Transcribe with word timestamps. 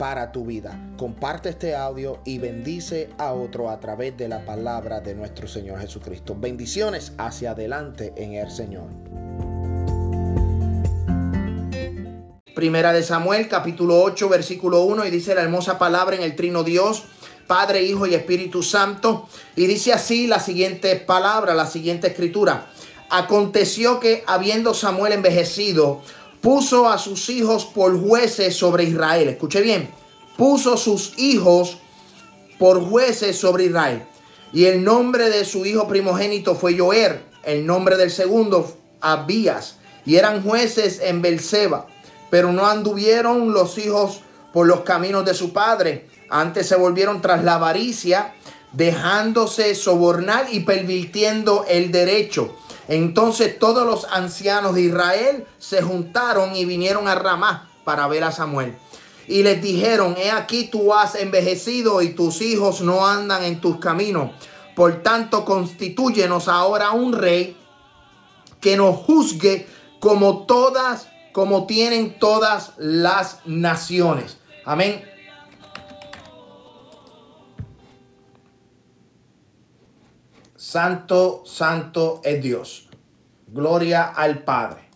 para 0.00 0.32
tu 0.32 0.46
vida. 0.46 0.80
Comparte 0.96 1.50
este 1.50 1.76
audio 1.76 2.20
y 2.24 2.38
bendice 2.38 3.10
a 3.18 3.34
otro 3.34 3.68
a 3.68 3.78
través 3.80 4.16
de 4.16 4.28
la 4.28 4.46
palabra 4.46 5.00
de 5.00 5.14
nuestro 5.14 5.46
Señor 5.46 5.78
Jesucristo. 5.78 6.34
Bendiciones 6.34 7.12
hacia 7.18 7.50
adelante 7.50 8.14
en 8.16 8.32
el 8.32 8.50
Señor. 8.50 8.86
Primera 12.54 12.94
de 12.94 13.02
Samuel, 13.02 13.46
capítulo 13.48 14.00
8, 14.02 14.30
versículo 14.30 14.84
1, 14.84 15.04
y 15.04 15.10
dice 15.10 15.34
la 15.34 15.42
hermosa 15.42 15.78
palabra 15.78 16.16
en 16.16 16.22
el 16.22 16.34
trino 16.34 16.64
Dios, 16.64 17.04
Padre, 17.46 17.82
Hijo 17.82 18.06
y 18.06 18.14
Espíritu 18.14 18.62
Santo. 18.62 19.28
Y 19.54 19.66
dice 19.66 19.92
así 19.92 20.26
la 20.26 20.40
siguiente 20.40 20.96
palabra, 20.96 21.52
la 21.52 21.66
siguiente 21.66 22.06
escritura. 22.06 22.70
Aconteció 23.10 24.00
que 24.00 24.24
habiendo 24.26 24.72
Samuel 24.72 25.12
envejecido, 25.12 26.00
puso 26.40 26.88
a 26.88 26.98
sus 26.98 27.28
hijos 27.28 27.64
por 27.64 28.00
jueces 28.00 28.56
sobre 28.56 28.84
Israel. 28.84 29.28
Escuche 29.28 29.60
bien, 29.60 29.90
puso 30.36 30.76
sus 30.76 31.18
hijos 31.18 31.78
por 32.58 32.82
jueces 32.82 33.36
sobre 33.36 33.64
Israel. 33.66 34.02
Y 34.52 34.64
el 34.64 34.82
nombre 34.82 35.30
de 35.30 35.44
su 35.44 35.64
hijo 35.64 35.86
primogénito 35.86 36.54
fue 36.54 36.76
Joer, 36.76 37.24
el 37.44 37.66
nombre 37.66 37.96
del 37.96 38.10
segundo 38.10 38.76
Abías, 39.00 39.76
y 40.04 40.16
eran 40.16 40.42
jueces 40.42 41.00
en 41.02 41.22
Belceba, 41.22 41.86
pero 42.30 42.52
no 42.52 42.66
anduvieron 42.66 43.52
los 43.52 43.78
hijos 43.78 44.20
por 44.52 44.66
los 44.66 44.80
caminos 44.80 45.24
de 45.24 45.34
su 45.34 45.52
padre, 45.52 46.08
antes 46.28 46.68
se 46.68 46.76
volvieron 46.76 47.20
tras 47.20 47.44
la 47.44 47.54
avaricia, 47.54 48.34
dejándose 48.72 49.74
sobornar 49.74 50.46
y 50.50 50.60
pervirtiendo 50.60 51.64
el 51.68 51.90
derecho 51.90 52.56
entonces 52.90 53.56
todos 53.56 53.86
los 53.86 54.04
ancianos 54.04 54.74
de 54.74 54.82
Israel 54.82 55.46
se 55.60 55.80
juntaron 55.80 56.56
y 56.56 56.64
vinieron 56.64 57.06
a 57.06 57.14
Ramá 57.14 57.70
para 57.84 58.08
ver 58.08 58.24
a 58.24 58.32
Samuel. 58.32 58.76
Y 59.28 59.44
les 59.44 59.62
dijeron, 59.62 60.16
he 60.18 60.32
aquí 60.32 60.64
tú 60.64 60.92
has 60.92 61.14
envejecido 61.14 62.02
y 62.02 62.14
tus 62.14 62.42
hijos 62.42 62.80
no 62.80 63.06
andan 63.06 63.44
en 63.44 63.60
tus 63.60 63.78
caminos. 63.78 64.32
Por 64.74 65.04
tanto, 65.04 65.44
constituyenos 65.44 66.48
ahora 66.48 66.90
un 66.90 67.12
rey 67.12 67.56
que 68.60 68.76
nos 68.76 68.96
juzgue 68.96 69.68
como 70.00 70.46
todas, 70.46 71.06
como 71.30 71.66
tienen 71.66 72.18
todas 72.18 72.72
las 72.76 73.38
naciones. 73.44 74.38
Amén. 74.64 75.08
Santo, 80.70 81.42
santo 81.44 82.20
es 82.22 82.40
Dios. 82.40 82.88
Gloria 83.48 84.04
al 84.04 84.44
Padre. 84.44 84.88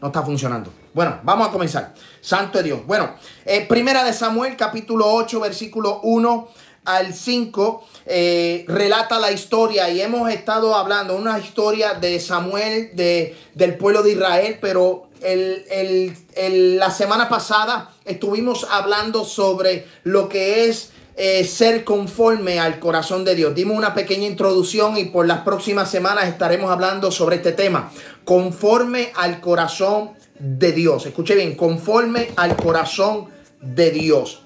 No 0.00 0.08
está 0.08 0.20
funcionando. 0.24 0.72
Bueno, 0.92 1.20
vamos 1.22 1.46
a 1.46 1.52
comenzar. 1.52 1.94
Santo 2.20 2.58
es 2.58 2.64
Dios. 2.64 2.84
Bueno, 2.84 3.14
eh, 3.44 3.64
primera 3.68 4.02
de 4.02 4.12
Samuel, 4.12 4.56
capítulo 4.56 5.06
8, 5.06 5.38
versículo 5.38 6.00
1 6.02 6.48
al 6.86 7.14
5, 7.14 7.88
eh, 8.06 8.64
relata 8.66 9.20
la 9.20 9.30
historia 9.30 9.88
y 9.88 10.00
hemos 10.00 10.28
estado 10.28 10.74
hablando 10.74 11.14
una 11.14 11.38
historia 11.38 11.94
de 11.94 12.18
Samuel, 12.18 12.96
de, 12.96 13.36
del 13.54 13.76
pueblo 13.76 14.02
de 14.02 14.10
Israel, 14.10 14.58
pero 14.60 15.08
la 15.22 16.90
semana 16.90 17.28
pasada 17.28 17.92
estuvimos 18.04 18.66
hablando 18.68 19.24
sobre 19.24 19.86
lo 20.02 20.28
que 20.28 20.68
es 20.68 20.90
eh, 21.16 21.44
ser 21.44 21.82
conforme 21.82 22.60
al 22.60 22.78
corazón 22.78 23.24
de 23.24 23.34
Dios. 23.34 23.54
Dimos 23.54 23.76
una 23.76 23.94
pequeña 23.94 24.26
introducción 24.26 24.98
y 24.98 25.06
por 25.06 25.26
las 25.26 25.40
próximas 25.40 25.90
semanas 25.90 26.28
estaremos 26.28 26.70
hablando 26.70 27.10
sobre 27.10 27.36
este 27.36 27.52
tema. 27.52 27.90
Conforme 28.24 29.12
al 29.14 29.40
corazón 29.40 30.10
de 30.38 30.72
Dios. 30.72 31.06
Escuche 31.06 31.34
bien, 31.34 31.54
conforme 31.54 32.30
al 32.36 32.56
corazón 32.56 33.28
de 33.60 33.90
Dios. 33.90 34.42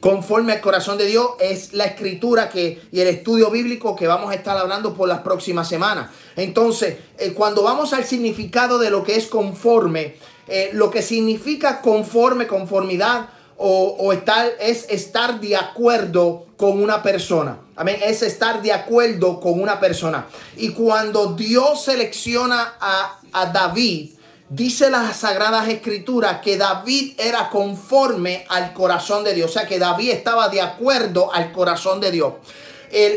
Conforme 0.00 0.54
al 0.54 0.60
corazón 0.60 0.98
de 0.98 1.06
Dios 1.06 1.28
es 1.38 1.72
la 1.72 1.84
escritura 1.84 2.48
que, 2.48 2.82
y 2.90 2.98
el 2.98 3.06
estudio 3.06 3.52
bíblico 3.52 3.94
que 3.94 4.08
vamos 4.08 4.32
a 4.32 4.34
estar 4.34 4.58
hablando 4.58 4.94
por 4.94 5.08
las 5.08 5.20
próximas 5.20 5.68
semanas. 5.68 6.10
Entonces, 6.34 6.96
eh, 7.18 7.32
cuando 7.32 7.62
vamos 7.62 7.92
al 7.92 8.04
significado 8.04 8.80
de 8.80 8.90
lo 8.90 9.04
que 9.04 9.14
es 9.14 9.28
conforme, 9.28 10.16
eh, 10.48 10.70
lo 10.72 10.90
que 10.90 11.02
significa 11.02 11.80
conforme, 11.80 12.48
conformidad, 12.48 13.28
o, 13.56 14.12
estar, 14.12 14.50
es 14.60 14.86
estar 14.88 15.40
de 15.40 15.56
acuerdo 15.56 16.46
con 16.56 16.82
una 16.82 17.02
persona. 17.02 17.58
Amén. 17.76 17.98
Es 18.02 18.22
estar 18.22 18.62
de 18.62 18.72
acuerdo 18.72 19.40
con 19.40 19.60
una 19.60 19.78
persona. 19.80 20.26
Y 20.56 20.70
cuando 20.70 21.34
Dios 21.34 21.84
selecciona 21.84 22.74
a, 22.80 23.18
a 23.32 23.46
David, 23.46 24.10
dice 24.48 24.90
las 24.90 25.16
sagradas 25.16 25.68
escrituras 25.68 26.40
que 26.40 26.56
David 26.56 27.14
era 27.18 27.48
conforme 27.50 28.44
al 28.48 28.72
corazón 28.72 29.24
de 29.24 29.34
Dios. 29.34 29.50
O 29.50 29.52
sea 29.54 29.66
que 29.66 29.78
David 29.78 30.10
estaba 30.10 30.48
de 30.48 30.60
acuerdo 30.60 31.32
al 31.32 31.52
corazón 31.52 32.00
de 32.00 32.10
Dios. 32.10 32.34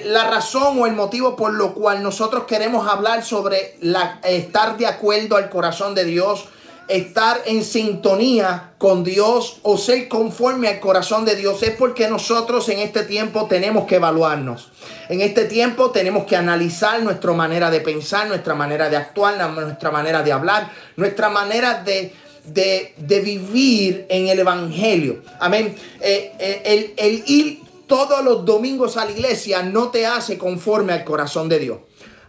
la 0.05 0.29
razón 0.29 0.79
o 0.79 0.85
el 0.85 0.93
motivo 0.93 1.35
por 1.35 1.53
lo 1.53 1.73
cual 1.73 2.01
nosotros 2.01 2.45
queremos 2.45 2.87
hablar 2.87 3.25
sobre 3.25 3.75
la, 3.81 4.19
estar 4.23 4.77
de 4.77 4.87
acuerdo 4.87 5.35
al 5.35 5.49
corazón 5.49 5.93
de 5.95 6.05
Dios 6.05 6.45
estar 6.87 7.41
en 7.45 7.63
sintonía 7.63 8.73
con 8.77 9.03
Dios 9.03 9.59
o 9.63 9.77
ser 9.77 10.07
conforme 10.07 10.67
al 10.67 10.79
corazón 10.79 11.25
de 11.25 11.35
Dios 11.35 11.61
es 11.63 11.71
porque 11.71 12.07
nosotros 12.07 12.69
en 12.69 12.79
este 12.79 13.03
tiempo 13.03 13.47
tenemos 13.47 13.85
que 13.85 13.95
evaluarnos. 13.95 14.71
En 15.09 15.21
este 15.21 15.45
tiempo 15.45 15.91
tenemos 15.91 16.25
que 16.25 16.35
analizar 16.35 17.01
nuestra 17.01 17.33
manera 17.33 17.71
de 17.71 17.81
pensar, 17.81 18.27
nuestra 18.27 18.55
manera 18.55 18.89
de 18.89 18.97
actuar, 18.97 19.49
nuestra 19.51 19.91
manera 19.91 20.23
de 20.23 20.31
hablar, 20.31 20.71
nuestra 20.95 21.29
manera 21.29 21.83
de, 21.83 22.13
de, 22.45 23.21
vivir 23.21 24.05
en 24.09 24.27
el 24.27 24.39
Evangelio. 24.39 25.23
Amén. 25.39 25.75
Eh, 26.01 26.33
eh, 26.39 26.61
el, 26.65 26.93
el 26.97 27.23
ir 27.27 27.59
todos 27.87 28.23
los 28.23 28.45
domingos 28.45 28.97
a 28.97 29.05
la 29.05 29.11
iglesia 29.11 29.63
no 29.63 29.89
te 29.89 30.05
hace 30.05 30.37
conforme 30.37 30.93
al 30.93 31.03
corazón 31.03 31.49
de 31.49 31.59
Dios. 31.59 31.77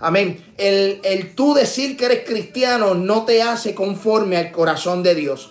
Amén. 0.01 0.45
El, 0.57 1.01
el 1.05 1.34
tú 1.34 1.55
decir 1.55 1.97
que 1.97 2.07
eres 2.07 2.25
cristiano 2.27 2.95
no 2.95 3.25
te 3.25 3.43
hace 3.43 3.75
conforme 3.75 4.37
al 4.37 4.53
corazón 4.53 5.03
de 5.03 5.15
Dios. 5.15 5.51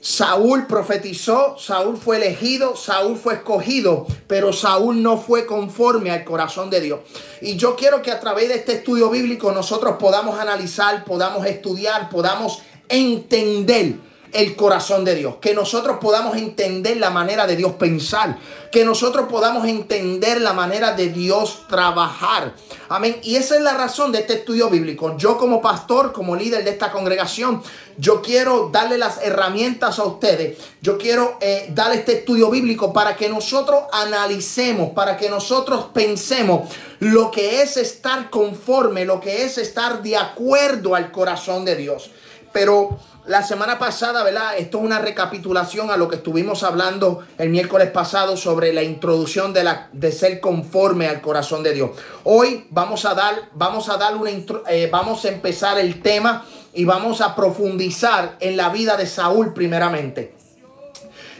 Saúl 0.00 0.68
profetizó, 0.68 1.58
Saúl 1.58 1.96
fue 1.96 2.18
elegido, 2.18 2.76
Saúl 2.76 3.16
fue 3.16 3.34
escogido, 3.34 4.06
pero 4.28 4.52
Saúl 4.52 5.02
no 5.02 5.18
fue 5.18 5.46
conforme 5.46 6.12
al 6.12 6.22
corazón 6.22 6.70
de 6.70 6.80
Dios. 6.80 7.00
Y 7.40 7.56
yo 7.56 7.74
quiero 7.74 8.02
que 8.02 8.12
a 8.12 8.20
través 8.20 8.48
de 8.48 8.54
este 8.54 8.74
estudio 8.74 9.10
bíblico 9.10 9.50
nosotros 9.50 9.96
podamos 9.98 10.38
analizar, 10.38 11.04
podamos 11.04 11.44
estudiar, 11.44 12.08
podamos 12.08 12.62
entender 12.88 13.96
el 14.36 14.54
corazón 14.54 15.04
de 15.04 15.14
Dios, 15.14 15.36
que 15.40 15.54
nosotros 15.54 15.96
podamos 16.00 16.36
entender 16.36 16.98
la 16.98 17.10
manera 17.10 17.46
de 17.46 17.56
Dios 17.56 17.72
pensar, 17.72 18.38
que 18.70 18.84
nosotros 18.84 19.26
podamos 19.30 19.66
entender 19.66 20.40
la 20.40 20.52
manera 20.52 20.92
de 20.92 21.08
Dios 21.08 21.62
trabajar. 21.68 22.54
Amén. 22.88 23.18
Y 23.22 23.36
esa 23.36 23.56
es 23.56 23.62
la 23.62 23.74
razón 23.74 24.12
de 24.12 24.18
este 24.18 24.34
estudio 24.34 24.68
bíblico. 24.68 25.16
Yo 25.16 25.38
como 25.38 25.62
pastor, 25.62 26.12
como 26.12 26.36
líder 26.36 26.64
de 26.64 26.70
esta 26.70 26.92
congregación, 26.92 27.62
yo 27.96 28.20
quiero 28.20 28.68
darle 28.70 28.98
las 28.98 29.22
herramientas 29.22 29.98
a 29.98 30.04
ustedes. 30.04 30.58
Yo 30.82 30.98
quiero 30.98 31.38
eh, 31.40 31.70
dar 31.70 31.92
este 31.92 32.18
estudio 32.18 32.50
bíblico 32.50 32.92
para 32.92 33.16
que 33.16 33.28
nosotros 33.28 33.84
analicemos, 33.92 34.90
para 34.90 35.16
que 35.16 35.30
nosotros 35.30 35.86
pensemos 35.94 36.68
lo 37.00 37.30
que 37.30 37.62
es 37.62 37.76
estar 37.78 38.28
conforme, 38.28 39.04
lo 39.06 39.18
que 39.20 39.44
es 39.44 39.56
estar 39.56 40.02
de 40.02 40.16
acuerdo 40.16 40.94
al 40.94 41.10
corazón 41.10 41.64
de 41.64 41.76
Dios. 41.76 42.10
Pero 42.52 42.98
la 43.26 43.42
semana 43.42 43.78
pasada, 43.78 44.22
¿verdad? 44.22 44.56
Esto 44.56 44.78
es 44.78 44.84
una 44.84 45.00
recapitulación 45.00 45.90
a 45.90 45.96
lo 45.96 46.08
que 46.08 46.16
estuvimos 46.16 46.62
hablando 46.62 47.26
el 47.38 47.48
miércoles 47.48 47.90
pasado 47.90 48.36
sobre 48.36 48.72
la 48.72 48.82
introducción 48.82 49.52
de, 49.52 49.64
la, 49.64 49.88
de 49.92 50.12
ser 50.12 50.40
conforme 50.40 51.08
al 51.08 51.20
corazón 51.20 51.62
de 51.62 51.72
Dios. 51.72 51.90
Hoy 52.24 52.66
vamos 52.70 53.04
a 53.04 53.14
dar, 53.14 53.50
vamos 53.54 53.88
a 53.88 53.96
dar 53.96 54.16
una 54.16 54.30
eh, 54.30 54.88
vamos 54.90 55.24
a 55.24 55.28
empezar 55.28 55.78
el 55.78 56.02
tema 56.02 56.44
y 56.72 56.84
vamos 56.84 57.20
a 57.20 57.34
profundizar 57.34 58.36
en 58.38 58.56
la 58.56 58.68
vida 58.68 58.96
de 58.96 59.06
Saúl 59.06 59.52
primeramente. 59.52 60.34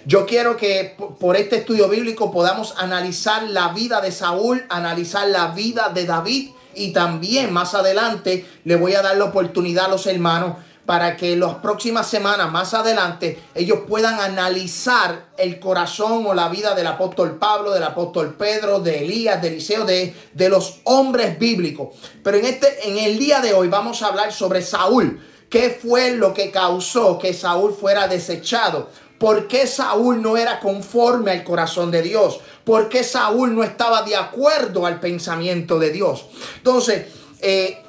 Yo 0.05 0.27
quiero 0.27 0.57
que 0.57 0.97
por 1.19 1.37
este 1.37 1.57
estudio 1.57 1.89
bíblico 1.89 2.31
podamos 2.33 2.75
analizar 2.79 3.45
la 3.45 3.69
vida 3.69 4.01
de 4.01 4.13
Saúl, 4.13 4.65
analizar 4.69 5.29
la 5.29 5.49
vida 5.49 5.91
de 5.93 6.05
David 6.05 6.51
y 6.75 6.93
también 6.93 7.53
más 7.53 7.75
adelante 7.75 8.47
le 8.65 8.77
voy 8.77 8.95
a 8.95 9.03
dar 9.03 9.17
la 9.17 9.25
oportunidad 9.25 9.87
a 9.87 9.89
los 9.89 10.07
hermanos 10.07 10.57
para 10.87 11.17
que 11.17 11.37
las 11.37 11.57
próximas 11.57 12.09
semanas, 12.09 12.51
más 12.51 12.73
adelante, 12.73 13.43
ellos 13.55 13.81
puedan 13.89 14.21
analizar 14.21 15.27
el 15.37 15.59
corazón 15.59 16.25
o 16.27 16.33
la 16.33 16.49
vida 16.49 16.75
del 16.77 16.87
apóstol 16.87 17.37
Pablo, 17.39 17.73
del 17.73 17.83
apóstol 17.83 18.35
Pedro, 18.35 18.79
de 18.79 19.01
Elías, 19.05 19.43
de 19.43 19.49
Eliseo, 19.49 19.85
de, 19.85 20.15
de 20.33 20.49
los 20.49 20.81
hombres 20.85 21.39
bíblicos. 21.39 21.89
Pero 22.23 22.39
en, 22.39 22.47
este, 22.47 22.89
en 22.89 22.99
el 22.99 23.19
día 23.19 23.41
de 23.41 23.53
hoy 23.53 23.67
vamos 23.67 24.03
a 24.03 24.07
hablar 24.07 24.33
sobre 24.33 24.63
Saúl. 24.63 25.21
¿Qué 25.51 25.71
fue 25.71 26.13
lo 26.13 26.33
que 26.33 26.51
causó 26.51 27.19
que 27.19 27.33
Saúl 27.33 27.75
fuera 27.79 28.09
desechado? 28.09 28.89
¿Por 29.19 29.49
qué 29.49 29.67
Saúl 29.67 30.21
no 30.21 30.37
era 30.37 30.61
conforme 30.61 31.31
al 31.33 31.43
corazón 31.43 31.91
de 31.91 32.03
Dios? 32.03 32.41
¿Por 32.65 32.89
qué 32.89 33.03
Saúl 33.03 33.55
no 33.55 33.65
estaba 33.65 34.03
de 34.03 34.15
acuerdo 34.15 34.87
al 34.87 35.01
pensamiento 35.01 35.79
de 35.79 35.91
Dios? 35.91 36.27
Entonces, 36.59 37.07
eh, 37.41 37.83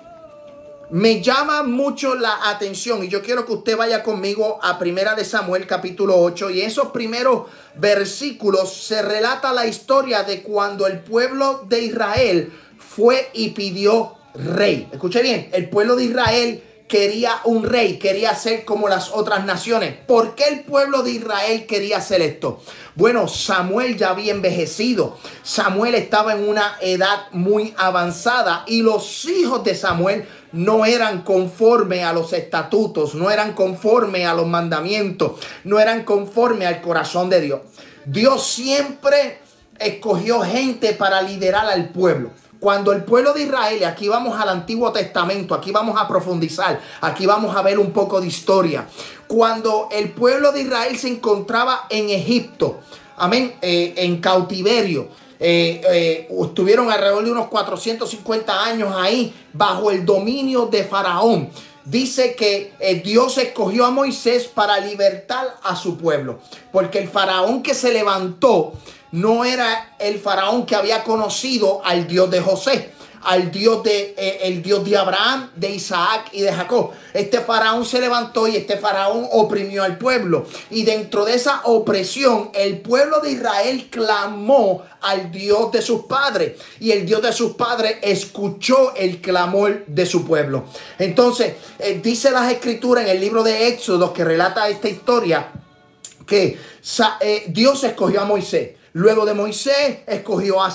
me 0.89 1.21
llama 1.21 1.63
mucho 1.63 2.15
la 2.15 2.49
atención 2.49 3.03
y 3.03 3.09
yo 3.09 3.21
quiero 3.21 3.45
que 3.45 3.51
usted 3.51 3.75
vaya 3.75 4.03
conmigo 4.03 4.57
a 4.61 4.79
Primera 4.79 5.15
de 5.15 5.25
Samuel 5.25 5.67
capítulo 5.67 6.17
8 6.17 6.49
y 6.51 6.61
esos 6.61 6.89
primeros 6.91 7.47
versículos 7.75 8.73
se 8.73 9.01
relata 9.01 9.51
la 9.51 9.67
historia 9.67 10.23
de 10.23 10.41
cuando 10.41 10.87
el 10.87 10.99
pueblo 10.99 11.65
de 11.67 11.81
Israel 11.81 12.53
fue 12.77 13.29
y 13.33 13.49
pidió 13.49 14.13
rey. 14.33 14.87
Escuche 14.91 15.21
bien, 15.21 15.49
el 15.51 15.69
pueblo 15.69 15.97
de 15.97 16.05
Israel 16.05 16.63
quería 16.87 17.41
un 17.43 17.63
rey, 17.63 17.97
quería 17.97 18.33
ser 18.35 18.63
como 18.63 18.87
las 18.87 19.11
otras 19.11 19.45
naciones. 19.45 19.95
¿Por 20.07 20.35
qué 20.35 20.45
el 20.45 20.61
pueblo 20.61 21.03
de 21.03 21.11
Israel 21.11 21.65
quería 21.65 21.97
hacer 21.97 22.21
esto? 22.21 22.61
Bueno, 22.95 23.27
Samuel 23.27 23.97
ya 23.97 24.09
había 24.09 24.31
envejecido. 24.31 25.17
Samuel 25.43 25.95
estaba 25.95 26.33
en 26.33 26.47
una 26.47 26.77
edad 26.81 27.25
muy 27.31 27.73
avanzada 27.77 28.63
y 28.67 28.81
los 28.81 29.25
hijos 29.25 29.63
de 29.63 29.75
Samuel 29.75 30.25
no 30.53 30.85
eran 30.85 31.23
conforme 31.23 32.03
a 32.03 32.13
los 32.13 32.33
estatutos, 32.33 33.15
no 33.15 33.29
eran 33.29 33.53
conforme 33.53 34.25
a 34.25 34.33
los 34.33 34.47
mandamientos, 34.47 35.33
no 35.65 35.79
eran 35.79 36.03
conforme 36.03 36.65
al 36.65 36.81
corazón 36.81 37.29
de 37.29 37.41
Dios. 37.41 37.61
Dios 38.05 38.47
siempre 38.47 39.39
escogió 39.77 40.41
gente 40.41 40.93
para 40.93 41.21
liderar 41.21 41.65
al 41.65 41.89
pueblo. 41.89 42.31
Cuando 42.59 42.91
el 42.91 43.03
pueblo 43.03 43.33
de 43.33 43.43
Israel, 43.43 43.77
y 43.81 43.83
aquí 43.83 44.07
vamos 44.07 44.39
al 44.39 44.49
Antiguo 44.49 44.91
Testamento, 44.91 45.53
aquí 45.53 45.71
vamos 45.71 45.99
a 45.99 46.07
profundizar, 46.07 46.79
aquí 47.01 47.25
vamos 47.25 47.55
a 47.55 47.61
ver 47.61 47.77
un 47.77 47.91
poco 47.91 48.19
de 48.19 48.27
historia. 48.27 48.87
Cuando 49.27 49.89
el 49.91 50.11
pueblo 50.11 50.51
de 50.51 50.61
Israel 50.61 50.97
se 50.97 51.09
encontraba 51.09 51.85
en 51.89 52.09
Egipto, 52.09 52.79
amén, 53.17 53.55
eh, 53.61 53.93
en 53.97 54.19
cautiverio, 54.19 55.09
eh, 55.39 55.81
eh, 55.87 56.27
estuvieron 56.41 56.89
alrededor 56.89 57.23
de 57.23 57.31
unos 57.31 57.47
450 57.47 58.63
años 58.63 58.91
ahí 58.95 59.33
bajo 59.53 59.91
el 59.91 60.03
dominio 60.03 60.65
de 60.65 60.83
Faraón. 60.83 61.49
Dice 61.85 62.35
que 62.35 62.73
Dios 63.01 63.37
escogió 63.37 63.85
a 63.85 63.91
Moisés 63.91 64.45
para 64.47 64.77
libertar 64.79 65.55
a 65.63 65.73
su 65.75 65.95
pueblo, 65.95 66.39
porque 66.73 66.99
el 66.99 67.07
faraón 67.07 67.63
que 67.63 67.73
se 67.73 67.93
levantó 67.93 68.73
no 69.11 69.45
era 69.45 69.95
el 69.99 70.19
faraón 70.19 70.65
que 70.65 70.75
había 70.75 71.03
conocido 71.03 71.81
al 71.83 72.07
Dios 72.07 72.29
de 72.29 72.41
José, 72.41 72.91
al 73.23 73.51
Dios 73.51 73.83
de 73.83 74.15
eh, 74.17 74.39
el 74.43 74.61
Dios 74.61 74.85
de 74.85 74.97
Abraham, 74.97 75.49
de 75.55 75.71
Isaac 75.71 76.29
y 76.31 76.41
de 76.41 76.53
Jacob. 76.53 76.91
Este 77.13 77.39
faraón 77.39 77.85
se 77.85 77.99
levantó 77.99 78.47
y 78.47 78.55
este 78.55 78.77
faraón 78.77 79.27
oprimió 79.31 79.83
al 79.83 79.97
pueblo. 79.97 80.45
Y 80.69 80.83
dentro 80.83 81.25
de 81.25 81.35
esa 81.35 81.61
opresión, 81.65 82.51
el 82.53 82.79
pueblo 82.79 83.19
de 83.19 83.31
Israel 83.31 83.89
clamó 83.89 84.83
al 85.01 85.31
Dios 85.31 85.71
de 85.71 85.81
sus 85.81 86.05
padres. 86.05 86.53
Y 86.79 86.91
el 86.91 87.05
Dios 87.05 87.21
de 87.21 87.33
sus 87.33 87.53
padres 87.53 87.97
escuchó 88.01 88.93
el 88.95 89.19
clamor 89.19 89.85
de 89.87 90.05
su 90.05 90.25
pueblo. 90.25 90.65
Entonces, 90.99 91.55
eh, 91.79 91.99
dice 92.01 92.31
las 92.31 92.51
escrituras 92.51 93.05
en 93.05 93.11
el 93.11 93.19
libro 93.19 93.43
de 93.43 93.67
Éxodo 93.67 94.13
que 94.13 94.23
relata 94.23 94.69
esta 94.69 94.89
historia 94.89 95.51
que 96.25 96.59
eh, 97.21 97.45
Dios 97.47 97.83
escogió 97.83 98.21
a 98.21 98.25
Moisés. 98.25 98.71
Luego 98.97 99.27
de 99.27 99.35
Moisés 99.35 99.99
escogió 100.07 100.59
a, 100.59 100.71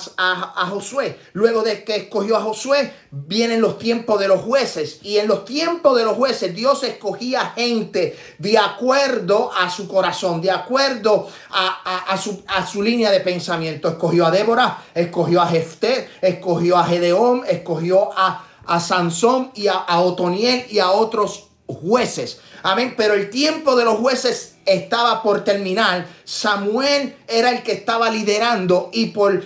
Josué. 0.70 1.18
Luego 1.32 1.62
de 1.62 1.82
que 1.82 1.96
escogió 1.96 2.36
a 2.36 2.40
Josué 2.40 2.92
vienen 3.10 3.60
los 3.60 3.80
tiempos 3.80 4.20
de 4.20 4.28
los 4.28 4.42
jueces. 4.42 5.00
Y 5.02 5.18
en 5.18 5.26
los 5.26 5.44
tiempos 5.44 5.98
de 5.98 6.04
los 6.04 6.16
jueces 6.16 6.54
Dios 6.54 6.84
escogía 6.84 7.52
gente 7.56 8.16
de 8.38 8.58
acuerdo 8.58 9.50
a 9.52 9.68
su 9.68 9.88
corazón, 9.88 10.40
de 10.40 10.52
acuerdo 10.52 11.26
a, 11.50 12.16
su, 12.16 12.44
a 12.46 12.64
su, 12.64 12.80
línea 12.80 13.10
de 13.10 13.18
pensamiento. 13.18 13.88
Escogió 13.88 14.26
a 14.26 14.30
Débora, 14.30 14.84
escogió 14.94 15.42
a 15.42 15.48
Jefté, 15.48 16.08
escogió 16.20 16.76
a 16.76 16.84
Gedeón, 16.84 17.42
escogió 17.48 18.16
a, 18.16 18.44
a 18.64 18.78
Sansón 18.78 19.50
y 19.56 19.66
a, 19.66 19.72
a 19.72 20.00
Otoniel 20.00 20.64
y 20.70 20.78
a 20.78 20.92
otros 20.92 21.48
jueces. 21.66 22.38
Amén. 22.62 22.94
Pero 22.96 23.14
el 23.14 23.30
tiempo 23.30 23.74
de 23.74 23.84
los 23.84 23.98
jueces 23.98 24.51
estaba 24.66 25.22
por 25.22 25.44
terminar. 25.44 26.06
Samuel 26.24 27.14
era 27.28 27.50
el 27.50 27.62
que 27.62 27.72
estaba 27.72 28.10
liderando 28.10 28.90
y 28.92 29.06
por, 29.06 29.44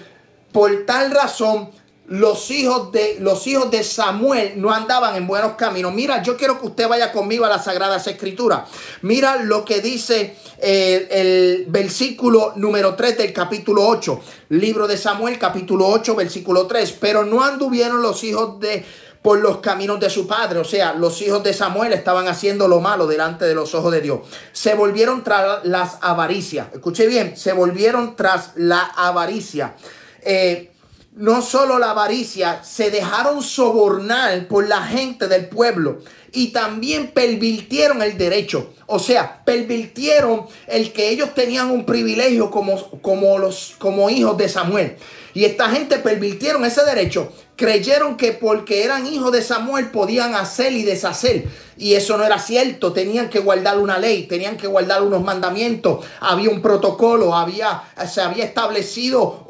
por 0.53 0.87
tal 0.87 1.11
razón 1.11 1.71
los 2.09 2.53
hijos 2.53 2.93
de 2.93 3.17
los 3.19 3.47
hijos 3.47 3.71
de 3.71 3.83
Samuel 3.83 4.53
no 4.57 4.71
andaban 4.71 5.17
en 5.17 5.27
buenos 5.27 5.55
caminos. 5.55 5.93
Mira, 5.93 6.23
yo 6.23 6.37
quiero 6.37 6.61
que 6.61 6.67
usted 6.67 6.89
vaya 6.89 7.11
conmigo 7.11 7.45
a 7.45 7.49
las 7.49 7.65
Sagradas 7.65 8.07
Escrituras. 8.07 8.69
Mira 9.03 9.37
lo 9.43 9.65
que 9.65 9.81
dice 9.81 10.37
el, 10.59 11.09
el 11.11 11.65
versículo 11.69 12.53
número 12.57 12.95
3 12.95 13.19
del 13.19 13.33
capítulo 13.33 13.87
8. 13.89 14.21
Libro 14.51 14.87
de 14.87 14.97
Samuel, 14.97 15.39
capítulo 15.39 15.89
8, 15.89 16.15
versículo 16.15 16.67
3. 16.67 16.93
Pero 17.01 17.25
no 17.25 17.43
anduvieron 17.43 18.01
los 18.01 18.23
hijos 18.23 18.61
de 18.61 18.85
por 19.27 19.41
los 19.41 19.57
caminos 19.57 19.99
de 19.99 20.09
su 20.09 20.25
padre. 20.29 20.61
O 20.61 20.65
sea, 20.65 20.95
los 20.95 21.21
hijos 21.21 21.43
de 21.43 21.53
Samuel 21.53 21.93
estaban 21.93 22.29
haciendo 22.29 22.69
lo 22.69 22.81
malo 22.81 23.09
delante 23.09 23.45
de 23.45 23.57
los 23.57 23.75
ojos 23.75 23.91
de 23.91 24.01
Dios. 24.01 24.21
Se 24.53 24.77
volvieron 24.77 25.25
tras 25.25 25.65
las 25.65 25.99
avaricias. 26.01 26.69
Escuche 26.73 27.09
bien, 27.09 27.37
se 27.37 27.53
volvieron 27.53 28.15
tras 28.15 28.53
la 28.55 28.83
avaricia. 28.83 29.75
Eh, 30.23 30.71
no 31.17 31.43
solo 31.43 31.77
la 31.81 31.91
avaricia, 31.91 32.63
se 32.63 32.93
dejaron 32.93 33.43
sobornar 33.43 34.47
por 34.47 34.69
la 34.69 34.83
gente 34.85 35.27
del 35.27 35.49
pueblo 35.49 35.99
y 36.31 36.53
también 36.53 37.09
pervirtieron 37.09 38.03
el 38.03 38.17
derecho. 38.17 38.75
O 38.87 39.01
sea, 39.01 39.43
pervirtieron 39.45 40.47
el 40.69 40.93
que 40.93 41.09
ellos 41.09 41.35
tenían 41.35 41.73
un 41.73 41.85
privilegio 41.85 42.49
como, 42.53 43.01
como, 43.01 43.39
los, 43.39 43.75
como 43.79 44.09
hijos 44.09 44.37
de 44.37 44.49
Samuel. 44.49 44.97
Y 45.35 45.45
esta 45.45 45.69
gente 45.69 45.99
pervirtieron 45.99 46.65
ese 46.65 46.85
derecho 46.85 47.33
creyeron 47.57 48.17
que 48.17 48.33
porque 48.33 48.85
eran 48.85 49.07
hijos 49.07 49.33
de 49.33 49.43
Samuel 49.43 49.91
podían 49.91 50.35
hacer 50.35 50.73
y 50.73 50.83
deshacer. 50.83 51.47
Y 51.79 51.95
eso 51.95 52.17
no 52.17 52.25
era 52.25 52.39
cierto. 52.39 52.93
Tenían 52.93 53.29
que 53.29 53.39
guardar 53.39 53.79
una 53.79 53.99
ley, 53.99 54.25
tenían 54.25 54.57
que 54.57 54.67
guardar 54.67 55.03
unos 55.03 55.23
mandamientos. 55.23 56.05
Había 56.21 56.51
un 56.51 56.63
protocolo, 56.63 57.35
había, 57.35 57.83
se 58.11 58.21
había 58.21 58.45
establecido 58.45 59.45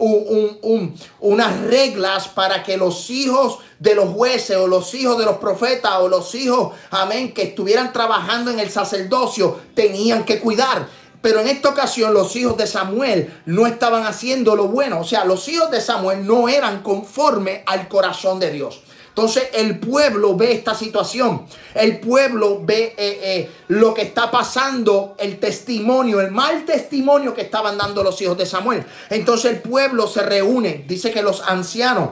unas 1.21 1.61
reglas 1.63 2.29
para 2.29 2.63
que 2.63 2.77
los 2.77 3.11
hijos 3.11 3.59
de 3.79 3.95
los 3.95 4.09
jueces 4.11 4.57
o 4.57 4.67
los 4.67 4.95
hijos 4.95 5.19
de 5.19 5.25
los 5.25 5.37
profetas 5.37 5.93
o 6.01 6.09
los 6.09 6.35
hijos, 6.35 6.75
amén, 6.91 7.33
que 7.33 7.43
estuvieran 7.43 7.93
trabajando 7.93 8.51
en 8.51 8.59
el 8.59 8.71
sacerdocio, 8.71 9.61
tenían 9.75 10.25
que 10.25 10.41
cuidar. 10.41 10.89
Pero 11.23 11.41
en 11.41 11.49
esta 11.49 11.71
ocasión 11.71 12.15
los 12.15 12.37
hijos 12.37 12.57
de 12.57 12.67
Samuel 12.67 13.33
no 13.47 13.67
estaban 13.67 14.05
haciendo 14.05 14.55
lo 14.55 14.69
bueno. 14.69 15.01
O 15.01 15.05
sea, 15.05 15.25
los 15.25 15.49
hijos 15.49 15.71
de 15.71 15.81
Samuel 15.81 16.27
no 16.27 16.49
eran 16.49 16.83
conforme 16.83 17.63
al 17.67 17.89
corazón 17.89 18.39
de 18.39 18.51
Dios. 18.51 18.83
Entonces 19.17 19.49
el 19.55 19.79
pueblo 19.79 20.37
ve 20.37 20.53
esta 20.53 20.75
situación, 20.75 21.47
el 21.75 22.01
pueblo 22.01 22.61
ve 22.63 22.95
eh, 22.99 23.21
eh, 23.23 23.51
lo 23.69 23.95
que 23.95 24.03
está 24.03 24.31
pasando, 24.31 25.15
el 25.19 25.39
testimonio, 25.39 26.21
el 26.21 26.31
mal 26.31 26.67
testimonio 26.67 27.33
que 27.33 27.41
estaban 27.41 27.79
dando 27.79 28.03
los 28.03 28.21
hijos 28.21 28.37
de 28.37 28.45
Samuel. 28.45 28.85
Entonces 29.09 29.53
el 29.53 29.63
pueblo 29.63 30.07
se 30.07 30.23
reúne, 30.23 30.85
dice 30.87 31.13
que 31.13 31.23
los 31.23 31.41
ancianos 31.41 32.11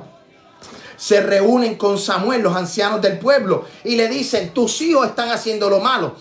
se 0.96 1.20
reúnen 1.20 1.75
con 1.75 1.99
Samuel, 1.99 2.40
los 2.40 2.56
ancianos 2.56 3.02
del 3.02 3.18
pueblo, 3.18 3.66
y 3.84 3.96
le 3.96 4.08
dicen, 4.08 4.54
tus 4.54 4.80
hijos 4.80 5.06
están 5.06 5.28
haciendo 5.28 5.68
lo 5.68 5.80
malo 5.80 6.14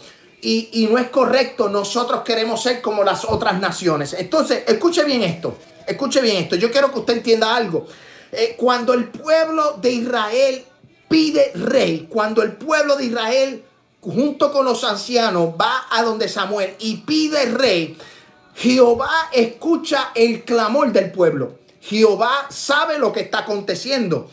y, 0.44 0.88
no 0.92 0.98
es 0.98 1.10
correcto. 1.10 1.70
Nosotros 1.70 2.22
queremos 2.22 2.62
ser 2.62 2.82
como 2.82 3.04
las 3.04 3.24
otras 3.26 3.60
naciones. 3.60 4.14
Entonces, 4.14 4.64
escuche 4.68 5.04
bien 5.06 5.24
esto. 5.24 5.58
Escuche 5.88 6.22
bien 6.22 6.38
esto. 6.38 6.56
Yo 6.56 6.70
quiero 6.70 6.92
que 6.92 7.00
usted 7.00 7.18
entienda 7.18 7.56
algo. 7.56 7.88
Eh, 8.32 8.56
cuando 8.58 8.94
el 8.94 9.10
pueblo 9.10 9.78
de 9.82 9.92
Israel 9.92 10.66
pide 11.08 11.52
rey, 11.56 12.08
cuando 12.10 12.42
el 12.42 12.54
pueblo 12.54 12.96
de 12.96 13.06
Israel 13.06 13.64
junto 14.02 14.52
con 14.52 14.66
los 14.66 14.84
ancianos 14.84 15.52
va 15.60 15.86
a 15.90 16.04
donde 16.04 16.28
Samuel 16.28 16.76
y 16.80 16.98
pide 16.98 17.46
rey, 17.46 17.98
Jehová 18.56 19.30
escucha 19.32 20.12
el 20.14 20.44
clamor 20.44 20.92
del 20.92 21.12
pueblo. 21.12 21.60
Jehová 21.82 22.48
sabe 22.50 22.98
lo 22.98 23.14
que 23.14 23.22
está 23.22 23.40
aconteciendo. 23.40 24.30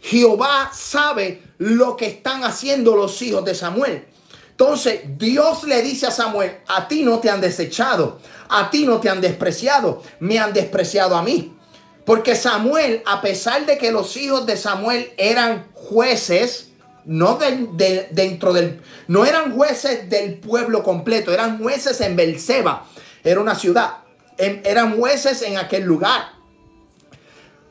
Jehová 0.00 0.70
sabe 0.74 1.42
lo 1.58 1.96
que 1.96 2.06
están 2.06 2.44
haciendo 2.44 2.96
los 2.96 3.20
hijos 3.22 3.44
de 3.44 3.54
Samuel. 3.54 4.11
Entonces 4.52 5.00
Dios 5.18 5.64
le 5.64 5.82
dice 5.82 6.06
a 6.06 6.10
Samuel, 6.10 6.58
a 6.68 6.86
ti 6.86 7.02
no 7.02 7.18
te 7.18 7.30
han 7.30 7.40
desechado, 7.40 8.20
a 8.48 8.70
ti 8.70 8.86
no 8.86 9.00
te 9.00 9.08
han 9.08 9.20
despreciado, 9.20 10.02
me 10.20 10.38
han 10.38 10.52
despreciado 10.52 11.16
a 11.16 11.22
mí. 11.22 11.56
Porque 12.04 12.36
Samuel, 12.36 13.02
a 13.06 13.20
pesar 13.20 13.64
de 13.64 13.78
que 13.78 13.92
los 13.92 14.16
hijos 14.16 14.46
de 14.46 14.56
Samuel 14.56 15.12
eran 15.16 15.66
jueces, 15.72 16.68
no 17.04 17.36
de, 17.36 18.08
dentro 18.10 18.52
del, 18.52 18.80
no 19.08 19.24
eran 19.24 19.54
jueces 19.54 20.08
del 20.10 20.34
pueblo 20.34 20.82
completo, 20.82 21.32
eran 21.32 21.58
jueces 21.58 22.00
en 22.00 22.14
Belceba, 22.16 22.86
era 23.24 23.40
una 23.40 23.54
ciudad, 23.54 23.98
eran 24.36 24.96
jueces 24.98 25.42
en 25.42 25.56
aquel 25.56 25.84
lugar. 25.84 26.32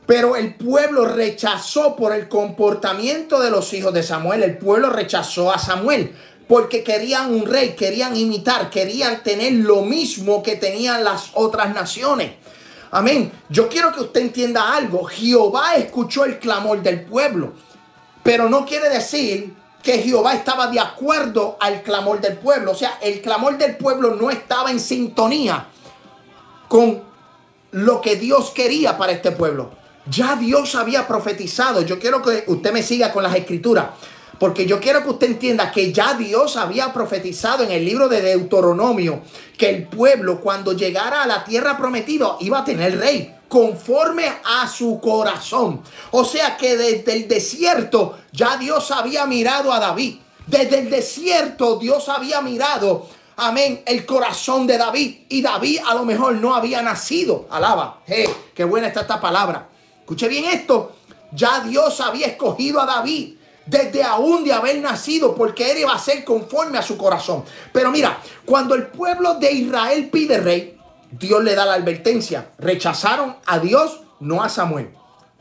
Pero 0.06 0.34
el 0.34 0.56
pueblo 0.56 1.04
rechazó 1.04 1.94
por 1.94 2.12
el 2.12 2.28
comportamiento 2.28 3.40
de 3.40 3.50
los 3.50 3.72
hijos 3.72 3.94
de 3.94 4.02
Samuel, 4.02 4.42
el 4.42 4.58
pueblo 4.58 4.90
rechazó 4.90 5.52
a 5.52 5.58
Samuel 5.58 6.14
porque 6.48 6.82
querían 6.82 7.34
un 7.34 7.46
rey, 7.46 7.74
querían 7.76 8.16
imitar, 8.16 8.70
querían 8.70 9.22
tener 9.22 9.52
lo 9.52 9.82
mismo 9.82 10.42
que 10.42 10.56
tenían 10.56 11.04
las 11.04 11.30
otras 11.34 11.74
naciones. 11.74 12.32
Amén. 12.90 13.32
Yo 13.48 13.68
quiero 13.68 13.92
que 13.92 14.00
usted 14.00 14.20
entienda 14.20 14.74
algo. 14.74 15.04
Jehová 15.04 15.76
escuchó 15.76 16.24
el 16.24 16.38
clamor 16.38 16.82
del 16.82 17.04
pueblo, 17.04 17.54
pero 18.22 18.48
no 18.50 18.66
quiere 18.66 18.90
decir 18.90 19.54
que 19.82 19.98
Jehová 19.98 20.34
estaba 20.34 20.68
de 20.68 20.78
acuerdo 20.78 21.56
al 21.60 21.82
clamor 21.82 22.20
del 22.20 22.36
pueblo. 22.36 22.72
O 22.72 22.74
sea, 22.74 22.98
el 23.00 23.20
clamor 23.20 23.58
del 23.58 23.76
pueblo 23.76 24.14
no 24.14 24.30
estaba 24.30 24.70
en 24.70 24.78
sintonía 24.78 25.66
con 26.68 27.02
lo 27.72 28.00
que 28.00 28.16
Dios 28.16 28.50
quería 28.50 28.96
para 28.96 29.12
este 29.12 29.32
pueblo. 29.32 29.70
Ya 30.10 30.36
Dios 30.36 30.74
había 30.74 31.06
profetizado. 31.06 31.82
Yo 31.82 31.98
quiero 31.98 32.22
que 32.22 32.44
usted 32.46 32.72
me 32.72 32.82
siga 32.82 33.12
con 33.12 33.22
las 33.22 33.34
escrituras. 33.34 33.86
Porque 34.42 34.66
yo 34.66 34.80
quiero 34.80 35.04
que 35.04 35.10
usted 35.10 35.28
entienda 35.28 35.70
que 35.70 35.92
ya 35.92 36.14
Dios 36.14 36.56
había 36.56 36.92
profetizado 36.92 37.62
en 37.62 37.70
el 37.70 37.84
libro 37.84 38.08
de 38.08 38.20
Deuteronomio 38.20 39.22
que 39.56 39.70
el 39.70 39.86
pueblo 39.86 40.40
cuando 40.40 40.72
llegara 40.72 41.22
a 41.22 41.28
la 41.28 41.44
tierra 41.44 41.78
prometida 41.78 42.38
iba 42.40 42.58
a 42.58 42.64
tener 42.64 42.98
rey 42.98 43.36
conforme 43.46 44.24
a 44.44 44.66
su 44.66 44.98
corazón. 45.00 45.82
O 46.10 46.24
sea 46.24 46.56
que 46.56 46.76
desde 46.76 47.12
el 47.12 47.28
desierto 47.28 48.18
ya 48.32 48.56
Dios 48.56 48.90
había 48.90 49.26
mirado 49.26 49.72
a 49.72 49.78
David. 49.78 50.16
Desde 50.48 50.80
el 50.80 50.90
desierto 50.90 51.76
Dios 51.76 52.08
había 52.08 52.40
mirado, 52.40 53.06
amén, 53.36 53.84
el 53.86 54.04
corazón 54.04 54.66
de 54.66 54.76
David. 54.76 55.18
Y 55.28 55.40
David 55.40 55.82
a 55.86 55.94
lo 55.94 56.04
mejor 56.04 56.34
no 56.34 56.56
había 56.56 56.82
nacido. 56.82 57.46
Alaba. 57.48 58.00
Hey, 58.06 58.26
qué 58.56 58.64
buena 58.64 58.88
está 58.88 59.02
esta 59.02 59.20
palabra. 59.20 59.68
Escuche 60.00 60.26
bien 60.26 60.46
esto. 60.46 60.96
Ya 61.30 61.60
Dios 61.60 62.00
había 62.00 62.26
escogido 62.26 62.80
a 62.80 62.86
David 62.86 63.36
desde 63.66 64.02
aún 64.02 64.44
de 64.44 64.52
haber 64.52 64.80
nacido, 64.80 65.34
porque 65.34 65.70
él 65.70 65.78
iba 65.78 65.92
a 65.92 65.98
ser 65.98 66.24
conforme 66.24 66.78
a 66.78 66.82
su 66.82 66.96
corazón. 66.96 67.44
Pero 67.72 67.90
mira, 67.90 68.18
cuando 68.44 68.74
el 68.74 68.86
pueblo 68.86 69.34
de 69.34 69.52
Israel 69.52 70.08
pide 70.10 70.38
rey, 70.38 70.78
Dios 71.10 71.42
le 71.44 71.54
da 71.54 71.66
la 71.66 71.74
advertencia. 71.74 72.50
Rechazaron 72.58 73.36
a 73.46 73.58
Dios, 73.58 74.00
no 74.20 74.42
a 74.42 74.48
Samuel. 74.48 74.90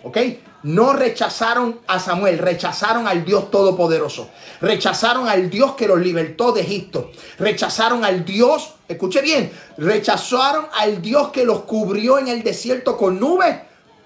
¿Ok? 0.04 0.18
No 0.64 0.94
rechazaron 0.94 1.80
a 1.88 2.00
Samuel, 2.00 2.38
rechazaron 2.38 3.08
al 3.08 3.26
Dios 3.26 3.50
Todopoderoso. 3.50 4.30
Rechazaron 4.60 5.28
al 5.28 5.50
Dios 5.50 5.74
que 5.74 5.88
los 5.88 6.00
libertó 6.00 6.52
de 6.52 6.62
Egipto. 6.62 7.12
Rechazaron 7.40 8.06
al 8.06 8.26
Dios, 8.26 8.74
escuche 8.88 9.22
bien, 9.22 9.52
rechazaron 9.78 10.68
al 10.78 11.02
Dios 11.02 11.30
que 11.30 11.46
los 11.46 11.62
cubrió 11.62 12.20
en 12.20 12.28
el 12.28 12.44
desierto 12.44 12.98
con 12.98 13.20
nubes 13.20 13.56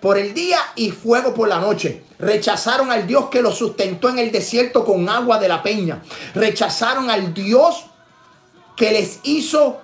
por 0.06 0.20
el 0.20 0.36
día 0.36 0.60
y 0.76 0.92
fuego 0.92 1.34
por 1.34 1.48
la 1.48 1.58
noche. 1.58 2.04
Rechazaron 2.20 2.92
al 2.92 3.08
Dios 3.08 3.26
que 3.32 3.42
los 3.42 3.58
sustentó 3.58 4.08
en 4.08 4.20
el 4.20 4.32
desierto 4.32 4.86
con 4.86 5.10
agua 5.10 5.40
de 5.40 5.48
la 5.48 5.64
peña. 5.64 6.04
Rechazaron 6.36 7.10
al 7.10 7.34
Dios 7.34 7.86
que 8.78 8.92
les 8.92 9.20
hizo 9.24 9.82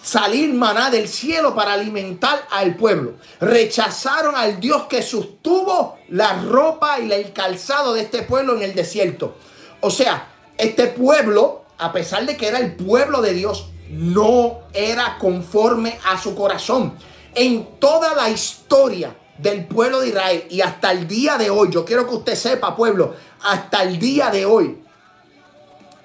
salir 0.00 0.54
maná 0.54 0.90
del 0.90 1.08
cielo 1.08 1.56
para 1.56 1.72
alimentar 1.72 2.46
al 2.52 2.76
pueblo. 2.76 3.14
Rechazaron 3.40 4.36
al 4.36 4.60
Dios 4.60 4.84
que 4.84 5.02
sostuvo 5.02 5.98
la 6.10 6.40
ropa 6.40 7.00
y 7.00 7.10
el 7.10 7.32
calzado 7.32 7.94
de 7.94 8.02
este 8.02 8.22
pueblo 8.22 8.54
en 8.54 8.62
el 8.62 8.76
desierto. 8.76 9.38
O 9.80 9.90
sea, 9.90 10.28
este 10.56 10.86
pueblo, 10.86 11.64
a 11.78 11.90
pesar 11.90 12.26
de 12.26 12.36
que 12.36 12.46
era 12.46 12.60
el 12.60 12.76
pueblo 12.76 13.22
de 13.22 13.34
Dios, 13.34 13.70
no 13.90 14.60
era 14.72 15.18
conforme 15.18 15.98
a 16.04 16.16
su 16.16 16.36
corazón. 16.36 16.94
En 17.34 17.66
toda 17.80 18.14
la 18.14 18.30
historia 18.30 19.16
del 19.38 19.64
pueblo 19.64 20.00
de 20.00 20.08
Israel 20.08 20.44
y 20.50 20.60
hasta 20.60 20.92
el 20.92 21.06
día 21.06 21.38
de 21.38 21.50
hoy, 21.50 21.70
yo 21.70 21.84
quiero 21.84 22.06
que 22.06 22.14
usted 22.14 22.34
sepa, 22.34 22.76
pueblo, 22.76 23.14
hasta 23.42 23.82
el 23.82 23.98
día 23.98 24.30
de 24.30 24.44
hoy, 24.44 24.78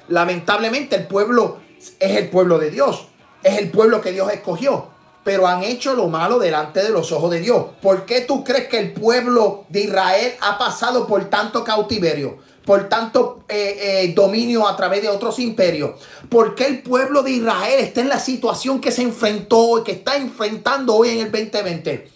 lamentablemente 0.08 0.96
el 0.96 1.08
pueblo 1.08 1.58
es 2.00 2.18
el 2.18 2.30
pueblo 2.30 2.60
de 2.60 2.70
Dios, 2.70 3.08
es 3.42 3.58
el 3.58 3.72
pueblo 3.72 4.02
que 4.02 4.12
Dios 4.12 4.32
escogió, 4.32 4.88
pero 5.24 5.48
han 5.48 5.64
hecho 5.64 5.96
lo 5.96 6.08
malo 6.08 6.40
delante 6.40 6.84
de 6.84 6.90
los 6.90 7.12
ojos 7.12 7.32
de 7.32 7.40
Dios. 7.40 7.66
¿Por 7.82 8.06
qué 8.06 8.22
tú 8.22 8.44
crees 8.44 8.68
que 8.68 8.80
el 8.80 8.94
pueblo 8.94 9.66
de 9.70 9.82
Israel 9.82 10.34
ha 10.42 10.58
pasado 10.58 11.08
por 11.08 11.26
tanto 11.30 11.64
cautiverio? 11.64 12.38
por 12.66 12.88
tanto 12.88 13.44
eh, 13.50 14.04
eh, 14.06 14.14
dominio 14.16 14.68
a 14.68 14.76
través 14.76 15.02
de 15.02 15.10
otros 15.10 15.40
imperios. 15.40 16.00
¿Por 16.30 16.56
qué 16.56 16.66
el 16.66 16.82
pueblo 16.82 17.22
de 17.22 17.32
Israel 17.32 17.80
está 17.80 18.02
en 18.02 18.10
la 18.10 18.20
situación 18.20 18.80
que 18.80 18.92
se 18.92 19.02
enfrentó 19.02 19.80
y 19.80 19.84
que 19.84 19.92
está 19.92 20.16
enfrentando 20.16 20.96
hoy 20.96 21.10
en 21.10 21.20
el 21.20 21.32
2020? 21.32 22.13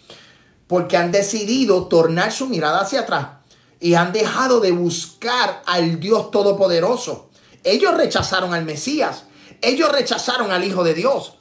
Porque 0.68 0.96
han 0.96 1.10
decidido 1.10 1.88
tornar 1.88 2.30
su 2.30 2.46
mirada 2.46 2.80
hacia 2.80 3.00
atrás 3.00 3.26
y 3.80 3.94
han 3.94 4.12
dejado 4.12 4.60
de 4.60 4.70
buscar 4.70 5.62
al 5.66 5.98
Dios 5.98 6.30
Todopoderoso. 6.30 7.30
Ellos 7.64 7.94
rechazaron 7.96 8.54
al 8.54 8.64
Mesías, 8.64 9.24
ellos 9.62 9.90
rechazaron 9.90 10.52
al 10.52 10.64
Hijo 10.64 10.84
de 10.84 10.94
Dios. 10.94 11.34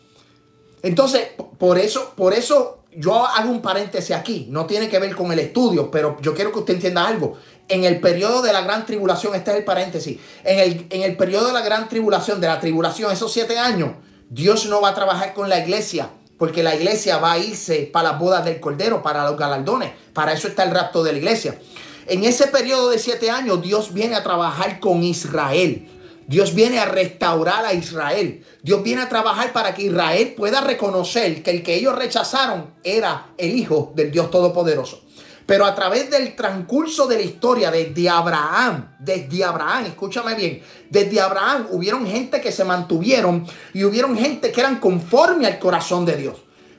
Entonces, 0.81 1.27
por 1.57 1.77
eso, 1.77 2.13
por 2.15 2.34
eso 2.34 2.84
yo 2.96 3.25
hago 3.25 3.51
un 3.51 3.62
paréntesis 3.62 4.15
aquí, 4.15 4.48
no 4.50 4.65
tiene 4.65 4.89
que 4.89 5.00
ver 5.00 5.15
con 5.15 5.31
el 5.31 5.39
estudio, 5.39 5.91
pero 5.91 6.17
yo 6.22 6.34
quiero 6.34 6.51
que 6.51 6.60
usted 6.60 6.75
entienda 6.75 7.05
algo. 7.05 7.38
En 7.67 7.84
el 7.84 8.00
periodo 8.00 8.41
de 8.41 8.53
la 8.53 8.62
gran 8.62 8.86
tribulación, 8.86 9.36
este 9.36 9.51
es 9.51 9.57
el 9.57 9.65
paréntesis, 9.65 10.19
en 10.43 10.60
el, 10.60 10.88
en 10.89 11.01
el 11.03 11.17
periodo 11.17 11.48
de 11.48 11.53
la 11.53 11.62
gran 11.62 11.89
tribulación, 11.89 12.39
de 12.39 12.48
la 12.48 12.60
tribulación, 12.60 13.12
esos 13.12 13.31
siete 13.34 13.60
años, 13.60 13.91
Dios 14.29 14.65
no 14.67 14.81
va 14.81 14.89
a 14.89 14.96
trabajar 14.96 15.34
con 15.34 15.50
la 15.50 15.60
iglesia 15.60 16.10
porque 16.38 16.63
la 16.63 16.75
iglesia 16.75 17.17
va 17.17 17.34
a 17.34 17.39
irse 17.39 17.89
para 17.91 18.12
las 18.12 18.20
bodas 18.20 18.46
del 18.46 18.60
Cordero, 18.60 19.01
para 19.01 19.27
los 19.27 19.38
galardones. 19.38 19.91
Para 20.13 20.34
eso 20.34 20.48
está 20.48 20.63
el 20.63 20.72
rapto 20.72 21.03
de 21.03 21.13
la 21.13 21.17
iglesia. 21.17 21.60
En 22.08 22.24
ese 22.24 22.48
periodo 22.48 22.89
de 22.89 23.00
siete 23.00 23.29
años, 23.29 23.62
Dios 23.62 23.94
viene 23.94 24.15
a 24.15 24.24
trabajar 24.24 24.79
con 24.79 25.03
Israel. 25.03 25.89
Dios 26.27 26.53
viene 26.53 26.79
a 26.79 26.86
restaurar 26.86 27.65
a 27.65 27.74
Israel. 27.74 28.46
Dios 28.62 28.84
viene 28.84 29.01
a 29.01 29.10
trabajar 29.10 29.53
para 29.53 29.74
que 29.74 29.84
Israel 29.84 30.34
pueda 30.36 30.62
reconocer 30.62 31.41
que 31.41 31.51
el 31.51 31.63
que 31.63 31.75
ellos 31.75 31.96
rechazaron 31.96 32.74
era 32.84 33.27
el 33.38 33.56
Hijo 33.56 33.94
del 33.96 34.12
Dios 34.12 34.29
Todopoderoso. 34.29 35.06
Pero 35.47 35.65
a 35.65 35.73
través 35.73 36.11
del 36.11 36.35
transcurso 36.35 37.07
de 37.07 37.15
la 37.15 37.21
historia, 37.21 37.71
desde 37.71 38.09
Abraham, 38.09 38.89
desde 38.99 39.45
Abraham, 39.45 39.85
escúchame 39.85 40.35
bien, 40.35 40.61
desde 40.89 41.21
Abraham 41.21 41.67
hubieron 41.71 42.05
gente 42.05 42.41
que 42.41 42.51
se 42.51 42.65
mantuvieron 42.65 43.47
y 43.73 43.85
hubieron 43.85 44.17
gente 44.17 44.51
que 44.51 44.59
eran 44.59 44.81
conforme 44.81 45.47
al 45.47 45.57
corazón 45.57 46.05
de 46.05 46.17
Dios. 46.17 46.35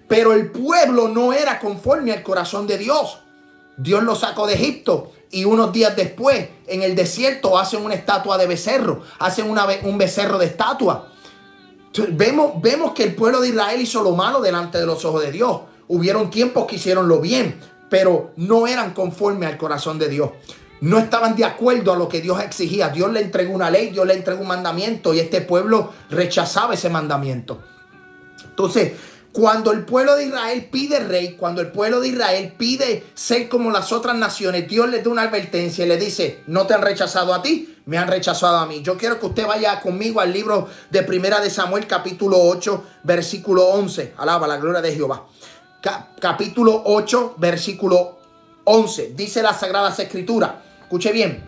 Pero 0.07 0.35
el 0.35 0.51
pueblo 0.51 1.09
no 1.09 1.33
era 1.33 1.59
conforme 1.59 2.13
al 2.13 2.23
corazón 2.23 2.67
de 2.67 2.77
Dios. 2.77 3.21
Dios 3.79 4.03
lo 4.03 4.15
sacó 4.15 4.47
de 4.47 4.55
Egipto 4.55 5.13
y 5.31 5.45
unos 5.45 5.73
días 5.73 5.97
después 5.97 6.49
en 6.67 6.83
el 6.83 6.95
desierto 6.95 7.59
hacen 7.59 7.83
una 7.83 7.95
estatua 7.95 8.37
de 8.37 8.47
becerro, 8.47 9.03
hacen 9.19 9.49
una, 9.51 9.67
un 9.85 9.97
becerro 9.97 10.37
de 10.37 10.45
estatua. 10.45 11.09
Vemos, 12.11 12.61
vemos 12.61 12.93
que 12.93 13.05
el 13.05 13.15
pueblo 13.15 13.41
de 13.41 13.49
Israel 13.49 13.81
hizo 13.81 14.03
lo 14.03 14.13
malo 14.13 14.43
delante 14.43 14.77
de 14.77 14.85
los 14.85 15.07
ojos 15.07 15.23
de 15.23 15.33
Dios. 15.33 15.63
Hubieron 15.89 16.29
tiempos 16.29 16.67
que 16.67 16.77
hicieron 16.77 17.09
lo 17.09 17.19
bien, 17.19 17.59
pero 17.89 18.33
no 18.37 18.67
eran 18.67 18.93
conforme 18.93 19.47
al 19.47 19.57
corazón 19.57 19.99
de 19.99 20.09
Dios. 20.09 20.31
No 20.81 20.99
estaban 20.99 21.35
de 21.35 21.45
acuerdo 21.45 21.93
a 21.93 21.97
lo 21.97 22.09
que 22.09 22.21
Dios 22.21 22.41
exigía. 22.41 22.89
Dios 22.89 23.13
le 23.13 23.21
entregó 23.21 23.53
una 23.53 23.71
ley, 23.71 23.91
Dios 23.91 24.07
le 24.07 24.15
entregó 24.15 24.43
un 24.43 24.49
mandamiento 24.49 25.13
y 25.13 25.19
este 25.19 25.41
pueblo 25.41 25.93
rechazaba 26.11 26.75
ese 26.75 26.89
mandamiento. 26.89 27.61
Entonces, 28.45 28.93
cuando 29.33 29.73
el 29.73 29.85
pueblo 29.85 30.17
de 30.17 30.27
Israel 30.27 30.69
pide 30.71 31.01
rey, 31.01 31.35
cuando 31.37 31.61
el 31.61 31.69
pueblo 31.69 32.01
de 32.01 32.09
Israel 32.09 32.55
pide 32.57 33.05
ser 33.15 33.49
como 33.49 33.71
las 33.71 33.93
otras 33.93 34.17
naciones, 34.17 34.69
Dios 34.69 34.89
le 34.89 35.03
da 35.03 35.11
una 35.11 35.23
advertencia 35.23 35.85
y 35.85 35.89
le 35.89 35.97
dice, 35.97 36.43
no 36.47 36.67
te 36.67 36.75
han 36.75 36.83
rechazado 36.83 37.35
a 37.35 37.43
ti, 37.43 37.77
me 37.87 37.99
han 37.99 38.09
rechazado 38.09 38.57
a 38.59 38.67
mí. 38.67 38.83
Yo 38.83 38.97
quiero 38.97 39.19
que 39.19 39.27
usted 39.27 39.47
vaya 39.47 39.81
conmigo 39.81 40.21
al 40.21 40.33
libro 40.33 40.69
de 40.91 41.03
Primera 41.03 41.41
de 41.41 41.51
Samuel 41.51 41.87
capítulo 41.87 42.39
8, 42.41 42.85
versículo 43.03 43.67
11. 43.67 44.15
Alaba 44.17 44.47
la 44.47 44.59
gloria 44.59 44.81
de 44.81 44.95
Jehová 44.95 45.27
capítulo 45.81 46.83
8, 46.85 47.35
versículo 47.37 48.19
11. 48.65 49.13
Dice 49.15 49.43
la 49.43 49.55
Sagrada 49.55 49.95
Escritura. 49.97 50.63
Escuche 50.83 51.13
bien. 51.13 51.43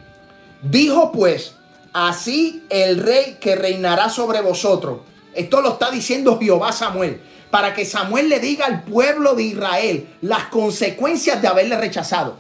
Dijo 0.63 1.11
pues, 1.13 1.55
así 1.93 2.65
el 2.71 3.03
rey 3.03 3.39
que 3.41 3.57
reinará 3.57 4.09
sobre 4.09 4.41
vosotros. 4.41 5.01
Esto 5.35 5.61
lo 5.61 5.71
está 5.71 5.91
diciendo 5.91 6.39
Jehová 6.39 6.73
Samuel. 6.73 7.21
Para 7.51 7.75
que 7.75 7.85
Samuel 7.85 8.29
le 8.29 8.39
diga 8.39 8.67
al 8.67 8.85
pueblo 8.85 9.35
de 9.35 9.43
Israel 9.43 10.09
las 10.21 10.45
consecuencias 10.45 11.43
de 11.43 11.49
haberle 11.49 11.77
rechazado. 11.77 12.37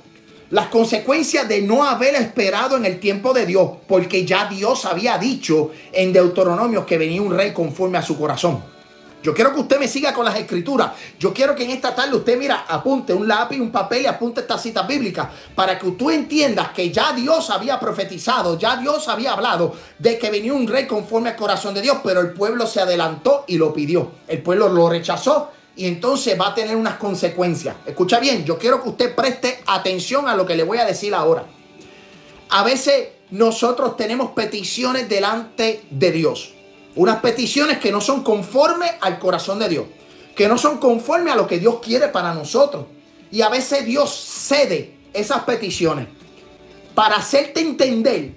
Las 0.50 0.66
consecuencias 0.66 1.48
de 1.48 1.62
no 1.62 1.84
haber 1.84 2.14
esperado 2.14 2.76
en 2.76 2.84
el 2.84 3.00
tiempo 3.00 3.32
de 3.32 3.46
Dios. 3.46 3.70
Porque 3.88 4.24
ya 4.24 4.46
Dios 4.48 4.84
había 4.84 5.18
dicho 5.18 5.72
en 5.92 6.12
Deuteronomio 6.12 6.86
que 6.86 6.98
venía 6.98 7.22
un 7.22 7.36
rey 7.36 7.52
conforme 7.52 7.98
a 7.98 8.02
su 8.02 8.16
corazón. 8.16 8.62
Yo 9.22 9.34
quiero 9.34 9.52
que 9.52 9.60
usted 9.60 9.78
me 9.78 9.86
siga 9.86 10.14
con 10.14 10.24
las 10.24 10.36
escrituras. 10.36 10.92
Yo 11.18 11.34
quiero 11.34 11.54
que 11.54 11.64
en 11.64 11.70
esta 11.70 11.94
tarde 11.94 12.16
usted, 12.16 12.38
mira, 12.38 12.64
apunte 12.66 13.12
un 13.12 13.28
lápiz, 13.28 13.60
un 13.60 13.70
papel 13.70 14.02
y 14.02 14.06
apunte 14.06 14.40
esta 14.40 14.58
cita 14.58 14.82
bíblica 14.82 15.30
para 15.54 15.78
que 15.78 15.90
tú 15.90 16.10
entiendas 16.10 16.70
que 16.70 16.90
ya 16.90 17.12
Dios 17.12 17.50
había 17.50 17.78
profetizado, 17.78 18.58
ya 18.58 18.76
Dios 18.76 19.08
había 19.08 19.32
hablado 19.32 19.74
de 19.98 20.18
que 20.18 20.30
venía 20.30 20.54
un 20.54 20.66
rey 20.66 20.86
conforme 20.86 21.30
al 21.30 21.36
corazón 21.36 21.74
de 21.74 21.82
Dios, 21.82 21.98
pero 22.02 22.20
el 22.20 22.32
pueblo 22.32 22.66
se 22.66 22.80
adelantó 22.80 23.44
y 23.46 23.58
lo 23.58 23.74
pidió. 23.74 24.10
El 24.26 24.42
pueblo 24.42 24.70
lo 24.70 24.88
rechazó 24.88 25.50
y 25.76 25.86
entonces 25.86 26.40
va 26.40 26.48
a 26.48 26.54
tener 26.54 26.76
unas 26.76 26.94
consecuencias. 26.94 27.76
Escucha 27.84 28.20
bien, 28.20 28.44
yo 28.46 28.58
quiero 28.58 28.82
que 28.82 28.88
usted 28.88 29.14
preste 29.14 29.62
atención 29.66 30.28
a 30.28 30.34
lo 30.34 30.46
que 30.46 30.56
le 30.56 30.64
voy 30.64 30.78
a 30.78 30.86
decir 30.86 31.14
ahora. 31.14 31.44
A 32.48 32.64
veces 32.64 33.08
nosotros 33.30 33.98
tenemos 33.98 34.30
peticiones 34.30 35.08
delante 35.08 35.82
de 35.90 36.10
Dios. 36.10 36.54
Unas 37.00 37.20
peticiones 37.20 37.78
que 37.78 37.90
no 37.90 38.02
son 38.02 38.22
conformes 38.22 38.90
al 39.00 39.18
corazón 39.18 39.58
de 39.58 39.70
Dios, 39.70 39.86
que 40.36 40.46
no 40.46 40.58
son 40.58 40.76
conformes 40.76 41.32
a 41.32 41.36
lo 41.36 41.46
que 41.46 41.58
Dios 41.58 41.76
quiere 41.82 42.08
para 42.08 42.34
nosotros. 42.34 42.84
Y 43.30 43.40
a 43.40 43.48
veces 43.48 43.86
Dios 43.86 44.14
cede 44.14 44.98
esas 45.14 45.44
peticiones 45.44 46.08
para 46.94 47.16
hacerte 47.16 47.60
entender 47.60 48.34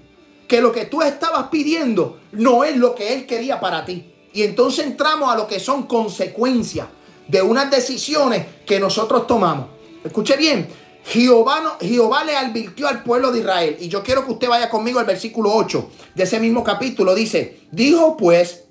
que 0.48 0.62
lo 0.62 0.72
que 0.72 0.86
tú 0.86 1.02
estabas 1.02 1.48
pidiendo 1.48 2.20
no 2.32 2.64
es 2.64 2.78
lo 2.78 2.94
que 2.94 3.12
Él 3.12 3.26
quería 3.26 3.60
para 3.60 3.84
ti. 3.84 4.10
Y 4.32 4.44
entonces 4.44 4.86
entramos 4.86 5.30
a 5.30 5.36
lo 5.36 5.46
que 5.46 5.60
son 5.60 5.82
consecuencias 5.82 6.86
de 7.28 7.42
unas 7.42 7.70
decisiones 7.70 8.46
que 8.64 8.80
nosotros 8.80 9.26
tomamos. 9.26 9.66
Escuche 10.02 10.38
bien, 10.38 10.66
Jehová, 11.06 11.76
Jehová 11.80 12.24
le 12.24 12.34
advirtió 12.34 12.88
al 12.88 13.02
pueblo 13.02 13.30
de 13.30 13.40
Israel. 13.40 13.76
Y 13.78 13.88
yo 13.88 14.02
quiero 14.02 14.24
que 14.24 14.32
usted 14.32 14.48
vaya 14.48 14.70
conmigo 14.70 14.98
al 14.98 15.06
versículo 15.06 15.52
8 15.52 15.90
de 16.14 16.22
ese 16.22 16.40
mismo 16.40 16.64
capítulo. 16.64 17.14
Dice, 17.14 17.60
dijo 17.70 18.16
pues, 18.16 18.64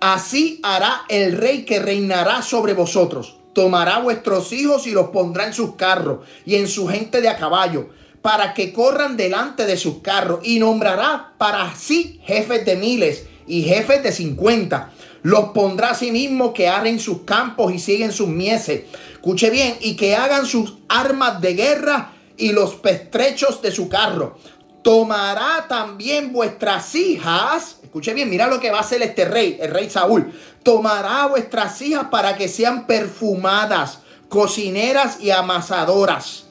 así 0.00 0.60
hará 0.62 1.02
el 1.08 1.36
rey 1.36 1.64
que 1.64 1.78
reinará 1.78 2.42
sobre 2.42 2.72
vosotros. 2.72 3.36
Tomará 3.52 3.98
vuestros 3.98 4.52
hijos 4.52 4.86
y 4.86 4.92
los 4.92 5.08
pondrá 5.10 5.46
en 5.46 5.52
sus 5.52 5.74
carros 5.74 6.26
y 6.46 6.54
en 6.54 6.68
su 6.68 6.88
gente 6.88 7.20
de 7.20 7.28
a 7.28 7.36
caballo, 7.36 7.88
para 8.22 8.54
que 8.54 8.72
corran 8.72 9.16
delante 9.16 9.66
de 9.66 9.76
sus 9.76 9.98
carros. 9.98 10.40
Y 10.42 10.58
nombrará 10.58 11.34
para 11.36 11.74
sí 11.74 12.20
jefes 12.24 12.64
de 12.64 12.76
miles 12.76 13.26
y 13.46 13.62
jefes 13.62 14.02
de 14.02 14.12
cincuenta. 14.12 14.92
Los 15.22 15.50
pondrá 15.50 15.90
a 15.90 15.94
sí 15.94 16.12
mismo 16.12 16.54
que 16.54 16.68
arren 16.68 16.98
sus 16.98 17.22
campos 17.22 17.74
y 17.74 17.78
siguen 17.78 18.10
sus 18.10 18.28
mieses 18.28 18.84
Escuche 19.20 19.50
bien, 19.50 19.76
y 19.82 19.96
que 19.96 20.16
hagan 20.16 20.46
sus 20.46 20.78
armas 20.88 21.42
de 21.42 21.52
guerra 21.52 22.12
y 22.38 22.52
los 22.52 22.76
pestrechos 22.76 23.60
de 23.60 23.70
su 23.70 23.86
carro. 23.86 24.38
Tomará 24.82 25.66
también 25.68 26.32
vuestras 26.32 26.94
hijas. 26.94 27.80
Escuche 27.82 28.14
bien, 28.14 28.30
mira 28.30 28.46
lo 28.46 28.58
que 28.58 28.70
va 28.70 28.78
a 28.78 28.80
hacer 28.80 29.02
este 29.02 29.26
rey, 29.26 29.58
el 29.60 29.72
rey 29.72 29.90
Saúl. 29.90 30.32
Tomará 30.62 31.26
vuestras 31.26 31.82
hijas 31.82 32.06
para 32.10 32.34
que 32.34 32.48
sean 32.48 32.86
perfumadas, 32.86 33.98
cocineras 34.30 35.18
y 35.20 35.30
amasadoras. 35.30 36.44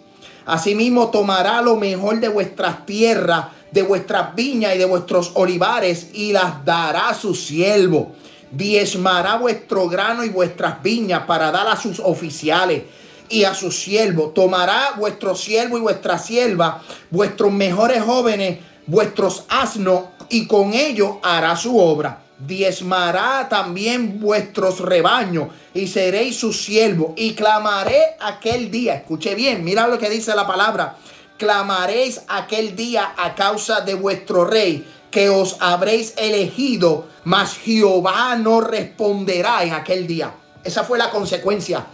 Asimismo, 0.46 1.10
tomará 1.10 1.64
lo 1.64 1.76
mejor 1.76 2.20
de 2.20 2.28
vuestras 2.28 2.86
tierras, 2.86 3.48
de 3.72 3.82
vuestras 3.82 4.36
viñas 4.36 4.76
y 4.76 4.78
de 4.78 4.86
vuestros 4.86 5.32
olivares 5.34 6.10
y 6.14 6.34
las 6.34 6.64
dará 6.64 7.10
a 7.10 7.16
su 7.16 7.34
siervo 7.34 8.14
diezmará 8.52 9.38
vuestro 9.38 9.88
grano 9.88 10.24
y 10.24 10.30
vuestras 10.30 10.82
viñas 10.82 11.24
para 11.24 11.52
dar 11.52 11.68
a 11.68 11.76
sus 11.76 12.00
oficiales 12.00 12.84
y 13.30 13.44
a 13.44 13.54
sus 13.54 13.80
siervos. 13.80 14.34
Tomará 14.34 14.94
vuestro 14.98 15.36
siervo 15.36 15.78
y 15.78 15.82
vuestra 15.82 16.18
sierva, 16.18 16.82
vuestros 17.10 17.52
mejores 17.52 18.04
jóvenes, 18.04 18.60
vuestros 18.86 19.46
asnos, 19.50 20.04
y 20.30 20.48
con 20.48 20.74
ellos 20.74 21.18
hará 21.24 21.56
su 21.56 21.78
obra. 21.78 22.24
Diezmará 22.40 23.48
también 23.50 24.20
vuestros 24.20 24.80
rebaños 24.80 25.50
y 25.74 25.88
seréis 25.88 26.38
su 26.38 26.54
siervo. 26.54 27.14
Y 27.18 27.34
clamaré 27.34 28.00
aquel 28.20 28.72
día. 28.72 28.96
Escuche 28.96 29.36
bien, 29.36 29.64
mira 29.64 29.88
lo 29.88 29.98
que 29.98 30.10
dice 30.10 30.34
la 30.36 30.48
palabra. 30.48 30.96
Clamaréis 31.38 32.22
aquel 32.28 32.76
día 32.76 33.14
a 33.18 33.34
causa 33.36 33.82
de 33.82 33.94
vuestro 33.96 34.46
rey 34.46 34.86
que 35.12 35.30
os 35.30 35.58
habréis 35.60 36.14
elegido, 36.18 37.08
mas 37.24 37.58
Jehová 37.58 38.36
no 38.36 38.62
responderá 38.62 39.64
en 39.64 39.74
aquel 39.74 40.08
día. 40.08 40.34
Esa 40.64 40.84
fue 40.84 40.98
la 40.98 41.10
consecuencia. 41.10 41.86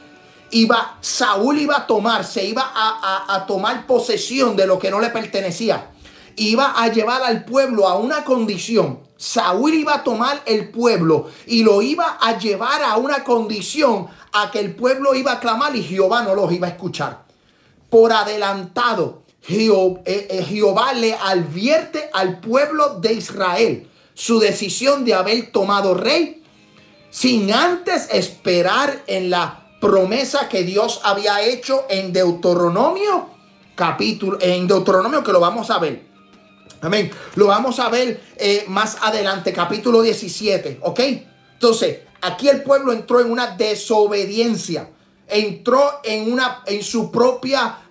Iba, 0.51 0.97
Saúl 1.01 1.60
iba 1.60 1.78
a 1.78 1.88
tomar, 1.88 2.23
se 2.23 2.45
iba 2.45 2.71
a, 2.73 3.36
a 3.36 3.45
tomar 3.45 3.88
posesión 3.88 4.56
de 4.56 4.67
lo 4.67 4.80
que 4.80 4.91
no 4.91 4.99
le 4.99 5.10
pertenecía. 5.10 5.91
Iba 6.36 6.73
a 6.75 6.89
llevar 6.89 7.23
al 7.23 7.45
pueblo 7.45 7.88
a 7.88 7.97
una 7.97 8.23
condición. 8.23 8.99
Saúl 9.17 9.73
iba 9.73 9.95
a 9.95 10.04
tomar 10.04 10.41
el 10.45 10.69
pueblo 10.69 11.30
y 11.45 11.63
lo 11.63 11.82
iba 11.82 12.17
a 12.19 12.38
llevar 12.38 12.84
a 12.84 12.97
una 12.97 13.23
condición 13.23 14.08
a 14.34 14.51
que 14.51 14.60
el 14.60 14.75
pueblo 14.75 15.15
iba 15.15 15.34
a 15.34 15.39
clamar 15.39 15.75
y 15.75 15.84
Jehová 15.84 16.23
no 16.23 16.36
los 16.36 16.51
iba 16.51 16.67
a 16.67 16.71
escuchar. 16.71 17.23
Por 17.89 18.12
adelantado, 18.12 19.23
Jehová, 19.47 20.93
le 20.93 21.13
advierte 21.13 22.10
al 22.13 22.39
pueblo 22.39 22.99
de 22.99 23.13
Israel 23.13 23.88
su 24.13 24.39
decisión 24.39 25.05
de 25.05 25.13
haber 25.13 25.51
tomado 25.51 25.93
rey 25.93 26.41
sin 27.12 27.53
antes 27.53 28.10
esperar 28.12 29.03
en 29.08 29.29
la 29.29 29.67
promesa 29.79 30.49
que 30.49 30.63
Dios 30.63 31.01
había 31.03 31.41
hecho 31.41 31.86
en 31.89 32.12
Deuteronomio 32.12 33.36
capítulo, 33.75 34.38
en 34.41 34.67
Deuteronomio 34.67 35.23
que 35.23 35.31
lo 35.31 35.39
vamos 35.39 35.69
a 35.69 35.77
ver. 35.77 36.01
Amén. 36.81 37.12
Lo 37.36 37.47
vamos 37.47 37.79
a 37.79 37.89
ver 37.89 38.21
eh, 38.38 38.65
más 38.67 38.97
adelante, 39.01 39.53
capítulo 39.53 40.01
17, 40.01 40.79
¿ok? 40.81 40.99
Entonces, 41.53 41.99
aquí 42.21 42.47
el 42.47 42.63
pueblo 42.63 42.91
entró 42.91 43.19
en 43.19 43.31
una 43.31 43.55
desobediencia, 43.55 44.89
entró 45.27 45.99
en 46.03 46.31
una, 46.31 46.63
en 46.65 46.84
su 46.84 47.12
propia 47.12 47.85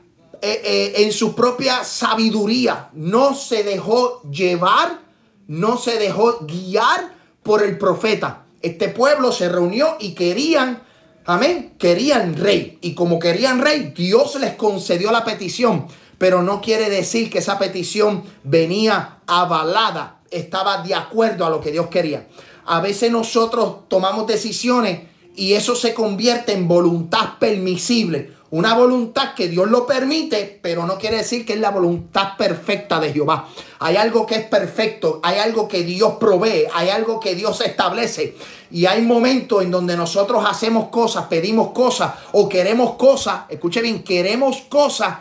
eh, 0.47 0.61
eh, 0.63 0.93
en 1.05 1.11
su 1.11 1.35
propia 1.35 1.85
sabiduría. 1.85 2.91
No 2.93 3.35
se 3.35 3.65
dejó 3.65 4.21
llevar, 4.31 5.01
no 5.47 5.79
se 5.79 5.99
dejó 5.99 6.41
guiar 6.43 7.15
por 7.43 7.63
el 7.63 7.79
profeta. 7.79 8.45
Este 8.61 8.91
pueblo 8.91 9.33
se 9.33 9.49
reunió 9.49 9.97
y 9.99 10.13
querían, 10.13 10.83
amén, 11.25 11.73
querían 11.79 12.37
rey. 12.37 12.79
Y 12.83 12.93
como 12.93 13.19
querían 13.19 13.63
rey, 13.63 13.95
Dios 13.97 14.35
les 14.35 14.53
concedió 14.53 15.11
la 15.13 15.25
petición. 15.25 15.87
Pero 16.19 16.43
no 16.43 16.61
quiere 16.61 16.91
decir 16.91 17.31
que 17.31 17.39
esa 17.39 17.59
petición 17.59 18.25
venía 18.43 19.21
avalada, 19.27 20.21
estaba 20.31 20.83
de 20.83 20.95
acuerdo 20.95 21.47
a 21.47 21.51
lo 21.51 21.63
que 21.63 21.73
Dios 21.73 21.87
quería. 21.87 22.29
A 22.67 22.83
veces 22.83 23.11
nosotros 23.11 23.89
tomamos 23.89 24.27
decisiones 24.27 25.09
y 25.35 25.55
eso 25.55 25.75
se 25.75 25.95
convierte 25.95 26.53
en 26.53 26.69
voluntad 26.69 27.39
permisible 27.41 28.35
una 28.55 28.75
voluntad 28.75 29.35
que 29.35 29.49
Dios 29.49 29.69
lo 29.69 29.85
permite, 29.85 30.61
pero 30.63 30.87
no 30.87 30.97
quiere 30.97 31.17
decir 31.17 31.45
que 31.45 31.55
es 31.55 31.59
la 31.59 31.73
voluntad 31.73 32.37
perfecta 32.37 33.01
de 33.01 33.13
Jehová. 33.13 33.49
Hay 33.81 33.97
algo 33.97 34.25
que 34.27 34.37
es 34.37 34.45
perfecto, 34.45 35.19
hay 35.25 35.41
algo 35.41 35.67
que 35.67 35.83
Dios 35.83 36.15
provee, 36.21 36.67
hay 36.73 36.91
algo 36.91 37.19
que 37.19 37.35
Dios 37.35 37.61
establece. 37.63 38.37
Y 38.71 38.87
hay 38.87 39.03
momentos 39.03 39.61
en 39.65 39.73
donde 39.73 39.97
nosotros 39.97 40.45
hacemos 40.49 40.87
cosas, 40.91 41.27
pedimos 41.27 41.73
cosas 41.73 42.13
o 42.31 42.49
queremos 42.49 42.95
cosas, 42.95 43.41
escuche 43.49 43.83
bien, 43.83 44.05
queremos 44.05 44.59
cosas 44.69 45.17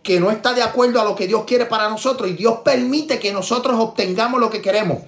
que 0.00 0.20
no 0.20 0.30
está 0.30 0.54
de 0.54 0.62
acuerdo 0.62 1.00
a 1.00 1.04
lo 1.04 1.16
que 1.16 1.26
Dios 1.26 1.42
quiere 1.48 1.66
para 1.66 1.88
nosotros 1.88 2.30
y 2.30 2.34
Dios 2.34 2.60
permite 2.64 3.18
que 3.18 3.32
nosotros 3.32 3.76
obtengamos 3.76 4.38
lo 4.38 4.50
que 4.50 4.62
queremos. 4.62 4.98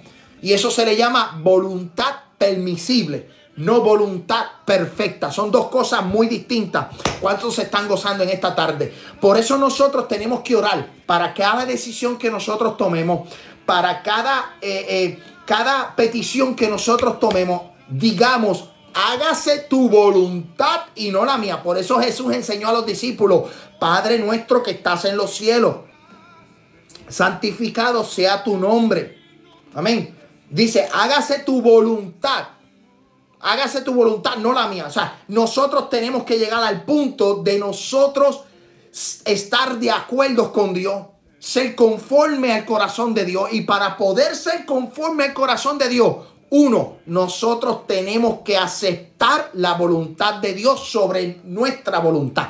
Y 0.43 0.55
eso 0.55 0.73
se 0.73 0.85
le 0.85 0.97
llama 0.97 1.39
voluntad 1.41 2.17
permisible 2.37 3.29
no 3.61 3.83
voluntad 3.83 4.47
perfecta. 4.65 5.31
Son 5.31 5.51
dos 5.51 5.69
cosas 5.69 6.03
muy 6.03 6.29
distintas. 6.29 6.87
¿Cuántos 7.21 7.55
se 7.55 7.63
están 7.63 7.89
gozando 7.89 8.25
en 8.25 8.31
esta 8.31 8.55
tarde? 8.55 8.93
Por 9.21 9.37
eso 9.37 9.59
nosotros 9.59 10.09
tenemos 10.09 10.41
que 10.41 10.57
orar 10.57 10.89
para 11.05 11.35
cada 11.35 11.67
decisión 11.67 12.17
que 12.17 12.31
nosotros 12.31 12.79
tomemos, 12.79 13.29
para 13.67 14.03
cada, 14.03 14.57
eh, 14.63 14.87
eh, 14.89 15.23
cada 15.45 15.95
petición 15.95 16.57
que 16.57 16.69
nosotros 16.69 17.19
tomemos, 17.19 17.63
digamos, 17.89 18.71
hágase 18.95 19.67
tu 19.69 19.91
voluntad 19.91 20.81
y 20.95 21.11
no 21.11 21.27
la 21.27 21.37
mía. 21.37 21.63
Por 21.63 21.77
eso 21.77 22.01
Jesús 22.01 22.33
enseñó 22.33 22.69
a 22.69 22.73
los 22.73 22.87
discípulos, 22.87 23.51
Padre 23.79 24.19
nuestro 24.19 24.63
que 24.63 24.71
estás 24.71 25.05
en 25.05 25.19
los 25.19 25.35
cielos, 25.35 25.77
santificado 27.09 28.05
sea 28.05 28.43
tu 28.43 28.57
nombre. 28.57 29.19
Amén. 29.75 30.17
Dice, 30.49 30.89
hágase 30.93 31.41
tu 31.41 31.61
voluntad 31.61 32.60
hágase 33.41 33.83
tu 33.83 33.95
voluntad, 33.95 34.37
no 34.37 34.53
la 34.53 34.69
mía. 34.69 34.87
O 34.87 34.91
sea, 34.91 35.23
nosotros 35.29 35.89
tenemos 35.91 36.25
que 36.25 36.39
llegar 36.39 36.63
al 36.63 36.85
punto 36.85 37.43
de 37.43 37.59
nosotros 37.59 38.43
estar 39.25 39.79
de 39.79 39.91
acuerdo 39.91 40.53
con 40.53 40.75
Dios, 40.75 41.07
ser 41.39 41.75
conforme 41.75 42.53
al 42.53 42.65
corazón 42.65 43.15
de 43.15 43.25
Dios. 43.25 43.49
Y 43.53 43.63
para 43.63 43.97
poder 43.97 44.37
ser 44.37 44.67
conforme 44.67 45.25
al 45.25 45.35
corazón 45.35 45.79
de 45.79 45.89
Dios, 45.89 46.17
uno, 46.51 46.99
nosotros 47.07 47.87
tenemos 47.87 48.41
que 48.45 48.57
aceptar 48.57 49.51
la 49.55 49.75
voluntad 49.75 50.35
de 50.35 50.53
Dios 50.53 50.89
sobre 50.89 51.41
nuestra 51.45 52.01
voluntad. 52.01 52.49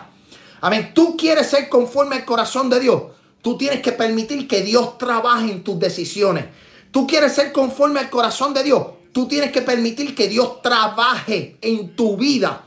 Amén. 0.63 0.93
Tú 0.95 1.17
quieres 1.17 1.49
ser 1.49 1.69
conforme 1.69 2.17
al 2.17 2.25
corazón 2.25 2.69
de 2.71 2.81
Dios. 2.81 3.03
Tú 3.43 3.57
tienes 3.57 3.81
que 3.81 3.93
permitir 3.93 4.47
que 4.47 4.63
Dios 4.63 4.99
trabaje 4.99 5.51
en 5.51 5.63
tus 5.63 5.79
decisiones. 5.79 6.47
Tú 6.91 7.07
quieres 7.07 7.35
ser 7.35 7.53
conforme 7.53 8.01
al 8.01 8.11
corazón 8.11 8.53
de 8.53 8.63
Dios 8.63 8.83
Tú 9.13 9.27
tienes 9.27 9.51
que 9.53 9.63
permitir 9.63 10.15
que 10.15 10.29
Dios 10.29 10.63
trabaje 10.63 11.57
en 11.61 11.95
tu 11.97 12.17
vida. 12.17 12.65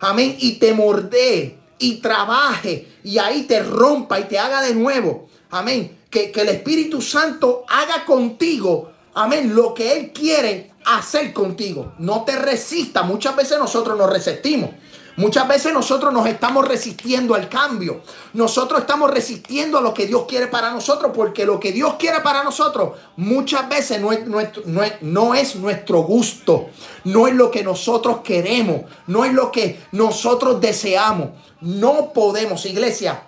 Amén. 0.00 0.36
Y 0.38 0.52
te 0.52 0.74
mordee 0.74 1.58
y 1.78 1.96
trabaje 1.96 2.88
y 3.02 3.18
ahí 3.18 3.42
te 3.42 3.62
rompa 3.62 4.20
y 4.20 4.24
te 4.24 4.38
haga 4.38 4.62
de 4.62 4.74
nuevo. 4.74 5.28
Amén. 5.50 5.98
Que, 6.10 6.30
que 6.30 6.42
el 6.42 6.48
Espíritu 6.48 7.00
Santo 7.00 7.64
haga 7.68 8.04
contigo. 8.04 8.92
Amén. 9.14 9.54
Lo 9.54 9.74
que 9.74 9.92
Él 9.92 10.12
quiere 10.12 10.72
hacer 10.84 11.32
contigo. 11.32 11.94
No 11.98 12.24
te 12.24 12.36
resista. 12.36 13.02
Muchas 13.02 13.36
veces 13.36 13.58
nosotros 13.58 13.96
nos 13.98 14.10
resistimos. 14.10 14.70
Muchas 15.16 15.48
veces 15.48 15.72
nosotros 15.72 16.12
nos 16.12 16.26
estamos 16.26 16.68
resistiendo 16.68 17.34
al 17.34 17.48
cambio. 17.48 18.02
Nosotros 18.34 18.80
estamos 18.80 19.10
resistiendo 19.10 19.78
a 19.78 19.80
lo 19.80 19.94
que 19.94 20.06
Dios 20.06 20.26
quiere 20.28 20.46
para 20.46 20.70
nosotros 20.70 21.12
porque 21.14 21.46
lo 21.46 21.58
que 21.58 21.72
Dios 21.72 21.94
quiere 21.98 22.20
para 22.20 22.44
nosotros 22.44 22.98
muchas 23.16 23.66
veces 23.68 24.00
no 24.00 24.12
es, 24.12 24.26
nuestro, 24.26 26.02
gusto, 26.02 26.68
no 27.04 27.26
es 27.26 27.34
lo 27.34 27.50
que 27.50 27.64
nosotros 27.64 28.18
queremos, 28.22 28.82
no 29.06 29.24
es 29.24 29.32
lo 29.32 29.50
que 29.50 29.80
nosotros 29.92 30.60
deseamos. 30.60 31.30
No 31.62 32.12
podemos, 32.12 32.66
iglesia, 32.66 33.22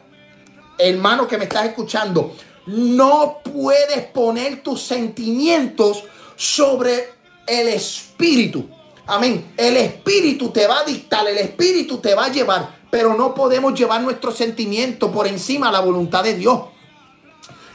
hermano 0.77 1.27
que 1.27 1.38
me 1.38 1.44
estás 1.44 1.64
escuchando, 1.64 2.35
no 2.66 3.38
puedes 3.42 4.05
poner 4.09 4.62
tus 4.62 4.83
sentimientos 4.83 6.05
sobre 6.37 7.14
el 7.46 7.68
Espíritu. 7.68 8.68
Amén. 9.09 9.55
El 9.57 9.79
Espíritu 9.79 10.51
te 10.51 10.66
va 10.66 10.81
a 10.81 10.85
dictar, 10.85 11.27
el 11.27 11.38
Espíritu 11.38 11.97
te 11.97 12.14
va 12.14 12.27
a 12.27 12.29
llevar, 12.31 12.81
pero 12.90 13.14
no 13.14 13.35
podemos 13.35 13.73
llevar 13.73 14.03
nuestro 14.03 14.31
sentimiento 14.33 15.11
por 15.11 15.27
encima 15.27 15.68
de 15.68 15.73
la 15.73 15.81
voluntad 15.81 16.23
de 16.23 16.35
Dios. 16.35 16.61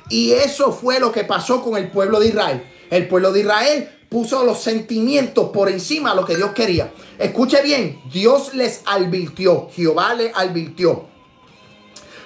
Y 0.10 0.32
eso 0.32 0.72
fue 0.72 1.00
lo 1.00 1.12
que 1.12 1.24
pasó 1.24 1.64
con 1.64 1.76
el 1.76 1.90
pueblo 1.90 2.20
de 2.20 2.28
Israel. 2.28 2.64
El 2.92 3.08
pueblo 3.08 3.32
de 3.32 3.40
Israel 3.40 3.90
puso 4.10 4.44
los 4.44 4.62
sentimientos 4.62 5.50
por 5.50 5.70
encima 5.70 6.12
de 6.12 6.18
lo 6.18 6.26
que 6.26 6.36
Dios 6.36 6.52
quería. 6.52 6.94
Escuche 7.18 7.64
bien, 7.64 8.00
Dios 8.12 8.54
les 8.54 8.82
advirtió, 8.86 9.70
Jehová 9.74 10.14
le 10.14 10.32
advirtió. 10.36 11.08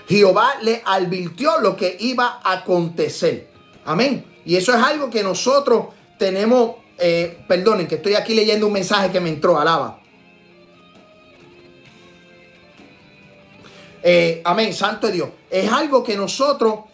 Jehová 0.10 0.56
le 0.62 0.82
advirtió 0.84 1.62
lo 1.62 1.78
que 1.78 1.96
iba 2.02 2.41
a 2.43 2.52
acontecer. 2.60 3.50
Amén. 3.86 4.26
Y 4.46 4.58
eso 4.58 4.74
es 4.74 4.84
algo 4.84 5.10
que 5.10 5.24
nosotros 5.24 5.86
tenemos 6.20 6.76
eh, 6.97 7.38
perdonen 7.47 7.88
que 7.88 7.95
estoy 7.95 8.15
aquí 8.15 8.33
leyendo 8.33 8.67
un 8.67 8.73
mensaje 8.73 9.12
que 9.12 9.19
me 9.19 9.29
entró, 9.29 9.60
alaba. 9.60 9.99
Eh, 14.03 14.41
amén, 14.45 14.73
santo 14.73 15.07
Dios. 15.07 15.29
Es 15.49 15.71
algo 15.71 16.03
que 16.03 16.15
nosotros 16.15 16.86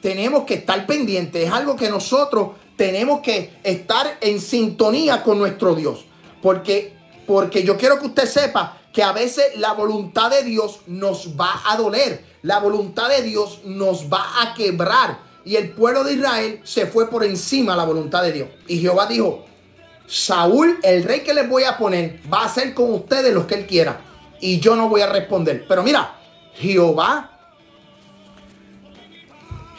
tenemos 0.00 0.44
que 0.44 0.54
estar 0.54 0.86
pendientes, 0.86 1.46
es 1.46 1.52
algo 1.52 1.76
que 1.76 1.90
nosotros 1.90 2.50
tenemos 2.76 3.20
que 3.20 3.50
estar 3.62 4.18
en 4.20 4.40
sintonía 4.40 5.22
con 5.22 5.38
nuestro 5.38 5.74
Dios. 5.74 6.06
Porque, 6.40 6.94
porque 7.26 7.62
yo 7.62 7.76
quiero 7.76 7.98
que 7.98 8.06
usted 8.06 8.26
sepa 8.26 8.78
que 8.92 9.02
a 9.02 9.12
veces 9.12 9.56
la 9.56 9.72
voluntad 9.72 10.30
de 10.30 10.42
Dios 10.42 10.80
nos 10.86 11.38
va 11.38 11.60
a 11.66 11.76
doler, 11.76 12.24
la 12.42 12.58
voluntad 12.58 13.08
de 13.08 13.22
Dios 13.22 13.60
nos 13.64 14.10
va 14.10 14.42
a 14.42 14.54
quebrar. 14.54 15.18
Y 15.44 15.56
el 15.56 15.70
pueblo 15.72 16.04
de 16.04 16.14
Israel 16.14 16.60
se 16.64 16.86
fue 16.86 17.10
por 17.10 17.24
encima 17.24 17.72
de 17.72 17.78
la 17.78 17.84
voluntad 17.84 18.22
de 18.22 18.32
Dios. 18.32 18.48
Y 18.66 18.78
Jehová 18.78 19.06
dijo, 19.06 19.44
Saúl, 20.10 20.80
el 20.82 21.04
rey 21.04 21.20
que 21.20 21.32
les 21.32 21.48
voy 21.48 21.62
a 21.62 21.78
poner, 21.78 22.18
va 22.32 22.42
a 22.42 22.46
hacer 22.46 22.74
con 22.74 22.92
ustedes 22.92 23.32
lo 23.32 23.46
que 23.46 23.54
él 23.54 23.66
quiera. 23.66 24.00
Y 24.40 24.58
yo 24.58 24.74
no 24.74 24.88
voy 24.88 25.02
a 25.02 25.06
responder. 25.06 25.64
Pero 25.68 25.84
mira, 25.84 26.18
Jehová, 26.54 27.38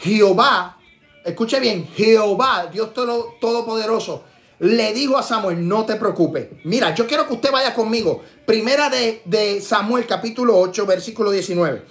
Jehová, 0.00 0.78
escuche 1.22 1.60
bien, 1.60 1.86
Jehová, 1.94 2.70
Dios 2.72 2.94
todo, 2.94 3.34
Todopoderoso, 3.42 4.24
le 4.60 4.94
dijo 4.94 5.18
a 5.18 5.22
Samuel, 5.22 5.68
no 5.68 5.84
te 5.84 5.96
preocupes. 5.96 6.48
Mira, 6.64 6.94
yo 6.94 7.06
quiero 7.06 7.26
que 7.28 7.34
usted 7.34 7.50
vaya 7.52 7.74
conmigo. 7.74 8.22
Primera 8.46 8.88
de, 8.88 9.20
de 9.26 9.60
Samuel, 9.60 10.06
capítulo 10.06 10.56
8, 10.58 10.86
versículo 10.86 11.30
19. 11.30 11.82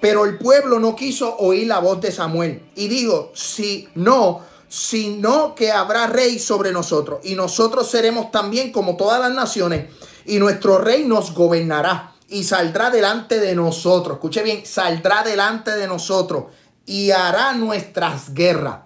Pero 0.00 0.24
el 0.24 0.36
pueblo 0.36 0.80
no 0.80 0.96
quiso 0.96 1.36
oír 1.36 1.68
la 1.68 1.78
voz 1.78 2.00
de 2.00 2.10
Samuel 2.10 2.62
y 2.74 2.88
dijo, 2.88 3.30
si 3.34 3.88
no, 3.94 4.47
sino 4.68 5.54
que 5.54 5.72
habrá 5.72 6.06
rey 6.06 6.38
sobre 6.38 6.72
nosotros, 6.72 7.20
y 7.22 7.34
nosotros 7.34 7.90
seremos 7.90 8.30
también 8.30 8.72
como 8.72 8.96
todas 8.96 9.20
las 9.20 9.32
naciones, 9.32 9.86
y 10.26 10.38
nuestro 10.38 10.78
rey 10.78 11.04
nos 11.04 11.34
gobernará 11.34 12.14
y 12.28 12.44
saldrá 12.44 12.90
delante 12.90 13.40
de 13.40 13.54
nosotros. 13.54 14.16
Escuche 14.16 14.42
bien, 14.42 14.64
saldrá 14.66 15.22
delante 15.22 15.72
de 15.72 15.86
nosotros 15.86 16.44
y 16.86 17.10
hará 17.10 17.54
nuestras 17.54 18.34
guerras. 18.34 18.80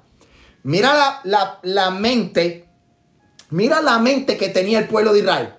Mira 0.63 1.21
la, 1.25 1.59
la, 1.63 1.91
mente, 1.91 2.69
mira 3.51 3.83
la 3.83 3.99
mente 3.99 4.37
que 4.37 4.49
tenía 4.49 4.79
el 4.79 4.89
pueblo 4.89 5.13
de 5.13 5.21
Israel. 5.21 5.55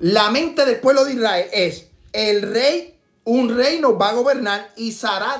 La 0.00 0.30
mente 0.30 0.64
del 0.64 0.80
pueblo 0.80 1.04
de 1.04 1.12
Israel 1.12 1.48
es 1.52 1.88
el 2.12 2.42
rey, 2.42 2.98
un 3.24 3.54
rey 3.54 3.78
nos 3.80 4.00
va 4.00 4.08
a 4.08 4.14
gobernar 4.14 4.72
y 4.76 4.92
saldrá 4.92 5.38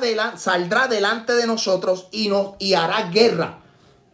delante 0.88 1.34
de 1.34 1.46
nosotros 1.46 2.08
y, 2.12 2.28
nos, 2.28 2.54
y 2.58 2.74
hará 2.74 3.10
guerra. 3.10 3.61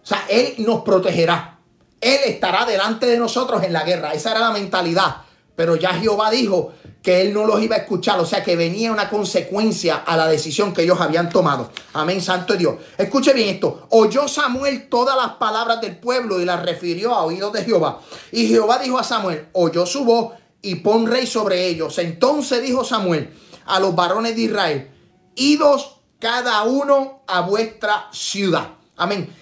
Sea, 0.09 0.25
Él 0.31 0.55
nos 0.59 0.85
protegerá. 0.85 1.59
Él 2.01 2.21
estará 2.25 2.65
delante 2.65 3.05
de 3.05 3.19
nosotros 3.19 3.63
en 3.63 3.75
la 3.75 3.83
guerra. 3.85 4.15
Esa 4.15 4.31
era 4.31 4.41
la 4.41 4.53
mentalidad. 4.53 5.19
Pero 5.55 5.77
ya 5.77 5.91
Jehová 5.91 6.31
dijo 6.31 6.73
que 7.03 7.21
Él 7.21 7.35
no 7.35 7.45
los 7.45 7.61
iba 7.61 7.77
a 7.77 7.81
escuchar. 7.81 8.19
O 8.19 8.25
sea, 8.25 8.43
que 8.43 8.57
venía 8.57 8.91
una 8.91 9.11
consecuencia 9.11 9.97
a 9.97 10.17
la 10.17 10.27
decisión 10.27 10.73
que 10.73 10.85
ellos 10.85 10.99
habían 10.99 11.29
tomado. 11.29 11.71
Amén, 11.93 12.23
Santo 12.23 12.57
Dios. 12.57 12.77
Escuche 12.97 13.35
bien 13.35 13.51
esto. 13.51 13.87
Oyó 13.91 14.29
Samuel 14.29 14.89
todas 14.89 15.15
las 15.15 15.33
palabras 15.35 15.83
del 15.83 15.99
pueblo 15.99 16.41
y 16.41 16.47
las 16.47 16.63
refirió 16.63 17.15
a 17.15 17.25
oídos 17.25 17.53
de 17.53 17.65
Jehová. 17.65 18.01
Y 18.33 18.47
Jehová 18.47 18.79
dijo 18.79 18.99
a 18.99 19.05
Samuel, 19.05 19.49
oyó 19.53 19.85
su 19.85 20.07
voz 20.07 20.33
y 20.63 20.77
pon 20.77 21.07
rey 21.07 21.27
sobre 21.27 21.67
ellos. 21.67 21.99
Entonces 21.99 22.63
dijo 22.63 22.83
Samuel 22.83 23.31
a 23.67 23.79
los 23.79 23.95
varones 23.95 24.35
de 24.37 24.41
Israel, 24.41 24.91
idos 25.35 25.97
cada 26.19 26.63
uno 26.63 27.25
a 27.27 27.43
vuestra 27.43 28.09
ciudad. 28.11 28.69
Amén. 28.97 29.33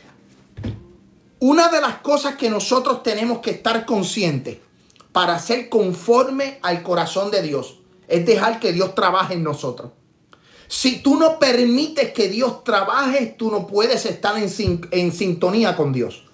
Una 1.39 1.69
de 1.69 1.83
las 1.83 1.97
cosas 1.99 2.37
que 2.37 2.49
nosotros 2.49 3.03
tenemos 3.03 3.41
que 3.41 3.51
estar 3.51 3.85
conscientes 3.85 4.57
para 5.13 5.39
ser 5.39 5.69
conforme 5.69 6.59
al 6.63 6.83
corazón 6.83 7.31
de 7.31 7.43
Dios 7.43 7.81
es 8.09 8.25
dejar 8.25 8.59
que 8.59 8.73
Dios 8.73 8.95
trabaje 8.95 9.35
en 9.35 9.43
nosotros. 9.43 9.93
Si 10.67 11.03
tú 11.03 11.17
no 11.17 11.39
permites 11.39 12.13
que 12.13 12.29
Dios 12.29 12.65
trabaje, 12.65 13.35
tú 13.39 13.51
no 13.51 13.67
puedes 13.67 14.07
estar 14.07 14.35
en, 14.39 15.13
sintonía 15.13 15.77
con 15.77 15.93
Dios. 15.93 16.25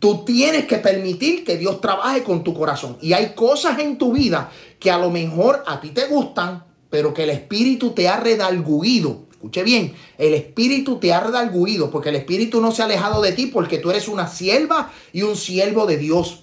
Tú 0.00 0.24
tienes 0.24 0.66
que 0.66 0.78
permitir 0.78 1.44
que 1.44 1.56
Dios 1.56 1.80
trabaje 1.80 2.24
con 2.24 2.42
tu 2.42 2.52
corazón. 2.52 2.98
Y 3.00 3.12
hay 3.12 3.34
cosas 3.34 3.78
en 3.78 3.96
tu 3.96 4.12
vida 4.12 4.50
que 4.80 4.90
a 4.90 4.98
lo 4.98 5.10
mejor 5.10 5.62
a 5.66 5.80
ti 5.80 5.90
te 5.90 6.06
gustan, 6.06 6.64
pero 6.90 7.14
que 7.14 7.24
el 7.24 7.30
Espíritu 7.30 7.92
te 7.92 8.08
ha 8.08 8.18
redalguido 8.18 9.27
Escuche 9.38 9.62
bien, 9.62 9.94
el 10.18 10.34
espíritu 10.34 10.98
te 10.98 11.12
ha 11.12 11.20
redarguido 11.20 11.92
porque 11.92 12.08
el 12.08 12.16
espíritu 12.16 12.60
no 12.60 12.72
se 12.72 12.82
ha 12.82 12.86
alejado 12.86 13.22
de 13.22 13.30
ti 13.30 13.46
porque 13.46 13.78
tú 13.78 13.88
eres 13.88 14.08
una 14.08 14.26
sierva 14.26 14.90
y 15.12 15.22
un 15.22 15.36
siervo 15.36 15.86
de 15.86 15.96
Dios. 15.96 16.40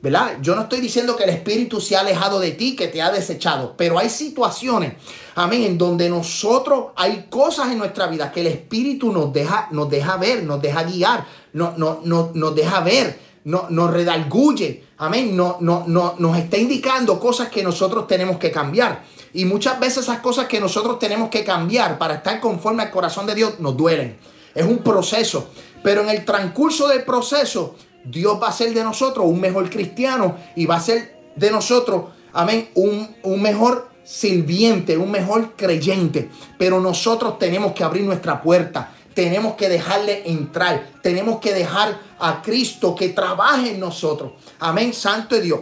¿Verdad? 0.00 0.38
Yo 0.40 0.54
no 0.54 0.62
estoy 0.62 0.80
diciendo 0.80 1.16
que 1.16 1.24
el 1.24 1.30
espíritu 1.30 1.80
se 1.80 1.96
ha 1.96 2.00
alejado 2.00 2.38
de 2.38 2.52
ti, 2.52 2.76
que 2.76 2.86
te 2.86 3.02
ha 3.02 3.10
desechado, 3.10 3.74
pero 3.76 3.98
hay 3.98 4.08
situaciones, 4.08 4.92
amén, 5.34 5.64
en 5.64 5.76
donde 5.76 6.08
nosotros 6.08 6.92
hay 6.94 7.26
cosas 7.28 7.72
en 7.72 7.78
nuestra 7.78 8.06
vida 8.06 8.30
que 8.30 8.42
el 8.42 8.46
espíritu 8.46 9.10
nos 9.12 9.32
deja, 9.32 9.66
nos 9.72 9.90
deja 9.90 10.16
ver, 10.16 10.44
nos 10.44 10.62
deja 10.62 10.84
guiar, 10.84 11.26
no, 11.54 11.74
no, 11.76 11.98
no, 12.04 12.30
nos 12.34 12.54
deja 12.54 12.78
ver, 12.82 13.18
no, 13.42 13.66
nos 13.70 13.90
redarguye, 13.90 14.84
amén, 14.98 15.36
no, 15.36 15.56
no, 15.58 15.82
no, 15.88 16.14
nos 16.20 16.38
está 16.38 16.56
indicando 16.56 17.18
cosas 17.18 17.48
que 17.48 17.64
nosotros 17.64 18.06
tenemos 18.06 18.38
que 18.38 18.52
cambiar. 18.52 19.02
Y 19.32 19.44
muchas 19.44 19.78
veces 19.78 20.04
esas 20.04 20.20
cosas 20.20 20.46
que 20.46 20.60
nosotros 20.60 20.98
tenemos 20.98 21.28
que 21.28 21.44
cambiar 21.44 21.98
para 21.98 22.14
estar 22.14 22.40
conforme 22.40 22.82
al 22.82 22.90
corazón 22.90 23.26
de 23.26 23.34
Dios 23.34 23.60
nos 23.60 23.76
duelen. 23.76 24.16
Es 24.54 24.64
un 24.64 24.78
proceso. 24.78 25.50
Pero 25.82 26.02
en 26.02 26.08
el 26.08 26.24
transcurso 26.24 26.88
del 26.88 27.04
proceso, 27.04 27.76
Dios 28.04 28.38
va 28.42 28.48
a 28.48 28.52
ser 28.52 28.72
de 28.72 28.82
nosotros 28.82 29.26
un 29.26 29.40
mejor 29.40 29.68
cristiano 29.70 30.36
y 30.56 30.66
va 30.66 30.76
a 30.76 30.80
ser 30.80 31.18
de 31.36 31.50
nosotros, 31.50 32.06
amén, 32.32 32.70
un, 32.74 33.14
un 33.22 33.42
mejor 33.42 33.88
sirviente, 34.04 34.96
un 34.96 35.10
mejor 35.10 35.54
creyente. 35.54 36.30
Pero 36.58 36.80
nosotros 36.80 37.38
tenemos 37.38 37.72
que 37.72 37.84
abrir 37.84 38.04
nuestra 38.04 38.42
puerta. 38.42 38.92
Tenemos 39.14 39.54
que 39.54 39.68
dejarle 39.68 40.22
entrar. 40.30 40.88
Tenemos 41.02 41.40
que 41.40 41.52
dejar 41.52 41.98
a 42.18 42.40
Cristo 42.40 42.94
que 42.94 43.10
trabaje 43.10 43.72
en 43.72 43.80
nosotros. 43.80 44.32
Amén, 44.60 44.94
Santo 44.94 45.38
Dios. 45.40 45.60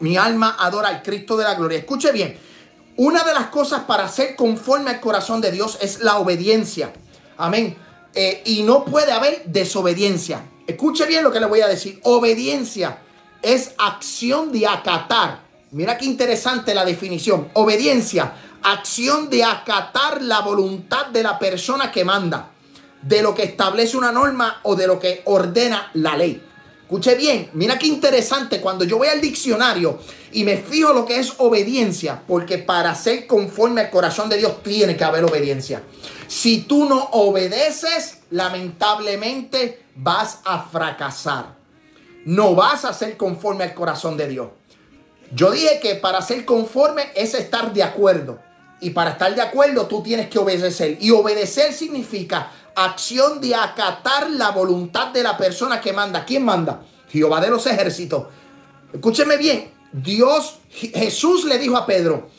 Mi 0.00 0.16
alma 0.16 0.56
adora 0.58 0.88
al 0.88 1.02
Cristo 1.02 1.36
de 1.36 1.44
la 1.44 1.54
gloria. 1.54 1.78
Escuche 1.78 2.10
bien. 2.12 2.49
Una 3.02 3.24
de 3.24 3.32
las 3.32 3.46
cosas 3.46 3.84
para 3.84 4.06
ser 4.10 4.36
conforme 4.36 4.90
al 4.90 5.00
corazón 5.00 5.40
de 5.40 5.50
Dios 5.50 5.78
es 5.80 6.00
la 6.00 6.18
obediencia. 6.18 6.92
Amén. 7.38 7.74
Eh, 8.12 8.42
y 8.44 8.62
no 8.62 8.84
puede 8.84 9.10
haber 9.10 9.42
desobediencia. 9.46 10.44
Escuche 10.66 11.06
bien 11.06 11.24
lo 11.24 11.32
que 11.32 11.40
le 11.40 11.46
voy 11.46 11.62
a 11.62 11.66
decir. 11.66 11.98
Obediencia 12.02 12.98
es 13.40 13.72
acción 13.78 14.52
de 14.52 14.66
acatar. 14.66 15.40
Mira 15.70 15.96
qué 15.96 16.04
interesante 16.04 16.74
la 16.74 16.84
definición. 16.84 17.48
Obediencia, 17.54 18.34
acción 18.62 19.30
de 19.30 19.44
acatar 19.44 20.20
la 20.20 20.40
voluntad 20.40 21.06
de 21.06 21.22
la 21.22 21.38
persona 21.38 21.90
que 21.90 22.04
manda, 22.04 22.50
de 23.00 23.22
lo 23.22 23.34
que 23.34 23.44
establece 23.44 23.96
una 23.96 24.12
norma 24.12 24.60
o 24.64 24.76
de 24.76 24.86
lo 24.86 25.00
que 25.00 25.22
ordena 25.24 25.90
la 25.94 26.18
ley. 26.18 26.42
Escuche 26.82 27.14
bien, 27.14 27.48
mira 27.54 27.78
qué 27.78 27.86
interesante 27.86 28.60
cuando 28.60 28.84
yo 28.84 28.98
voy 28.98 29.08
al 29.08 29.22
diccionario 29.22 30.00
y 30.32 30.44
me 30.44 30.56
fijo 30.56 30.92
lo 30.92 31.04
que 31.04 31.18
es 31.18 31.34
obediencia, 31.38 32.22
porque 32.26 32.58
para 32.58 32.94
ser 32.94 33.26
conforme 33.26 33.82
al 33.82 33.90
corazón 33.90 34.28
de 34.28 34.36
Dios 34.38 34.62
tiene 34.62 34.96
que 34.96 35.04
haber 35.04 35.24
obediencia. 35.24 35.82
Si 36.28 36.62
tú 36.62 36.84
no 36.84 37.08
obedeces, 37.12 38.18
lamentablemente 38.30 39.82
vas 39.96 40.40
a 40.44 40.62
fracasar. 40.62 41.56
No 42.24 42.54
vas 42.54 42.84
a 42.84 42.92
ser 42.92 43.16
conforme 43.16 43.64
al 43.64 43.74
corazón 43.74 44.16
de 44.16 44.28
Dios. 44.28 44.48
Yo 45.32 45.50
dije 45.50 45.80
que 45.80 45.94
para 45.96 46.22
ser 46.22 46.44
conforme 46.44 47.10
es 47.14 47.34
estar 47.34 47.72
de 47.72 47.82
acuerdo. 47.82 48.38
Y 48.80 48.90
para 48.90 49.10
estar 49.10 49.34
de 49.34 49.42
acuerdo 49.42 49.86
tú 49.86 50.02
tienes 50.02 50.28
que 50.28 50.38
obedecer. 50.38 50.98
Y 51.00 51.10
obedecer 51.10 51.72
significa 51.72 52.50
acción 52.74 53.40
de 53.40 53.54
acatar 53.54 54.30
la 54.30 54.50
voluntad 54.50 55.08
de 55.08 55.22
la 55.22 55.36
persona 55.36 55.80
que 55.80 55.92
manda. 55.92 56.24
¿Quién 56.24 56.44
manda? 56.44 56.82
Jehová 57.08 57.40
de 57.40 57.50
los 57.50 57.66
ejércitos. 57.66 58.24
Escúcheme 58.92 59.36
bien. 59.36 59.79
Dios, 59.92 60.58
Jesús 60.70 61.44
le 61.44 61.58
dijo 61.58 61.76
a 61.76 61.86
Pedro, 61.86 62.30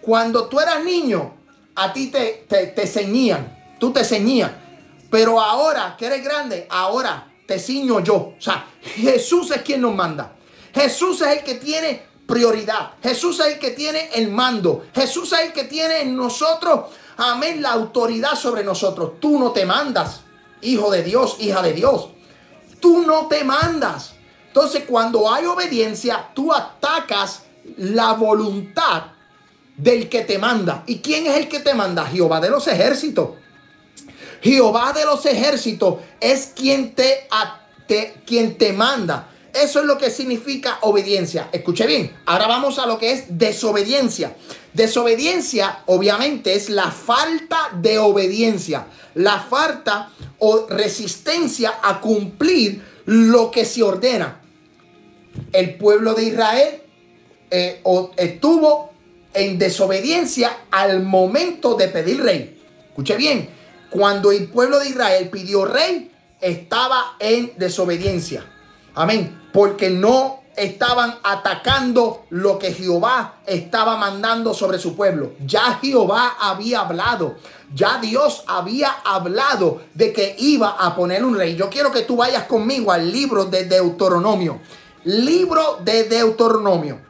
cuando 0.00 0.48
tú 0.48 0.60
eras 0.60 0.84
niño, 0.84 1.34
a 1.74 1.92
ti 1.92 2.08
te, 2.08 2.46
te, 2.48 2.86
ceñían, 2.86 3.76
tú 3.78 3.92
te 3.92 4.04
ceñías. 4.04 4.50
Pero 5.10 5.40
ahora 5.40 5.96
que 5.98 6.06
eres 6.06 6.22
grande, 6.22 6.66
ahora 6.70 7.32
te 7.46 7.58
ciño 7.58 8.00
yo. 8.00 8.14
O 8.14 8.40
sea, 8.40 8.66
Jesús 8.82 9.50
es 9.50 9.62
quien 9.62 9.80
nos 9.80 9.94
manda. 9.94 10.34
Jesús 10.74 11.22
es 11.22 11.38
el 11.38 11.44
que 11.44 11.54
tiene 11.54 12.02
prioridad. 12.26 12.92
Jesús 13.02 13.40
es 13.40 13.54
el 13.54 13.58
que 13.58 13.70
tiene 13.70 14.10
el 14.14 14.28
mando. 14.28 14.86
Jesús 14.94 15.32
es 15.32 15.46
el 15.46 15.52
que 15.52 15.64
tiene 15.64 16.02
en 16.02 16.14
nosotros 16.14 16.90
amén, 17.18 17.60
la 17.60 17.72
autoridad 17.72 18.34
sobre 18.34 18.64
nosotros. 18.64 19.20
Tú 19.20 19.38
no 19.38 19.50
te 19.50 19.66
mandas, 19.66 20.22
hijo 20.62 20.90
de 20.90 21.02
Dios, 21.02 21.36
hija 21.40 21.60
de 21.62 21.72
Dios. 21.74 22.08
Tú 22.80 23.02
no 23.02 23.26
te 23.26 23.44
mandas. 23.44 24.14
Entonces, 24.48 24.84
cuando 24.88 25.32
hay 25.32 25.46
obediencia, 25.46 26.30
tú 26.34 26.52
atacas 26.52 27.42
la 27.76 28.12
voluntad 28.14 29.04
del 29.76 30.08
que 30.08 30.22
te 30.22 30.38
manda. 30.38 30.82
¿Y 30.86 30.98
quién 30.98 31.26
es 31.26 31.36
el 31.36 31.48
que 31.48 31.60
te 31.60 31.74
manda? 31.74 32.04
Jehová 32.04 32.40
de 32.40 32.50
los 32.50 32.66
ejércitos. 32.66 33.30
Jehová 34.42 34.92
de 34.92 35.04
los 35.04 35.24
ejércitos 35.26 35.96
es 36.20 36.52
quien 36.54 36.94
te, 36.94 37.28
te, 37.86 38.20
quien 38.26 38.58
te 38.58 38.72
manda. 38.72 39.28
Eso 39.52 39.80
es 39.80 39.86
lo 39.86 39.98
que 39.98 40.10
significa 40.10 40.78
obediencia. 40.82 41.48
Escuche 41.52 41.86
bien. 41.86 42.16
Ahora 42.26 42.46
vamos 42.46 42.78
a 42.78 42.86
lo 42.86 42.98
que 42.98 43.12
es 43.12 43.24
desobediencia. 43.28 44.36
Desobediencia, 44.72 45.80
obviamente, 45.86 46.54
es 46.54 46.68
la 46.68 46.90
falta 46.90 47.70
de 47.72 47.98
obediencia, 47.98 48.86
la 49.14 49.40
falta 49.40 50.10
o 50.38 50.66
resistencia 50.68 51.80
a 51.82 52.00
cumplir 52.00 52.84
lo 53.08 53.50
que 53.50 53.64
se 53.64 53.82
ordena. 53.82 54.42
El 55.54 55.76
pueblo 55.76 56.12
de 56.12 56.24
Israel 56.24 56.82
eh, 57.50 57.82
estuvo 58.18 58.92
en 59.32 59.58
desobediencia 59.58 60.58
al 60.70 61.02
momento 61.02 61.74
de 61.74 61.88
pedir 61.88 62.22
rey. 62.22 62.60
Escuche 62.88 63.16
bien, 63.16 63.48
cuando 63.88 64.30
el 64.30 64.48
pueblo 64.48 64.78
de 64.78 64.90
Israel 64.90 65.30
pidió 65.30 65.64
rey, 65.64 66.10
estaba 66.42 67.16
en 67.18 67.52
desobediencia. 67.56 68.44
Amén. 68.94 69.40
Porque 69.54 69.88
no 69.88 70.42
estaban 70.58 71.18
atacando 71.22 72.26
lo 72.30 72.58
que 72.58 72.72
Jehová 72.72 73.40
estaba 73.46 73.96
mandando 73.96 74.52
sobre 74.52 74.78
su 74.78 74.96
pueblo. 74.96 75.32
Ya 75.46 75.78
Jehová 75.80 76.36
había 76.40 76.80
hablado. 76.80 77.36
Ya 77.74 77.98
Dios 77.98 78.44
había 78.46 78.90
hablado 79.04 79.82
de 79.94 80.12
que 80.12 80.34
iba 80.38 80.70
a 80.70 80.94
poner 80.96 81.24
un 81.24 81.36
rey. 81.36 81.54
Yo 81.54 81.70
quiero 81.70 81.92
que 81.92 82.02
tú 82.02 82.16
vayas 82.16 82.44
conmigo 82.44 82.92
al 82.92 83.10
libro 83.10 83.44
de 83.44 83.64
Deuteronomio. 83.64 84.60
Libro 85.04 85.78
de 85.84 86.04
Deuteronomio. 86.04 87.00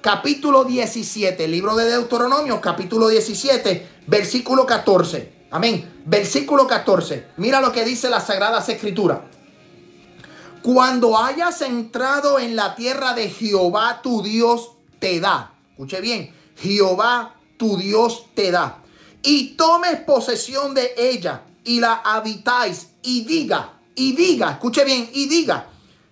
Capítulo 0.00 0.64
17. 0.64 1.48
Libro 1.48 1.74
de 1.76 1.86
Deuteronomio, 1.86 2.60
capítulo 2.60 3.08
17, 3.08 3.88
versículo 4.06 4.64
14. 4.64 5.46
Amén. 5.50 6.02
Versículo 6.04 6.66
14. 6.66 7.28
Mira 7.38 7.60
lo 7.60 7.72
que 7.72 7.84
dice 7.84 8.10
la 8.10 8.20
Sagrada 8.20 8.58
Escritura. 8.58 9.24
Cuando 10.62 11.18
hayas 11.18 11.62
entrado 11.62 12.38
en 12.38 12.56
la 12.56 12.74
tierra 12.74 13.14
de 13.14 13.30
Jehová 13.30 14.00
tu 14.02 14.22
Dios 14.22 14.72
te 14.98 15.20
da. 15.20 15.54
Escuche 15.70 16.00
bien, 16.00 16.34
Jehová 16.56 17.34
tu 17.56 17.76
Dios 17.76 18.26
te 18.34 18.50
da. 18.50 18.82
Y 19.22 19.56
tomes 19.56 20.00
posesión 20.00 20.74
de 20.74 20.94
ella 20.96 21.42
y 21.64 21.80
la 21.80 21.94
habitáis 22.04 22.88
y 23.02 23.24
diga, 23.24 23.80
y 23.94 24.12
diga, 24.12 24.52
escuche 24.52 24.84
bien, 24.84 25.08
y 25.12 25.26
diga. 25.26 25.68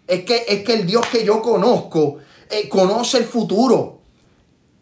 Es 0.07 0.25
que, 0.25 0.45
es 0.47 0.63
que 0.63 0.75
el 0.75 0.87
Dios 0.87 1.05
que 1.07 1.25
yo 1.25 1.43
conozco 1.43 2.19
eh, 2.49 2.69
conoce 2.69 3.19
el 3.19 3.25
futuro. 3.25 4.01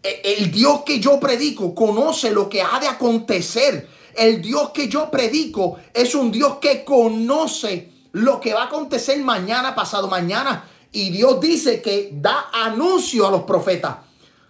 E, 0.02 0.36
el 0.36 0.50
Dios 0.50 0.82
que 0.84 1.00
yo 1.00 1.18
predico 1.18 1.74
conoce 1.74 2.30
lo 2.30 2.48
que 2.48 2.60
ha 2.60 2.78
de 2.78 2.88
acontecer. 2.88 3.88
El 4.14 4.42
Dios 4.42 4.70
que 4.70 4.88
yo 4.88 5.10
predico 5.10 5.78
es 5.92 6.14
un 6.14 6.30
Dios 6.30 6.58
que 6.60 6.84
conoce 6.84 7.93
lo 8.14 8.40
que 8.40 8.54
va 8.54 8.62
a 8.62 8.66
acontecer 8.66 9.18
mañana, 9.22 9.74
pasado 9.74 10.08
mañana. 10.08 10.64
Y 10.92 11.10
Dios 11.10 11.40
dice 11.40 11.82
que 11.82 12.10
da 12.12 12.46
anuncio 12.52 13.26
a 13.26 13.30
los 13.30 13.42
profetas. 13.42 13.96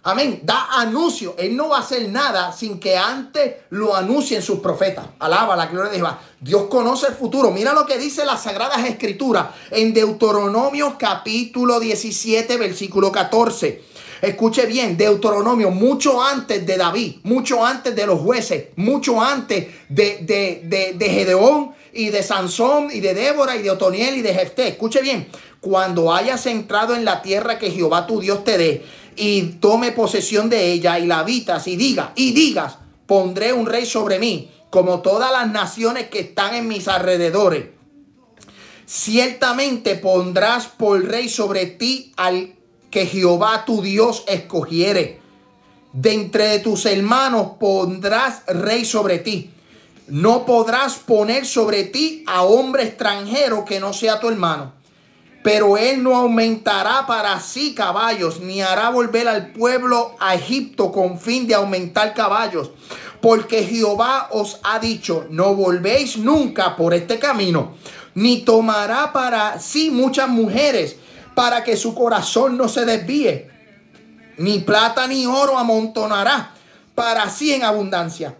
Amén. 0.03 0.41
Da 0.43 0.67
anuncio. 0.73 1.33
Él 1.35 1.57
no 1.57 1.69
va 1.69 1.77
a 1.77 1.79
hacer 1.79 2.07
nada 2.09 2.51
sin 2.51 2.79
que 2.79 2.95
antes 2.95 3.55
lo 3.71 3.95
anuncien 3.95 4.43
sus 4.43 4.59
profetas. 4.59 5.07
Alaba 5.17 5.55
la 5.55 5.65
gloria 5.65 5.89
de 5.89 5.97
Jehová. 5.97 6.19
Dios 6.39 6.65
conoce 6.69 7.07
el 7.07 7.15
futuro. 7.15 7.49
Mira 7.49 7.73
lo 7.73 7.87
que 7.87 7.97
dice 7.97 8.23
las 8.23 8.43
Sagradas 8.43 8.85
Escrituras 8.85 9.47
en 9.71 9.95
Deuteronomio 9.95 10.95
capítulo 10.99 11.79
17, 11.79 12.57
versículo 12.57 13.11
14. 13.11 13.83
Escuche 14.21 14.67
bien, 14.67 14.95
Deuteronomio, 14.95 15.71
mucho 15.71 16.21
antes 16.21 16.65
de 16.65 16.77
David, 16.77 17.17
mucho 17.23 17.65
antes 17.65 17.95
de 17.95 18.05
los 18.05 18.19
jueces, 18.19 18.67
mucho 18.75 19.19
antes 19.19 19.67
de, 19.89 20.19
de, 20.21 20.61
de, 20.65 20.93
de 20.93 21.09
Gedeón 21.09 21.73
y 21.95 22.09
de 22.09 22.21
Sansón 22.21 22.89
y 22.91 22.99
de 22.99 23.13
Débora 23.13 23.55
y 23.55 23.63
de 23.63 23.71
Otoniel 23.71 24.17
y 24.17 24.21
de 24.21 24.33
Jefté. 24.33 24.67
Escuche 24.67 25.01
bien, 25.01 25.27
cuando 25.61 26.13
hayas 26.13 26.45
entrado 26.45 26.93
en 26.93 27.05
la 27.05 27.21
tierra 27.21 27.57
que 27.57 27.71
Jehová 27.71 28.05
tu 28.05 28.19
Dios 28.19 28.43
te 28.43 28.57
dé 28.57 28.85
y 29.15 29.41
tome 29.61 29.93
posesión 29.93 30.49
de 30.49 30.73
ella 30.73 30.99
y 30.99 31.07
la 31.07 31.19
habitas 31.19 31.67
y 31.67 31.77
diga 31.77 32.11
y 32.15 32.33
digas, 32.33 32.77
pondré 33.07 33.53
un 33.53 33.65
rey 33.65 33.85
sobre 33.85 34.19
mí, 34.19 34.51
como 34.69 35.01
todas 35.01 35.31
las 35.31 35.49
naciones 35.49 36.09
que 36.09 36.19
están 36.19 36.53
en 36.53 36.67
mis 36.67 36.87
alrededores. 36.89 37.67
Ciertamente 38.85 39.95
pondrás 39.95 40.67
por 40.67 41.03
rey 41.03 41.29
sobre 41.29 41.65
ti 41.65 42.13
al 42.17 42.53
que 42.91 43.05
Jehová 43.05 43.63
tu 43.65 43.81
Dios 43.81 44.23
escogiere. 44.27 45.21
De 45.93 46.13
entre 46.13 46.59
tus 46.59 46.85
hermanos 46.85 47.53
pondrás 47.57 48.43
rey 48.47 48.83
sobre 48.83 49.19
ti. 49.19 49.54
No 50.07 50.45
podrás 50.45 50.97
poner 50.97 51.47
sobre 51.47 51.83
ti 51.83 52.23
a 52.27 52.43
hombre 52.43 52.83
extranjero 52.83 53.65
que 53.65 53.79
no 53.79 53.91
sea 53.91 54.19
tu 54.19 54.29
hermano. 54.29 54.73
Pero 55.43 55.77
él 55.77 56.03
no 56.03 56.15
aumentará 56.15 57.07
para 57.07 57.39
sí 57.39 57.73
caballos, 57.73 58.39
ni 58.39 58.61
hará 58.61 58.89
volver 58.89 59.27
al 59.27 59.51
pueblo 59.51 60.15
a 60.19 60.35
Egipto 60.35 60.91
con 60.91 61.19
fin 61.19 61.47
de 61.47 61.55
aumentar 61.55 62.13
caballos. 62.13 62.69
Porque 63.19 63.63
Jehová 63.63 64.29
os 64.31 64.59
ha 64.63 64.77
dicho, 64.77 65.25
no 65.31 65.55
volvéis 65.55 66.17
nunca 66.17 66.75
por 66.75 66.93
este 66.93 67.17
camino, 67.17 67.73
ni 68.13 68.41
tomará 68.41 69.11
para 69.11 69.59
sí 69.59 69.89
muchas 69.89 70.29
mujeres, 70.29 70.97
para 71.33 71.63
que 71.63 71.77
su 71.77 71.95
corazón 71.95 72.57
no 72.57 72.67
se 72.67 72.85
desvíe. 72.85 73.49
Ni 74.37 74.59
plata 74.59 75.07
ni 75.07 75.25
oro 75.25 75.57
amontonará 75.57 76.53
para 76.93 77.29
sí 77.29 77.53
en 77.53 77.63
abundancia 77.63 78.35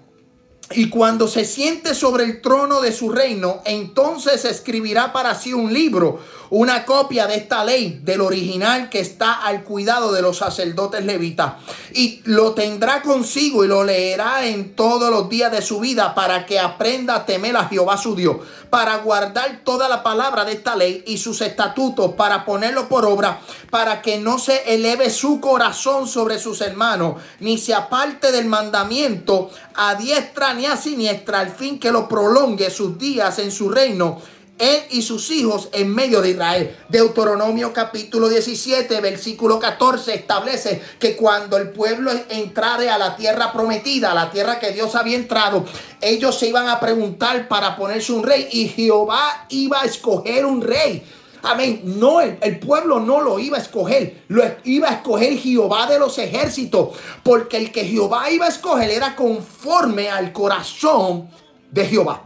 y 0.72 0.90
cuando 0.90 1.28
se 1.28 1.46
siente 1.46 1.94
sobre 1.94 2.24
el 2.24 2.42
trono 2.42 2.82
de 2.82 2.92
su 2.92 3.10
reino, 3.10 3.62
entonces 3.66 4.46
escribirá 4.46 5.14
para 5.14 5.36
sí 5.36 5.54
un 5.54 5.74
libro, 5.74 6.20
una 6.58 6.86
copia 6.86 7.28
de 7.28 7.36
esta 7.36 7.66
ley, 7.66 8.00
del 8.02 8.22
original 8.22 8.90
que 8.90 9.02
está 9.02 9.42
al 9.42 9.66
cuidado 9.66 10.14
de 10.14 10.22
los 10.22 10.38
sacerdotes 10.38 11.04
levitas. 11.04 11.56
Y 11.94 12.22
lo 12.24 12.54
tendrá 12.54 13.02
consigo 13.02 13.66
y 13.66 13.68
lo 13.68 13.84
leerá 13.84 14.46
en 14.46 14.74
todos 14.74 15.12
los 15.12 15.28
días 15.28 15.52
de 15.52 15.62
su 15.62 15.82
vida 15.82 16.16
para 16.16 16.46
que 16.46 16.58
aprenda 16.58 17.16
a 17.16 17.26
temer 17.26 17.58
a 17.58 17.68
Jehová 17.68 17.98
su 17.98 18.16
Dios, 18.16 18.38
para 18.70 19.00
guardar 19.00 19.64
toda 19.66 19.90
la 19.90 20.02
palabra 20.02 20.46
de 20.46 20.54
esta 20.54 20.78
ley 20.78 21.04
y 21.06 21.18
sus 21.18 21.42
estatutos, 21.42 22.14
para 22.14 22.46
ponerlo 22.46 22.88
por 22.88 23.06
obra, 23.06 23.42
para 23.70 24.02
que 24.02 24.18
no 24.18 24.40
se 24.40 24.74
eleve 24.74 25.10
su 25.10 25.42
corazón 25.42 26.08
sobre 26.08 26.40
sus 26.40 26.62
hermanos, 26.62 27.16
ni 27.42 27.58
se 27.58 27.74
aparte 27.74 28.32
del 28.32 28.46
mandamiento 28.46 29.50
a 29.74 29.96
diestra 29.96 30.54
ni 30.54 30.68
a 30.68 30.78
siniestra, 30.78 31.42
al 31.42 31.50
fin 31.50 31.78
que 31.78 31.92
lo 31.92 32.08
prolongue 32.08 32.70
sus 32.70 32.98
días 32.98 33.40
en 33.40 33.52
su 33.52 33.70
reino 33.70 34.22
él 34.58 34.84
y 34.92 35.02
sus 35.02 35.32
hijos 35.32 35.70
en 35.74 35.94
medio 35.94 36.22
de 36.22 36.32
Israel. 36.32 36.76
Deuteronomio 36.90 37.74
capítulo 37.74 38.30
17, 38.30 39.02
versículo 39.02 39.60
14 39.60 40.14
establece 40.14 40.82
que 41.00 41.16
cuando 41.16 41.58
el 41.58 41.70
pueblo 41.72 42.12
entrare 42.30 42.90
a 42.90 42.98
la 42.98 43.16
tierra 43.16 43.52
prometida, 43.52 44.12
a 44.12 44.16
la 44.16 44.32
tierra 44.32 44.60
que 44.60 44.72
Dios 44.72 44.96
había 44.96 45.18
entrado, 45.18 45.66
ellos 46.00 46.38
se 46.38 46.48
iban 46.48 46.70
a 46.70 46.80
preguntar 46.80 47.48
para 47.48 47.76
ponerse 47.76 48.14
un 48.14 48.24
rey 48.24 48.48
y 48.52 48.70
Jehová 48.70 49.46
iba 49.50 49.82
a 49.82 49.86
escoger 49.86 50.46
un 50.46 50.62
rey. 50.62 51.04
Amén. 51.44 51.82
No, 51.84 52.22
el, 52.22 52.40
el, 52.42 52.58
pueblo 52.58 53.00
no 53.00 53.22
lo 53.22 53.38
iba 53.38 53.58
a 53.58 53.62
escoger. 53.62 54.24
Lo 54.30 54.44
iba 54.64 54.90
a 54.90 54.94
escoger 54.94 55.38
Jehová 55.38 55.86
de 55.86 56.00
los 56.00 56.18
ejércitos. 56.18 56.98
Porque 57.22 57.58
el 57.58 57.72
que 57.72 57.86
Jehová 57.86 58.32
iba 58.32 58.48
a 58.48 58.50
escoger 58.50 58.90
era 58.90 59.16
conforme 59.16 60.10
al 60.10 60.34
corazón 60.34 61.30
de 61.70 61.86
Jehová. 61.86 62.24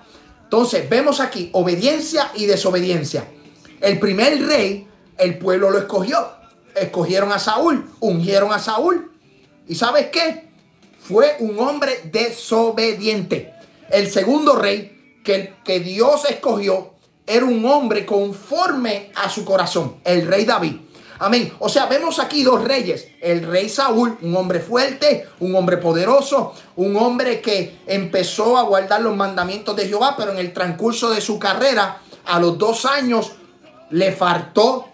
Entonces 0.50 0.90
vemos 0.90 1.20
aquí 1.20 1.52
obediencia 1.54 2.32
y 2.34 2.48
desobediencia. 2.48 3.28
El 3.82 4.00
primer 4.00 4.44
rey, 4.48 4.88
el 5.20 5.38
pueblo 5.38 5.70
lo 5.70 5.78
escogió. 5.78 6.28
Escogieron 6.74 7.32
a 7.32 7.38
Saúl, 7.38 7.88
ungieron 8.00 8.52
a 8.52 8.58
Saúl. 8.58 9.12
¿Y 9.68 9.76
sabes 9.76 10.08
qué? 10.08 10.50
Fue 11.00 11.36
un 11.38 11.60
hombre 11.60 12.02
desobediente. 12.12 13.54
El 13.92 14.10
segundo 14.10 14.56
rey 14.56 15.20
que, 15.24 15.54
que 15.64 15.82
Dios 15.82 16.26
escogió 16.28 16.96
era 17.28 17.46
un 17.46 17.64
hombre 17.66 18.04
conforme 18.08 19.12
a 19.14 19.30
su 19.30 19.46
corazón, 19.46 19.98
el 20.04 20.26
rey 20.26 20.46
David. 20.46 20.78
Amén. 21.20 21.54
O 21.60 21.68
sea, 21.68 21.86
vemos 21.86 22.18
aquí 22.18 22.44
dos 22.44 22.64
reyes. 22.64 23.10
El 23.20 23.46
rey 23.46 23.68
Saúl, 23.68 24.18
un 24.22 24.36
hombre 24.38 24.62
fuerte, 24.62 25.28
un 25.40 25.54
hombre 25.54 25.78
poderoso, 25.78 26.54
un 26.78 26.96
hombre 26.96 27.42
que 27.42 27.80
empezó 27.86 28.58
a 28.58 28.64
guardar 28.64 29.02
los 29.02 29.16
mandamientos 29.16 29.76
de 29.76 29.88
Jehová, 29.88 30.16
pero 30.18 30.32
en 30.32 30.38
el 30.38 30.54
transcurso 30.54 31.10
de 31.10 31.20
su 31.20 31.38
carrera, 31.38 32.02
a 32.26 32.40
los 32.40 32.58
dos 32.58 32.86
años, 32.86 33.34
le 33.90 34.14
faltó 34.14 34.86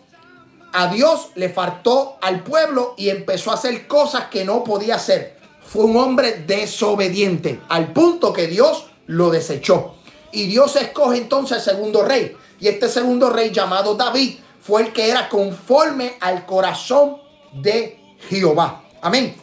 a 0.73 0.87
Dios, 0.87 1.29
le 1.35 1.49
faltó 1.49 2.17
al 2.21 2.43
pueblo 2.43 2.95
y 2.97 3.09
empezó 3.09 3.51
a 3.51 3.55
hacer 3.55 3.85
cosas 3.85 4.25
que 4.25 4.43
no 4.43 4.63
podía 4.63 4.95
hacer. 4.95 5.37
Fue 5.63 5.85
un 5.85 5.95
hombre 5.95 6.43
desobediente, 6.47 7.61
al 7.69 7.93
punto 7.93 8.33
que 8.33 8.47
Dios 8.47 8.87
lo 9.05 9.29
desechó. 9.29 9.95
Y 10.31 10.47
Dios 10.47 10.75
escoge 10.75 11.17
entonces 11.17 11.59
el 11.59 11.75
segundo 11.75 12.03
rey. 12.03 12.35
Y 12.59 12.67
este 12.67 12.89
segundo 12.89 13.29
rey 13.29 13.51
llamado 13.51 13.95
David 13.95 14.37
fue 14.65 14.81
el 14.81 14.93
que 14.93 15.09
era 15.09 15.29
conforme 15.29 16.17
al 16.19 16.45
corazón 16.45 17.17
de 17.53 17.99
Jehová. 18.29 18.83
Amén. 19.01 19.35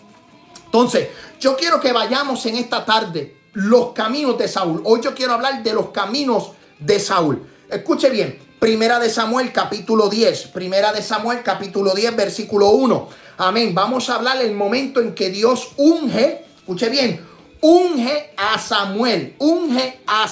Entonces, 0.64 1.08
yo 1.38 1.56
quiero 1.56 1.78
que 1.78 1.92
vayamos 1.92 2.44
en 2.46 2.56
esta 2.56 2.85
tarde 2.85 3.37
los 3.52 3.92
caminos 3.92 4.37
de 4.37 4.48
Saúl. 4.48 4.82
Hoy 4.85 5.00
yo 5.00 5.14
quiero 5.14 5.35
hablar 5.35 5.62
de 5.62 5.74
los 5.74 5.90
caminos 5.90 6.52
de 6.78 6.98
Saúl. 6.98 7.46
Escuche 7.70 8.11
bien, 8.11 8.38
Primera 8.58 8.98
de 8.98 9.11
Samuel 9.11 9.52
capítulo 9.52 10.08
10, 10.08 10.48
Primera 10.48 10.92
de 10.92 11.02
Samuel 11.02 11.42
capítulo 11.44 11.94
10 11.94 12.16
versículo 12.16 12.70
1. 12.70 13.08
Amén. 13.38 13.74
Vamos 13.74 14.11
a 14.11 14.16
hablar 14.16 14.40
el 14.42 14.54
momento 14.54 15.00
en 15.00 15.14
que 15.14 15.30
Dios 15.30 15.72
unge, 15.76 16.44
escuche 16.58 16.88
bien, 16.88 17.24
unge 17.61 18.30
a 18.37 18.58
Samuel, 18.58 19.37
unge 19.38 20.00
a, 20.06 20.28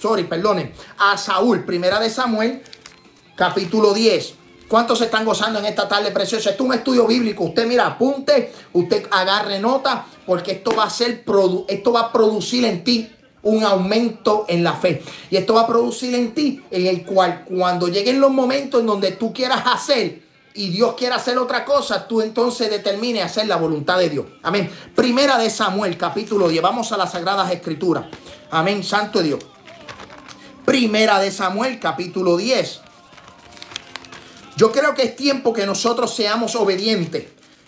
sorry, 0.00 0.24
perdone, 0.24 0.72
a 0.98 1.16
Saúl. 1.16 1.64
Primera 1.64 2.00
de 2.00 2.10
Samuel, 2.10 2.62
capítulo 3.42 3.92
10. 3.92 4.34
¿Cuántos 4.68 4.98
se 4.98 5.06
están 5.06 5.24
gozando 5.24 5.58
en 5.58 5.64
esta 5.64 5.88
tarde 5.88 6.12
preciosa? 6.12 6.50
Esto 6.50 6.62
es 6.62 6.68
un 6.68 6.74
estudio 6.76 7.08
bíblico. 7.08 7.42
Usted 7.42 7.66
mira, 7.66 7.88
apunte, 7.88 8.52
usted 8.72 9.08
agarre 9.10 9.58
nota, 9.58 10.06
porque 10.24 10.52
esto 10.52 10.70
va 10.76 10.84
a 10.84 10.90
ser, 10.90 11.24
esto 11.66 11.92
va 11.92 12.00
a 12.02 12.12
producir 12.12 12.64
en 12.64 12.84
ti 12.84 13.10
un 13.42 13.64
aumento 13.64 14.44
en 14.46 14.62
la 14.62 14.74
fe. 14.74 15.02
Y 15.28 15.36
esto 15.36 15.54
va 15.54 15.62
a 15.62 15.66
producir 15.66 16.14
en 16.14 16.32
ti, 16.34 16.62
en 16.70 16.86
el 16.86 17.04
cual 17.04 17.44
cuando 17.44 17.88
lleguen 17.88 18.20
los 18.20 18.30
momentos 18.30 18.80
en 18.80 18.86
donde 18.86 19.10
tú 19.10 19.32
quieras 19.32 19.64
hacer, 19.66 20.22
y 20.54 20.68
Dios 20.68 20.94
quiere 20.96 21.16
hacer 21.16 21.36
otra 21.36 21.64
cosa, 21.64 22.06
tú 22.06 22.20
entonces 22.20 22.70
determines 22.70 23.24
hacer 23.24 23.48
la 23.48 23.56
voluntad 23.56 23.98
de 23.98 24.08
Dios. 24.08 24.26
Amén. 24.44 24.70
Primera 24.94 25.36
de 25.36 25.50
Samuel, 25.50 25.98
capítulo 25.98 26.48
10. 26.48 26.62
Vamos 26.62 26.92
a 26.92 26.96
las 26.96 27.10
Sagradas 27.10 27.50
Escrituras. 27.50 28.04
Amén, 28.52 28.84
Santo 28.84 29.20
Dios. 29.20 29.40
Primera 30.64 31.18
de 31.18 31.32
Samuel, 31.32 31.80
capítulo 31.80 32.36
10. 32.36 32.82
Yo 34.62 34.70
creo 34.70 34.94
que 34.94 35.02
es 35.02 35.16
tiempo 35.16 35.52
que 35.52 35.66
nosotros 35.66 36.14
seamos 36.14 36.54
obedientes. 36.54 37.24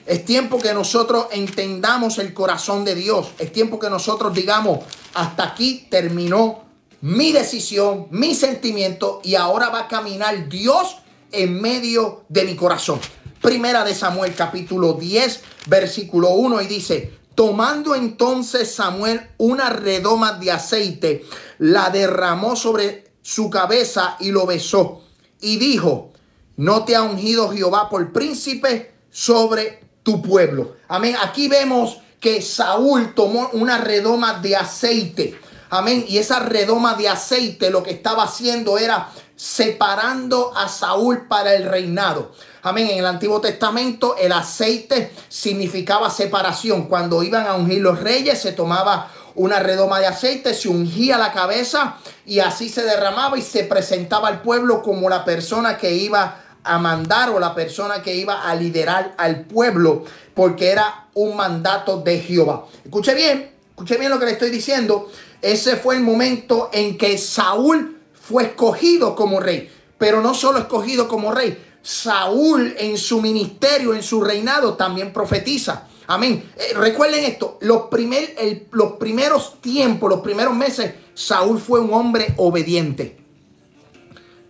Es 0.07 0.25
tiempo 0.25 0.61
que 0.61 0.73
nosotros 0.73 1.27
entendamos 1.33 2.19
el 2.19 2.33
corazón 2.33 2.85
de 2.85 2.95
Dios. 2.95 3.33
Es 3.41 3.53
tiempo 3.53 3.81
que 3.81 3.91
nosotros 3.91 4.33
digamos, 4.33 4.79
hasta 5.13 5.43
aquí 5.43 5.89
terminó 5.91 6.63
mi 7.01 7.33
decisión, 7.33 8.07
mi 8.13 8.37
sentimiento 8.37 9.21
y 9.25 9.35
ahora 9.35 9.71
va 9.71 9.81
a 9.81 9.89
caminar 9.89 10.49
Dios 10.49 10.99
en 11.33 11.61
medio 11.61 12.27
de 12.29 12.45
mi 12.45 12.55
corazón. 12.55 13.01
Primera 13.43 13.83
de 13.83 13.93
Samuel 13.93 14.33
capítulo 14.37 14.93
10 14.93 15.41
versículo 15.67 16.29
1 16.31 16.63
y 16.63 16.67
dice, 16.69 17.13
tomando 17.35 17.97
entonces 17.97 18.73
Samuel 18.73 19.31
una 19.39 19.69
redoma 19.69 20.35
de 20.35 20.53
aceite, 20.53 21.25
la 21.59 21.91
derramó 21.91 22.55
sobre 22.55 23.11
su 23.21 23.51
cabeza 23.51 24.17
y 24.21 24.31
lo 24.31 24.47
besó 24.47 25.03
y 25.41 25.57
dijo, 25.57 26.14
no 26.57 26.85
te 26.85 26.95
ha 26.95 27.03
ungido 27.03 27.51
Jehová 27.51 27.89
por 27.89 28.13
príncipe 28.13 28.95
sobre 29.11 29.85
tu 30.03 30.23
pueblo. 30.23 30.77
Amén. 30.89 31.17
Aquí 31.23 31.49
vemos 31.49 31.99
que 32.21 32.41
Saúl 32.43 33.15
tomó 33.15 33.51
una 33.53 33.79
redoma 33.79 34.35
de 34.41 34.57
aceite. 34.57 35.39
Amén. 35.71 36.05
Y 36.09 36.19
esa 36.19 36.39
redoma 36.41 36.95
de 36.95 37.09
aceite 37.09 37.71
lo 37.71 37.83
que 37.83 37.91
estaba 37.91 38.25
haciendo 38.25 38.79
era 38.79 39.11
separando 39.37 40.57
a 40.57 40.69
Saúl 40.69 41.27
para 41.27 41.55
el 41.55 41.65
reinado. 41.65 42.33
Amén. 42.63 42.89
En 42.91 42.99
el 42.99 43.07
Antiguo 43.07 43.41
Testamento 43.41 44.17
el 44.17 44.33
aceite 44.33 45.13
significaba 45.29 46.11
separación. 46.11 46.85
Cuando 46.85 47.23
iban 47.23 47.47
a 47.47 47.55
ungir 47.55 47.81
los 47.81 48.01
reyes 48.01 48.41
se 48.41 48.53
tomaba 48.53 49.11
una 49.35 49.59
redoma 49.59 49.99
de 49.99 50.07
aceite, 50.07 50.55
se 50.55 50.69
ungía 50.69 51.19
la 51.19 51.33
cabeza 51.33 51.97
y 52.25 52.39
así 52.39 52.69
se 52.69 52.85
derramaba 52.85 53.37
y 53.37 53.43
se 53.43 53.65
presentaba 53.65 54.29
al 54.29 54.43
pueblo 54.43 54.83
como 54.83 55.09
la 55.09 55.25
persona 55.25 55.77
que 55.77 55.95
iba 55.95 56.44
a 56.65 56.79
mandar 56.79 57.31
o 57.31 57.39
la 57.39 57.55
persona 57.55 58.03
que 58.03 58.17
iba 58.17 58.43
a 58.43 58.55
liderar 58.55 59.15
al 59.19 59.45
pueblo 59.45 60.05
porque 60.35 60.71
era 60.71 61.09
un 61.15 61.37
mandato 61.37 62.01
de 62.01 62.19
Jehová. 62.19 62.67
Escuche 62.85 63.15
bien, 63.15 63.53
escuche 63.71 63.97
bien 63.99 64.11
lo 64.11 64.19
que 64.19 64.27
le 64.27 64.33
estoy 64.33 64.51
diciendo. 64.51 65.11
Ese 65.41 65.77
fue 65.77 65.95
el 65.95 66.03
momento 66.03 66.71
en 66.73 66.97
que 66.97 67.19
Saúl 67.19 67.99
fue 68.15 68.45
escogido 68.45 69.15
como 69.15 69.41
rey, 69.41 69.71
pero 69.99 70.23
no 70.23 70.35
solo 70.35 70.59
escogido 70.59 71.07
como 71.07 71.33
rey, 71.33 71.63
Saúl 71.83 72.75
en 72.79 72.97
su 72.97 73.21
ministerio, 73.21 73.95
en 73.95 74.03
su 74.03 74.23
reinado, 74.23 74.75
también 74.75 75.13
profetiza. 75.13 75.87
Amén. 76.07 76.51
Eh, 76.57 76.73
recuerden 76.75 77.25
esto, 77.25 77.59
los, 77.61 77.83
primer, 77.85 78.35
los 78.73 78.93
primeros 78.93 79.61
tiempos, 79.61 80.09
los 80.09 80.21
primeros 80.21 80.55
meses, 80.55 80.95
Saúl 81.15 81.61
fue 81.61 81.81
un 81.81 81.93
hombre 81.93 82.35
obediente. 82.39 83.24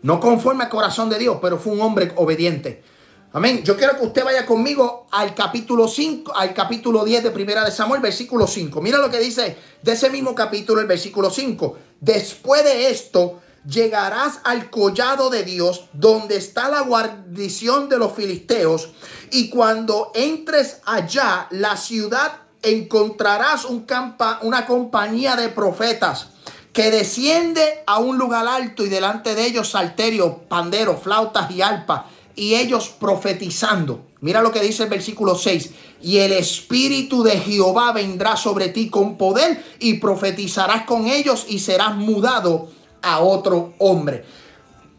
No 0.04 0.20
conforme 0.20 0.64
al 0.64 0.68
corazón 0.68 1.08
de 1.08 1.18
Dios, 1.18 1.38
pero 1.40 1.58
fue 1.58 1.72
un 1.72 1.80
hombre 1.80 2.12
obediente. 2.16 2.84
Amén. 3.32 3.62
Yo 3.64 3.74
quiero 3.74 3.96
que 3.96 4.04
usted 4.04 4.22
vaya 4.22 4.44
conmigo 4.44 5.06
al 5.10 5.34
capítulo 5.34 5.88
5, 5.88 6.36
al 6.36 6.52
capítulo 6.52 7.06
10 7.06 7.22
de 7.22 7.30
Primera 7.30 7.64
de 7.64 7.70
Samuel, 7.70 8.02
versículo 8.02 8.46
5. 8.46 8.82
Mira 8.82 8.98
lo 8.98 9.10
que 9.10 9.18
dice 9.18 9.56
de 9.80 9.92
ese 9.92 10.10
mismo 10.10 10.34
capítulo, 10.34 10.82
el 10.82 10.86
versículo 10.86 11.30
5. 11.30 11.78
Después 12.02 12.62
de 12.64 12.90
esto, 12.90 13.40
llegarás 13.66 14.40
al 14.44 14.68
collado 14.68 15.30
de 15.30 15.42
Dios, 15.42 15.86
donde 15.94 16.36
está 16.36 16.68
la 16.68 16.82
guarnición 16.82 17.88
de 17.88 17.96
los 17.96 18.12
filisteos, 18.12 18.90
y 19.30 19.48
cuando 19.48 20.12
entres 20.14 20.82
allá, 20.84 21.46
la 21.50 21.78
ciudad 21.78 22.40
encontrarás 22.60 23.64
un 23.64 23.86
campa, 23.86 24.40
una 24.42 24.66
compañía 24.66 25.34
de 25.34 25.48
profetas 25.48 26.33
que 26.74 26.90
desciende 26.90 27.84
a 27.86 28.00
un 28.00 28.18
lugar 28.18 28.46
alto 28.48 28.84
y 28.84 28.88
delante 28.88 29.36
de 29.36 29.46
ellos 29.46 29.70
salterios, 29.70 30.34
panderos, 30.48 31.00
flautas 31.00 31.50
y 31.52 31.62
alpa 31.62 32.08
y 32.34 32.56
ellos 32.56 32.88
profetizando. 32.88 34.06
Mira 34.20 34.42
lo 34.42 34.50
que 34.50 34.60
dice 34.60 34.82
el 34.82 34.88
versículo 34.88 35.36
6. 35.36 35.70
Y 36.02 36.18
el 36.18 36.32
Espíritu 36.32 37.22
de 37.22 37.38
Jehová 37.38 37.92
vendrá 37.92 38.36
sobre 38.36 38.68
ti 38.68 38.90
con 38.90 39.16
poder 39.16 39.64
y 39.78 39.94
profetizarás 39.94 40.82
con 40.84 41.06
ellos 41.06 41.46
y 41.48 41.60
serás 41.60 41.94
mudado 41.94 42.68
a 43.02 43.20
otro 43.20 43.74
hombre. 43.78 44.24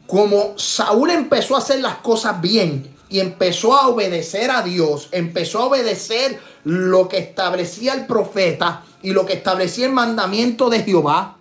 Como 0.08 0.58
Saúl 0.58 1.10
empezó 1.10 1.56
a 1.56 1.60
hacer 1.60 1.82
las 1.82 1.98
cosas 1.98 2.40
bien 2.40 2.96
y 3.10 3.20
empezó 3.20 3.76
a 3.76 3.88
obedecer 3.88 4.50
a 4.50 4.62
Dios, 4.62 5.10
empezó 5.12 5.60
a 5.60 5.66
obedecer 5.66 6.40
lo 6.64 7.10
que 7.10 7.18
establecía 7.18 7.94
el 7.94 8.06
profeta 8.06 8.84
y 9.02 9.12
lo 9.12 9.26
que 9.26 9.34
establecía 9.34 9.88
el 9.88 9.92
mandamiento 9.92 10.70
de 10.70 10.84
Jehová, 10.84 11.35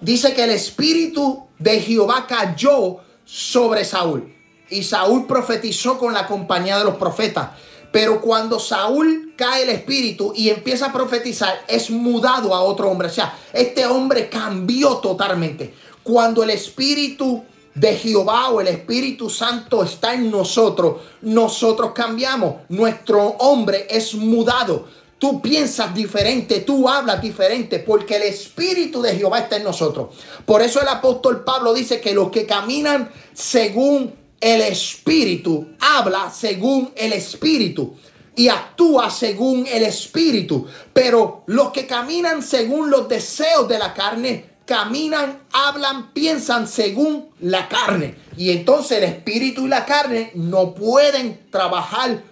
dice 0.00 0.34
que 0.34 0.44
el 0.44 0.50
espíritu 0.50 1.46
de 1.58 1.80
Jehová 1.80 2.26
cayó 2.26 2.98
sobre 3.24 3.84
Saúl. 3.84 4.34
Y 4.70 4.82
Saúl 4.82 5.26
profetizó 5.26 5.98
con 5.98 6.12
la 6.12 6.26
compañía 6.26 6.78
de 6.78 6.84
los 6.84 6.96
profetas. 6.96 7.50
Pero 7.90 8.20
cuando 8.20 8.58
Saúl 8.58 9.32
cae 9.36 9.62
el 9.62 9.70
espíritu 9.70 10.32
y 10.36 10.50
empieza 10.50 10.86
a 10.86 10.92
profetizar, 10.92 11.64
es 11.66 11.90
mudado 11.90 12.54
a 12.54 12.60
otro 12.60 12.90
hombre. 12.90 13.08
O 13.08 13.10
sea, 13.10 13.38
este 13.52 13.86
hombre 13.86 14.28
cambió 14.28 14.96
totalmente. 14.96 15.74
Cuando 16.02 16.42
el 16.42 16.50
espíritu 16.50 17.44
de 17.74 17.94
Jehová 17.96 18.50
o 18.50 18.60
el 18.60 18.68
Espíritu 18.68 19.30
Santo 19.30 19.84
está 19.84 20.14
en 20.14 20.30
nosotros, 20.30 20.96
nosotros 21.22 21.92
cambiamos. 21.94 22.56
Nuestro 22.68 23.22
hombre 23.38 23.86
es 23.88 24.14
mudado. 24.14 24.86
Tú 25.18 25.42
piensas 25.42 25.92
diferente, 25.94 26.60
tú 26.60 26.88
hablas 26.88 27.20
diferente, 27.20 27.80
porque 27.80 28.16
el 28.16 28.22
Espíritu 28.22 29.02
de 29.02 29.16
Jehová 29.16 29.40
está 29.40 29.56
en 29.56 29.64
nosotros. 29.64 30.10
Por 30.46 30.62
eso 30.62 30.80
el 30.80 30.88
apóstol 30.88 31.42
Pablo 31.42 31.74
dice 31.74 32.00
que 32.00 32.14
los 32.14 32.30
que 32.30 32.46
caminan 32.46 33.10
según 33.32 34.14
el 34.40 34.60
Espíritu, 34.60 35.68
habla 35.80 36.30
según 36.30 36.92
el 36.96 37.12
Espíritu 37.12 37.96
y 38.36 38.48
actúa 38.48 39.10
según 39.10 39.66
el 39.66 39.82
Espíritu. 39.82 40.66
Pero 40.92 41.42
los 41.46 41.72
que 41.72 41.86
caminan 41.86 42.42
según 42.42 42.88
los 42.88 43.08
deseos 43.08 43.68
de 43.68 43.78
la 43.80 43.94
carne, 43.94 44.44
caminan, 44.64 45.40
hablan, 45.50 46.12
piensan 46.12 46.68
según 46.68 47.30
la 47.40 47.68
carne. 47.68 48.14
Y 48.36 48.50
entonces 48.50 48.98
el 48.98 49.04
Espíritu 49.04 49.66
y 49.66 49.68
la 49.68 49.84
carne 49.84 50.30
no 50.34 50.74
pueden 50.74 51.40
trabajar 51.50 52.22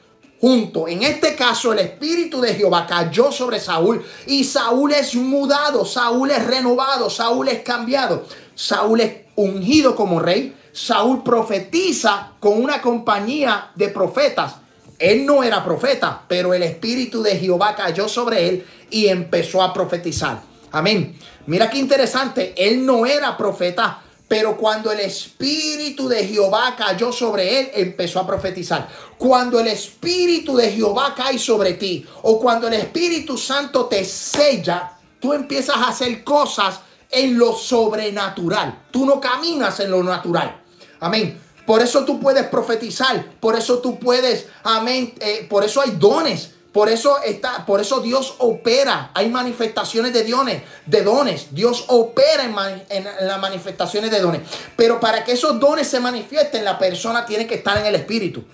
juntos. 0.41 0.84
En 0.89 1.03
este 1.03 1.34
caso, 1.34 1.72
el 1.72 1.80
Espíritu 1.80 2.41
de 2.41 2.55
Jehová 2.55 2.87
cayó 2.87 3.32
sobre 3.32 3.61
Saúl 3.61 4.05
y 4.26 4.45
Saúl 4.45 4.93
es 4.93 5.14
mudado, 5.14 5.84
Saúl 5.84 6.30
es 6.30 6.47
renovado, 6.47 7.11
Saúl 7.11 7.49
es 7.49 7.61
cambiado, 7.62 8.24
Saúl 8.55 9.01
es 9.01 9.14
ungido 9.37 9.95
como 9.95 10.20
rey. 10.20 10.55
Saúl 10.72 11.22
profetiza 11.22 12.32
con 12.39 12.62
una 12.62 12.82
compañía 12.82 13.70
de 13.74 13.89
profetas. 13.89 14.57
Él 14.99 15.24
no 15.24 15.43
era 15.43 15.64
profeta, 15.64 16.22
pero 16.28 16.53
el 16.53 16.62
Espíritu 16.62 17.22
de 17.22 17.37
Jehová 17.37 17.74
cayó 17.74 18.09
sobre 18.09 18.49
él 18.49 18.66
y 18.91 19.07
empezó 19.07 19.62
a 19.62 19.72
profetizar. 19.72 20.41
Amén. 20.72 21.18
Mira 21.47 21.70
qué 21.70 21.78
interesante, 21.78 22.53
él 22.57 22.84
no 22.84 23.07
era 23.07 23.37
profeta, 23.37 24.03
pero 24.29 24.57
cuando 24.57 24.91
el 24.91 25.01
Espíritu 25.01 26.09
de 26.09 26.27
Jehová 26.27 26.74
cayó 26.77 27.12
sobre 27.12 27.61
él, 27.61 27.70
empezó 27.74 28.20
a 28.20 28.27
profetizar. 28.27 28.89
Cuando 29.16 29.61
el 29.61 29.68
Espíritu 29.68 30.57
de 30.57 30.72
Jehová 30.72 31.14
cae 31.16 31.39
sobre 31.39 31.74
ti, 31.74 32.05
o 32.22 32.41
cuando 32.41 32.66
el 32.66 32.74
Espíritu 32.74 33.39
Santo 33.39 33.87
te 33.87 34.05
sella, 34.05 34.93
tú 35.20 35.33
empiezas 35.33 35.77
a 35.77 35.89
hacer 35.89 36.24
cosas 36.24 36.81
en 37.09 37.39
lo 37.39 37.53
sobrenatural. 37.53 38.87
Tú 38.91 39.07
no 39.07 39.20
caminas 39.20 39.79
en 39.81 39.93
lo 39.93 40.03
natural. 40.03 40.61
Amén. 41.01 41.41
Por 41.64 41.83
eso 41.83 42.05
tú 42.05 42.20
puedes 42.20 42.47
profetizar, 42.47 43.33
por 43.41 43.57
eso 43.57 43.79
tú 43.79 43.99
puedes, 43.99 44.47
amén, 44.62 45.14
eh, 45.18 45.47
por 45.51 45.64
eso 45.64 45.81
hay 45.81 45.91
dones. 45.93 46.51
Por 46.77 46.91
eso 46.91 47.22
está, 47.22 47.64
por 47.64 47.81
eso 47.81 48.01
Dios 48.01 48.35
opera. 48.37 49.11
Hay 49.14 49.31
manifestaciones 49.31 50.12
de 50.12 50.24
dones, 50.24 50.62
de 50.85 51.03
dones. 51.03 51.47
Dios 51.53 51.87
opera 51.89 52.45
en, 52.45 52.55
en, 52.91 53.27
las 53.27 53.41
manifestaciones 53.41 54.11
de 54.11 54.20
dones. 54.20 54.43
Pero 54.77 55.01
para 55.01 55.24
que 55.24 55.33
esos 55.33 55.59
dones 55.59 55.89
se 55.89 56.01
manifiesten, 56.01 56.66
la 56.66 56.79
persona 56.79 57.24
tiene 57.24 57.47
que 57.47 57.55
estar 57.55 57.79
en 57.79 57.87
el 57.87 57.95
espíritu. 57.95 58.45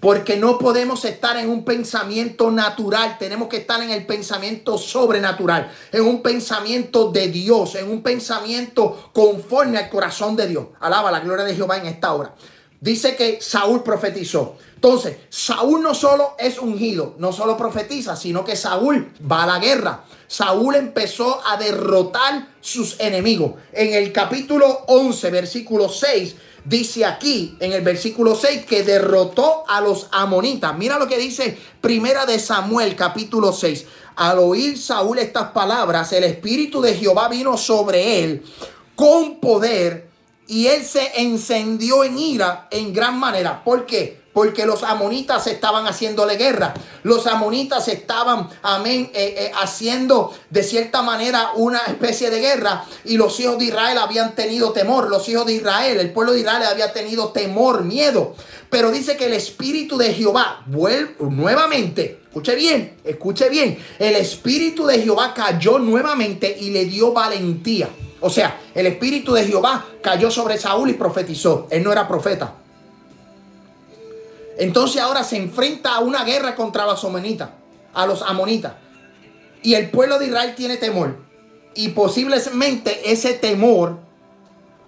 Porque 0.00 0.34
no 0.34 0.58
podemos 0.58 1.04
estar 1.04 1.36
en 1.36 1.50
un 1.50 1.64
pensamiento 1.64 2.50
natural, 2.50 3.16
tenemos 3.16 3.46
que 3.46 3.58
estar 3.58 3.80
en 3.80 3.90
el 3.90 4.04
pensamiento 4.06 4.76
sobrenatural, 4.76 5.70
en 5.92 6.02
un 6.02 6.20
pensamiento 6.20 7.12
de 7.12 7.28
Dios, 7.28 7.76
en 7.76 7.92
un 7.92 8.02
pensamiento 8.02 9.10
conforme 9.12 9.78
al 9.78 9.88
corazón 9.88 10.34
de 10.34 10.48
Dios. 10.48 10.66
Alaba 10.80 11.12
la 11.12 11.20
gloria 11.20 11.44
de 11.44 11.54
Jehová 11.54 11.76
en 11.76 11.86
esta 11.86 12.12
hora. 12.12 12.34
Dice 12.80 13.14
que 13.14 13.38
Saúl 13.40 13.84
profetizó. 13.84 14.56
Entonces, 14.84 15.16
Saúl 15.30 15.80
no 15.80 15.94
solo 15.94 16.34
es 16.38 16.58
ungido, 16.58 17.14
no 17.16 17.32
solo 17.32 17.56
profetiza, 17.56 18.16
sino 18.16 18.44
que 18.44 18.54
Saúl 18.54 19.14
va 19.18 19.44
a 19.44 19.46
la 19.46 19.58
guerra. 19.58 20.04
Saúl 20.26 20.74
empezó 20.74 21.40
a 21.46 21.56
derrotar 21.56 22.48
sus 22.60 23.00
enemigos. 23.00 23.52
En 23.72 23.94
el 23.94 24.12
capítulo 24.12 24.84
11, 24.88 25.30
versículo 25.30 25.88
6, 25.88 26.36
dice 26.66 27.06
aquí, 27.06 27.56
en 27.60 27.72
el 27.72 27.80
versículo 27.80 28.34
6, 28.34 28.66
que 28.66 28.82
derrotó 28.82 29.64
a 29.66 29.80
los 29.80 30.08
amonitas. 30.12 30.76
Mira 30.76 30.98
lo 30.98 31.08
que 31.08 31.16
dice 31.16 31.56
Primera 31.80 32.26
de 32.26 32.38
Samuel, 32.38 32.94
capítulo 32.94 33.54
6. 33.54 33.86
Al 34.16 34.38
oír 34.38 34.76
Saúl 34.76 35.18
estas 35.18 35.52
palabras, 35.52 36.12
el 36.12 36.24
Espíritu 36.24 36.82
de 36.82 36.94
Jehová 36.94 37.30
vino 37.30 37.56
sobre 37.56 38.22
él 38.22 38.44
con 38.94 39.40
poder 39.40 40.10
y 40.46 40.66
él 40.66 40.84
se 40.84 41.22
encendió 41.22 42.04
en 42.04 42.18
ira 42.18 42.68
en 42.70 42.92
gran 42.92 43.18
manera. 43.18 43.64
¿Por 43.64 43.86
qué? 43.86 44.23
Porque 44.34 44.66
los 44.66 44.82
amonitas 44.82 45.46
estaban 45.46 45.86
haciéndole 45.86 46.36
guerra. 46.36 46.74
Los 47.04 47.26
amonitas 47.26 47.86
estaban, 47.88 48.50
amén, 48.62 49.10
eh, 49.14 49.34
eh, 49.38 49.52
haciendo 49.62 50.34
de 50.50 50.64
cierta 50.64 51.02
manera 51.02 51.52
una 51.54 51.78
especie 51.86 52.30
de 52.30 52.40
guerra 52.40 52.84
y 53.04 53.16
los 53.16 53.38
hijos 53.38 53.58
de 53.58 53.66
Israel 53.66 53.96
habían 53.96 54.34
tenido 54.34 54.72
temor. 54.72 55.08
Los 55.08 55.28
hijos 55.28 55.46
de 55.46 55.54
Israel, 55.54 56.00
el 56.00 56.12
pueblo 56.12 56.32
de 56.32 56.40
Israel 56.40 56.64
había 56.64 56.92
tenido 56.92 57.28
temor, 57.28 57.84
miedo. 57.84 58.34
Pero 58.68 58.90
dice 58.90 59.16
que 59.16 59.26
el 59.26 59.34
Espíritu 59.34 59.96
de 59.96 60.12
Jehová 60.12 60.64
vuelve 60.66 61.14
nuevamente. 61.20 62.22
Escuche 62.24 62.56
bien, 62.56 62.96
escuche 63.04 63.48
bien. 63.48 63.78
El 64.00 64.16
Espíritu 64.16 64.84
de 64.84 65.00
Jehová 65.00 65.32
cayó 65.32 65.78
nuevamente 65.78 66.56
y 66.60 66.70
le 66.70 66.86
dio 66.86 67.12
valentía. 67.12 67.88
O 68.20 68.30
sea, 68.30 68.58
el 68.74 68.86
Espíritu 68.86 69.32
de 69.32 69.44
Jehová 69.44 69.86
cayó 70.02 70.28
sobre 70.28 70.58
Saúl 70.58 70.90
y 70.90 70.94
profetizó. 70.94 71.68
Él 71.70 71.84
no 71.84 71.92
era 71.92 72.08
profeta. 72.08 72.63
Entonces 74.58 75.00
ahora 75.00 75.24
se 75.24 75.36
enfrenta 75.36 75.94
a 75.94 76.00
una 76.00 76.24
guerra 76.24 76.54
contra 76.54 76.86
los 76.86 77.04
amonitas, 77.04 77.50
a 77.92 78.06
los 78.06 78.22
amonitas. 78.22 78.74
Y 79.62 79.74
el 79.74 79.90
pueblo 79.90 80.18
de 80.18 80.26
Israel 80.26 80.54
tiene 80.54 80.76
temor. 80.76 81.16
Y 81.74 81.88
posiblemente 81.88 83.10
ese 83.10 83.34
temor 83.34 83.98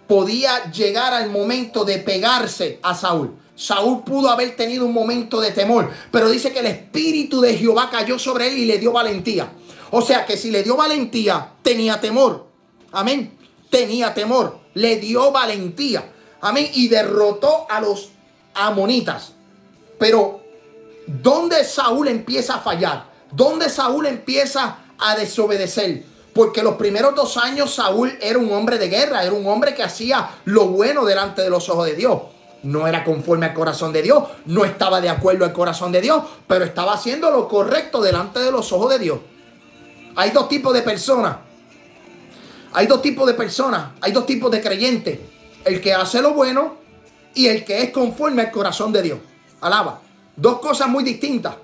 podía 0.06 0.70
llegar 0.70 1.14
al 1.14 1.30
momento 1.30 1.84
de 1.84 1.98
pegarse 1.98 2.78
a 2.82 2.94
Saúl. 2.94 3.34
Saúl 3.56 4.04
pudo 4.04 4.28
haber 4.28 4.54
tenido 4.54 4.84
un 4.84 4.92
momento 4.92 5.40
de 5.40 5.50
temor, 5.50 5.90
pero 6.10 6.28
dice 6.28 6.52
que 6.52 6.60
el 6.60 6.66
espíritu 6.66 7.40
de 7.40 7.56
Jehová 7.56 7.88
cayó 7.90 8.18
sobre 8.18 8.48
él 8.48 8.58
y 8.58 8.66
le 8.66 8.78
dio 8.78 8.92
valentía. 8.92 9.50
O 9.90 10.02
sea 10.02 10.26
que 10.26 10.36
si 10.36 10.50
le 10.50 10.62
dio 10.62 10.76
valentía, 10.76 11.52
tenía 11.62 12.00
temor. 12.00 12.46
Amén. 12.92 13.36
Tenía 13.70 14.12
temor. 14.12 14.58
Le 14.74 14.96
dio 14.96 15.32
valentía. 15.32 16.12
Amén. 16.40 16.68
Y 16.74 16.88
derrotó 16.88 17.66
a 17.70 17.80
los 17.80 18.10
amonitas. 18.54 19.32
Pero, 19.98 20.40
¿dónde 21.06 21.64
Saúl 21.64 22.08
empieza 22.08 22.56
a 22.56 22.60
fallar? 22.60 23.10
¿Dónde 23.32 23.68
Saúl 23.68 24.06
empieza 24.06 24.78
a 24.98 25.16
desobedecer? 25.16 26.04
Porque 26.32 26.62
los 26.62 26.74
primeros 26.74 27.14
dos 27.14 27.36
años 27.36 27.74
Saúl 27.74 28.16
era 28.20 28.38
un 28.38 28.52
hombre 28.52 28.78
de 28.78 28.88
guerra, 28.88 29.22
era 29.22 29.32
un 29.32 29.46
hombre 29.46 29.74
que 29.74 29.82
hacía 29.82 30.28
lo 30.44 30.66
bueno 30.66 31.04
delante 31.04 31.42
de 31.42 31.50
los 31.50 31.68
ojos 31.68 31.86
de 31.86 31.94
Dios. 31.94 32.20
No 32.62 32.86
era 32.86 33.04
conforme 33.04 33.46
al 33.46 33.54
corazón 33.54 33.92
de 33.92 34.02
Dios, 34.02 34.24
no 34.46 34.64
estaba 34.64 35.00
de 35.00 35.08
acuerdo 35.08 35.44
al 35.44 35.52
corazón 35.52 35.92
de 35.92 36.00
Dios, 36.00 36.22
pero 36.46 36.64
estaba 36.64 36.94
haciendo 36.94 37.30
lo 37.30 37.48
correcto 37.48 38.02
delante 38.02 38.40
de 38.40 38.50
los 38.50 38.72
ojos 38.72 38.90
de 38.90 38.98
Dios. 38.98 39.18
Hay 40.16 40.30
dos 40.30 40.48
tipos 40.48 40.74
de 40.74 40.82
personas. 40.82 41.36
Hay 42.72 42.86
dos 42.86 43.00
tipos 43.00 43.26
de 43.26 43.32
personas, 43.32 43.92
hay 44.02 44.12
dos 44.12 44.26
tipos 44.26 44.50
de 44.50 44.60
creyentes. 44.60 45.18
El 45.64 45.80
que 45.80 45.94
hace 45.94 46.20
lo 46.20 46.34
bueno 46.34 46.76
y 47.34 47.46
el 47.46 47.64
que 47.64 47.82
es 47.82 47.90
conforme 47.90 48.42
al 48.42 48.50
corazón 48.50 48.92
de 48.92 49.00
Dios. 49.00 49.18
Alaba. 49.60 50.00
Dos 50.36 50.58
cosas 50.60 50.88
muy 50.88 51.04
distintas. 51.04 51.54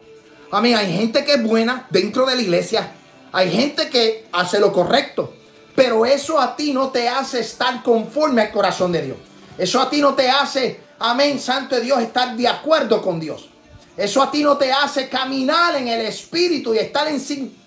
A 0.51 0.61
mí 0.61 0.74
hay 0.74 0.97
gente 0.97 1.24
que 1.24 1.34
es 1.34 1.43
buena 1.43 1.86
dentro 1.90 2.26
de 2.26 2.36
la 2.36 2.43
iglesia. 2.43 2.93
Hay 3.32 3.51
gente 3.51 3.88
que 3.88 4.26
hace 4.32 4.61
lo 4.61 4.72
correcto. 4.72 5.32
Pero 5.74 6.05
eso 6.05 6.38
a 6.38 6.55
ti 6.55 6.72
no 6.72 6.90
te 6.90 7.09
hace 7.09 7.40
estar 7.40 7.82
conforme 7.82 8.43
al 8.43 8.51
corazón 8.51 8.93
de 8.93 9.03
Dios. 9.03 9.16
Eso 9.57 9.80
a 9.80 9.88
ti 9.88 10.01
no 10.01 10.14
te 10.14 10.28
hace, 10.28 10.80
amén, 10.99 11.38
santo 11.38 11.76
de 11.76 11.82
Dios, 11.82 12.01
estar 12.01 12.36
de 12.36 12.49
acuerdo 12.49 13.01
con 13.03 13.20
Dios. 13.20 13.49
Eso 13.97 14.22
a 14.22 14.30
ti 14.30 14.43
no 14.43 14.57
te 14.57 14.72
hace 14.72 15.09
caminar 15.09 15.76
en 15.76 15.88
el 15.88 16.01
Espíritu 16.03 16.74
y 16.74 16.78
estar 16.78 17.07
en, 17.09 17.22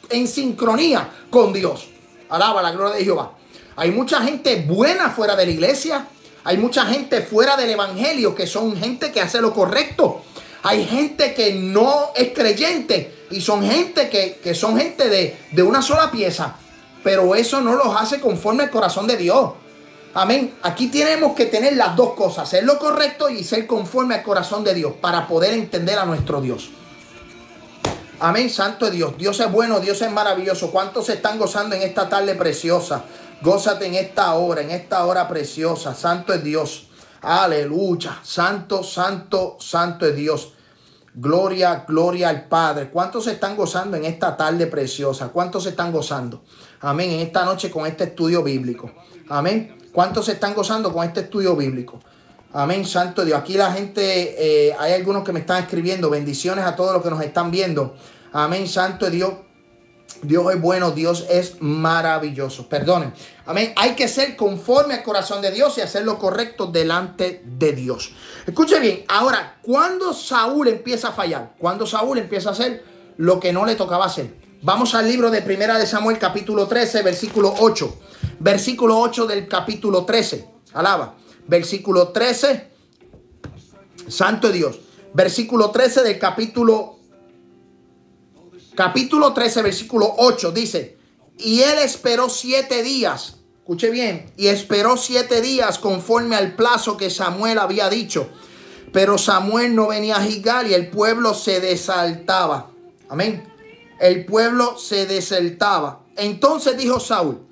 en 0.10 0.28
sincronía 0.28 1.10
con 1.30 1.54
Dios. 1.54 1.88
Alaba 2.30 2.62
la 2.62 2.72
gloria 2.72 2.96
de 2.96 3.04
Jehová. 3.04 3.32
Hay 3.76 3.92
mucha 3.92 4.22
gente 4.22 4.64
buena 4.68 5.10
fuera 5.10 5.36
de 5.36 5.46
la 5.46 5.52
iglesia. 5.52 6.08
Hay 6.46 6.58
mucha 6.58 6.86
gente 6.86 7.22
fuera 7.22 7.58
del 7.58 7.72
Evangelio 7.72 8.36
que 8.36 8.46
son 8.46 8.78
gente 8.78 9.12
que 9.12 9.20
hace 9.20 9.42
lo 9.42 9.52
correcto. 9.52 10.22
Hay 10.62 10.86
gente 10.86 11.34
que 11.34 11.54
no 11.54 12.12
es 12.16 12.34
creyente 12.34 13.26
y 13.32 13.42
son 13.42 13.64
gente 13.64 14.10
que, 14.10 14.56
son 14.56 14.78
gente 14.78 15.10
de, 15.10 15.38
de 15.52 15.64
una 15.64 15.82
sola 15.82 16.12
pieza. 16.12 16.56
Pero 17.04 17.36
eso 17.36 17.62
no 17.62 17.76
los 17.76 17.96
hace 18.00 18.20
conforme 18.20 18.64
al 18.64 18.70
corazón 18.70 19.08
de 19.08 19.18
Dios. 19.18 19.54
Amén. 20.14 20.54
Aquí 20.62 20.88
tenemos 20.88 21.36
que 21.36 21.48
tener 21.48 21.76
las 21.76 21.96
dos 21.96 22.14
cosas, 22.14 22.48
ser 22.48 22.64
lo 22.64 22.78
correcto 22.78 23.28
y 23.28 23.44
ser 23.44 23.66
conforme 23.66 24.16
al 24.16 24.24
corazón 24.24 24.64
de 24.64 24.76
Dios 24.76 24.94
para 25.02 25.28
poder 25.28 25.54
entender 25.56 25.98
a 25.98 26.06
nuestro 26.06 26.42
Dios. 26.42 26.70
Amén, 28.20 28.50
santo 28.50 28.90
Dios. 28.90 29.18
Dios 29.18 29.40
es 29.40 29.52
bueno, 29.52 29.80
Dios 29.80 30.02
es 30.02 30.12
maravilloso. 30.12 30.72
¿Cuántos 30.72 31.08
se 31.08 31.14
están 31.14 31.38
gozando 31.38 31.76
en 31.76 31.82
esta 31.82 32.08
tarde 32.08 32.36
preciosa? 32.36 33.04
Gózate 33.46 33.86
en 33.86 33.94
esta 33.94 34.34
hora, 34.34 34.62
en 34.62 34.72
esta 34.72 35.06
hora 35.06 35.28
preciosa. 35.28 35.94
Santo 35.94 36.34
es 36.34 36.44
Dios. 36.44 36.88
Aleluya. 37.22 38.20
Santo, 38.24 38.82
santo, 38.82 39.58
santo 39.60 40.08
es 40.08 40.16
Dios. 40.16 40.54
Gloria, 41.14 41.86
gloria 41.88 42.30
al 42.30 42.48
Padre. 42.48 42.90
¿Cuántos 42.90 43.26
se 43.26 43.34
están 43.34 43.56
gozando 43.56 43.98
en 43.98 44.06
esta 44.06 44.36
tarde 44.36 44.66
preciosa? 44.66 45.28
¿Cuántos 45.28 45.62
se 45.62 45.70
están 45.70 45.92
gozando? 45.92 46.42
Amén. 46.82 47.12
En 47.12 47.20
esta 47.20 47.46
noche 47.46 47.70
con 47.70 47.86
este 47.86 48.06
estudio 48.06 48.42
bíblico. 48.42 48.92
Amén. 49.30 49.78
¿Cuántos 49.92 50.26
se 50.26 50.32
están 50.32 50.56
gozando 50.56 50.92
con 50.92 51.06
este 51.06 51.20
estudio 51.20 51.56
bíblico? 51.56 52.00
Amén, 52.52 52.84
Santo 52.84 53.24
Dios. 53.24 53.38
Aquí 53.38 53.54
la 53.54 53.72
gente, 53.72 54.70
eh, 54.70 54.76
hay 54.80 54.94
algunos 54.94 55.24
que 55.24 55.32
me 55.32 55.42
están 55.42 55.62
escribiendo. 55.62 56.10
Bendiciones 56.10 56.66
a 56.66 56.76
todos 56.76 56.94
los 56.94 57.04
que 57.04 57.12
nos 57.12 57.22
están 57.22 57.52
viendo. 57.52 57.96
Amén, 58.34 58.68
santo 58.68 59.08
Dios. 59.12 59.45
Dios 60.22 60.54
es 60.54 60.62
bueno, 60.62 60.92
Dios 60.92 61.26
es 61.30 61.62
maravilloso. 61.62 62.68
Perdonen. 62.68 63.14
Amén. 63.46 63.74
Hay 63.76 63.96
que 63.96 64.08
ser 64.08 64.36
conforme 64.36 64.96
al 64.96 65.04
corazón 65.04 65.42
de 65.42 65.52
Dios 65.52 65.78
y 65.78 65.82
hacer 65.82 66.04
lo 66.04 66.18
correcto 66.18 66.68
delante 66.68 67.42
de 67.46 67.74
Dios. 67.74 68.14
Escuche 68.46 68.80
bien. 68.80 69.06
Ahora, 69.08 69.58
cuando 69.62 70.14
Saúl 70.14 70.68
empieza 70.68 71.10
a 71.10 71.12
fallar, 71.12 71.54
cuando 71.58 71.86
Saúl 71.86 72.18
empieza 72.18 72.50
a 72.50 72.54
hacer 72.54 72.84
lo 73.18 73.40
que 73.40 73.54
no 73.54 73.66
le 73.66 73.76
tocaba 73.76 74.06
hacer. 74.06 74.34
Vamos 74.62 74.96
al 74.96 75.08
libro 75.08 75.30
de 75.30 75.42
Primera 75.42 75.78
de 75.78 75.86
Samuel, 75.86 76.18
capítulo 76.18 76.68
13, 76.68 77.04
versículo 77.04 77.54
8. 77.60 77.98
Versículo 78.40 79.00
8 79.00 79.28
del 79.28 79.48
capítulo 79.48 80.06
13. 80.06 80.50
Alaba. 80.74 81.16
Versículo 81.48 82.10
13. 82.10 82.72
Santo 84.08 84.52
Dios. 84.52 84.80
Versículo 85.14 85.70
13 85.70 86.04
del 86.04 86.20
capítulo 86.20 86.95
capítulo 88.76 89.34
13, 89.34 89.62
versículo 89.62 90.14
8, 90.18 90.52
dice, 90.52 90.98
y 91.38 91.62
él 91.62 91.80
esperó 91.80 92.30
siete 92.30 92.84
días, 92.84 93.38
escuche 93.60 93.90
bien, 93.90 94.32
y 94.38 94.48
esperó 94.48 94.98
siete 94.98 95.42
días 95.42 95.80
conforme 95.80 96.36
al 96.36 96.56
plazo 96.56 96.98
que 96.98 97.10
Samuel 97.10 97.60
había 97.60 97.90
dicho. 97.90 98.30
Pero 98.94 99.18
Samuel 99.18 99.76
no 99.76 99.88
venía 99.88 100.18
a 100.18 100.22
Gigal 100.22 100.70
y 100.70 100.74
el 100.74 100.90
pueblo 100.90 101.34
se 101.34 101.60
desaltaba. 101.60 102.72
Amén. 103.10 103.46
El 104.00 104.26
pueblo 104.26 104.78
se 104.78 105.06
desaltaba. 105.06 106.06
Entonces 106.16 106.78
dijo 106.78 107.02
Saúl, 107.02 107.46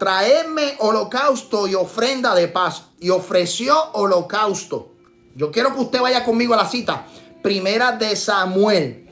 traedme 0.00 0.74
holocausto 0.80 1.68
y 1.68 1.76
ofrenda 1.76 2.34
de 2.34 2.48
paz. 2.48 2.86
Y 2.98 3.10
ofreció 3.10 3.76
holocausto. 3.92 4.90
Yo 5.36 5.52
quiero 5.52 5.72
que 5.74 5.82
usted 5.82 6.00
vaya 6.00 6.24
conmigo 6.24 6.54
a 6.54 6.56
la 6.56 6.68
cita. 6.68 7.06
Primera 7.40 7.92
de 7.92 8.16
Samuel 8.16 9.03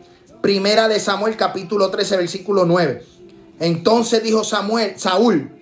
Primera 0.43 0.89
de 0.89 0.99
Samuel 0.99 1.37
capítulo 1.37 1.89
13 1.89 2.17
versículo 2.17 2.65
9. 2.65 3.07
Entonces 3.61 4.25
dijo 4.25 4.43
Samuel, 4.43 4.99
Saúl, 4.99 5.53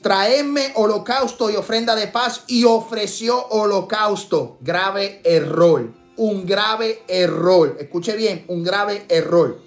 traedme 0.00 0.72
holocausto 0.76 1.50
y 1.50 1.56
ofrenda 1.56 1.94
de 1.94 2.06
paz 2.06 2.44
y 2.46 2.64
ofreció 2.64 3.46
holocausto. 3.48 4.56
Grave 4.62 5.20
error, 5.24 5.92
un 6.16 6.46
grave 6.46 7.02
error. 7.06 7.76
Escuche 7.78 8.16
bien, 8.16 8.46
un 8.48 8.64
grave 8.64 9.04
error. 9.10 9.60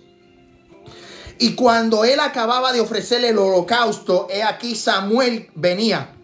Y 1.37 1.53
cuando 1.53 2.03
él 2.03 2.19
acababa 2.19 2.73
de 2.73 2.81
ofrecerle 2.81 3.29
el 3.29 3.37
holocausto, 3.37 4.27
he 4.31 4.41
aquí 4.41 4.75
Samuel 4.75 5.51
venía. 5.53 6.15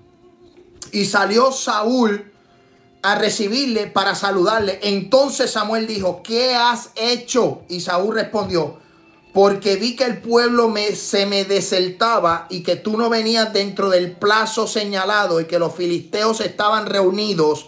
Y 0.91 1.05
salió 1.05 1.51
Saúl 1.51 2.31
a 3.01 3.15
recibirle 3.15 3.87
para 3.87 4.15
saludarle. 4.15 4.79
Entonces 4.81 5.51
Samuel 5.51 5.87
dijo, 5.87 6.21
¿qué 6.23 6.55
has 6.55 6.89
hecho? 6.95 7.61
Y 7.69 7.81
Saúl 7.81 8.15
respondió, 8.15 8.79
porque 9.33 9.75
vi 9.75 9.95
que 9.95 10.05
el 10.05 10.19
pueblo 10.19 10.67
me, 10.67 10.95
se 10.95 11.25
me 11.25 11.45
desertaba 11.45 12.47
y 12.49 12.63
que 12.63 12.75
tú 12.75 12.97
no 12.97 13.09
venías 13.09 13.53
dentro 13.53 13.89
del 13.89 14.13
plazo 14.13 14.67
señalado 14.67 15.39
y 15.39 15.45
que 15.45 15.59
los 15.59 15.75
filisteos 15.75 16.41
estaban 16.41 16.87
reunidos, 16.87 17.67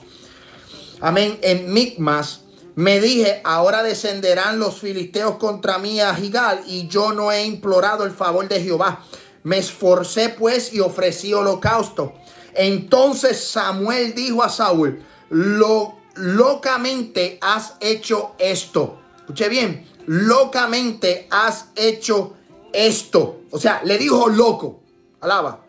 amén, 0.99 1.37
en 1.41 1.71
Micmas. 1.71 2.41
Me 2.75 3.01
dije, 3.01 3.41
ahora 3.43 3.83
descenderán 3.83 4.57
los 4.57 4.79
filisteos 4.79 5.35
contra 5.35 5.79
mí 5.79 5.99
a 5.99 6.15
Gigal 6.15 6.63
y 6.65 6.87
yo 6.87 7.11
no 7.11 7.31
he 7.31 7.43
implorado 7.43 8.05
el 8.05 8.11
favor 8.11 8.47
de 8.47 8.61
Jehová. 8.63 9.03
Me 9.43 9.57
esforcé 9.57 10.29
pues 10.29 10.73
y 10.73 10.79
ofrecí 10.79 11.33
holocausto. 11.33 12.13
Entonces 12.53 13.43
Samuel 13.43 14.15
dijo 14.15 14.43
a 14.43 14.49
Saúl, 14.49 15.03
lo, 15.29 15.97
locamente 16.15 17.37
has 17.41 17.75
hecho 17.79 18.35
esto. 18.39 18.99
Escuche 19.17 19.49
bien, 19.49 19.85
locamente 20.05 21.27
has 21.29 21.67
hecho 21.75 22.35
esto. 22.73 23.41
O 23.51 23.59
sea, 23.59 23.81
le 23.83 23.97
dijo 23.97 24.27
loco. 24.29 24.81
Alaba. 25.21 25.65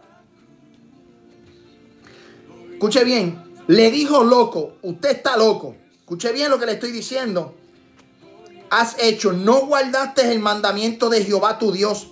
Escuche 2.73 3.05
bien, 3.05 3.43
le 3.67 3.91
dijo 3.91 4.25
loco, 4.25 4.77
usted 4.83 5.11
está 5.11 5.37
loco. 5.37 5.77
Escuche 5.99 6.33
bien 6.33 6.51
lo 6.51 6.59
que 6.59 6.67
le 6.67 6.73
estoy 6.73 6.93
diciendo. 6.93 7.55
Has 8.71 8.97
hecho, 9.01 9.33
no 9.33 9.67
guardaste 9.67 10.33
el 10.33 10.39
mandamiento 10.39 11.11
de 11.11 11.25
Jehová 11.25 11.59
tu 11.59 11.73
Dios, 11.73 12.09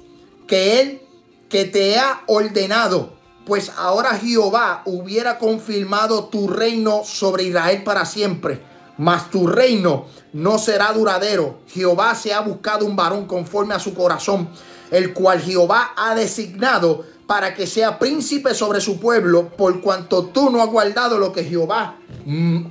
que 0.47 0.81
él 0.81 1.03
que 1.49 1.65
te 1.65 1.99
ha 1.99 2.23
ordenado 2.27 3.18
pues 3.49 3.73
ahora 3.79 4.11
Jehová 4.11 4.83
hubiera 4.85 5.39
confirmado 5.39 6.27
tu 6.27 6.49
reino 6.49 7.03
sobre 7.03 7.45
Israel 7.45 7.83
para 7.83 8.05
siempre, 8.05 8.61
mas 8.99 9.31
tu 9.31 9.47
reino 9.47 10.05
no 10.35 10.59
será 10.59 10.93
duradero. 10.93 11.61
Jehová 11.67 12.15
se 12.15 12.35
ha 12.35 12.41
buscado 12.41 12.85
un 12.85 12.95
varón 12.95 13.27
conforme 13.27 13.75
a 13.75 13.79
su 13.79 13.95
corazón, 13.95 14.51
el 14.91 15.15
cual 15.15 15.41
Jehová 15.41 15.95
ha 15.97 16.15
designado 16.15 17.07
para 17.27 17.55
que 17.55 17.67
sea 17.67 17.99
príncipe 17.99 18.53
sobre 18.53 18.83
su 18.83 19.01
pueblo, 19.01 19.49
por 19.49 19.81
cuanto 19.81 20.27
tú 20.27 20.51
no 20.51 20.63
has 20.63 20.69
guardado 20.69 21.19
lo 21.19 21.33
que 21.33 21.45
Jehová 21.45 21.97
mm, 22.27 22.67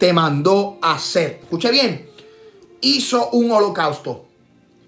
te 0.00 0.12
mandó 0.12 0.78
hacer. 0.82 1.38
Escuche 1.44 1.70
bien, 1.70 2.10
hizo 2.80 3.30
un 3.30 3.52
holocausto. 3.52 4.24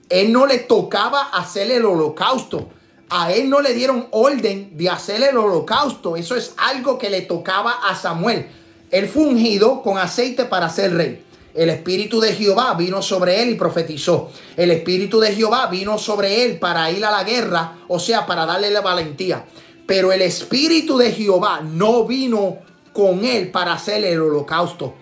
Él 0.08 0.32
no 0.32 0.46
le 0.46 0.58
tocaba 0.58 1.28
hacer 1.28 1.70
el 1.70 1.84
holocausto 1.84 2.70
a 3.08 3.32
él 3.32 3.48
no 3.48 3.60
le 3.60 3.74
dieron 3.74 4.08
orden 4.10 4.76
de 4.76 4.90
hacer 4.90 5.22
el 5.22 5.36
holocausto. 5.36 6.16
Eso 6.16 6.34
es 6.36 6.54
algo 6.56 6.98
que 6.98 7.10
le 7.10 7.22
tocaba 7.22 7.72
a 7.88 7.94
Samuel. 7.94 8.48
Él 8.90 9.08
fue 9.08 9.24
ungido 9.24 9.82
con 9.82 9.98
aceite 9.98 10.44
para 10.44 10.68
ser 10.68 10.94
rey. 10.94 11.22
El 11.54 11.70
espíritu 11.70 12.20
de 12.20 12.34
Jehová 12.34 12.74
vino 12.74 13.00
sobre 13.00 13.42
él 13.42 13.50
y 13.50 13.54
profetizó. 13.54 14.30
El 14.56 14.70
espíritu 14.70 15.20
de 15.20 15.34
Jehová 15.34 15.66
vino 15.68 15.96
sobre 15.96 16.44
él 16.44 16.58
para 16.58 16.90
ir 16.90 17.04
a 17.04 17.10
la 17.10 17.24
guerra, 17.24 17.78
o 17.88 17.98
sea, 17.98 18.26
para 18.26 18.44
darle 18.44 18.70
la 18.70 18.82
valentía. 18.82 19.46
Pero 19.86 20.12
el 20.12 20.20
espíritu 20.20 20.98
de 20.98 21.12
Jehová 21.12 21.62
no 21.62 22.04
vino 22.04 22.58
con 22.92 23.24
él 23.24 23.50
para 23.50 23.72
hacer 23.72 24.04
el 24.04 24.20
holocausto. 24.20 24.94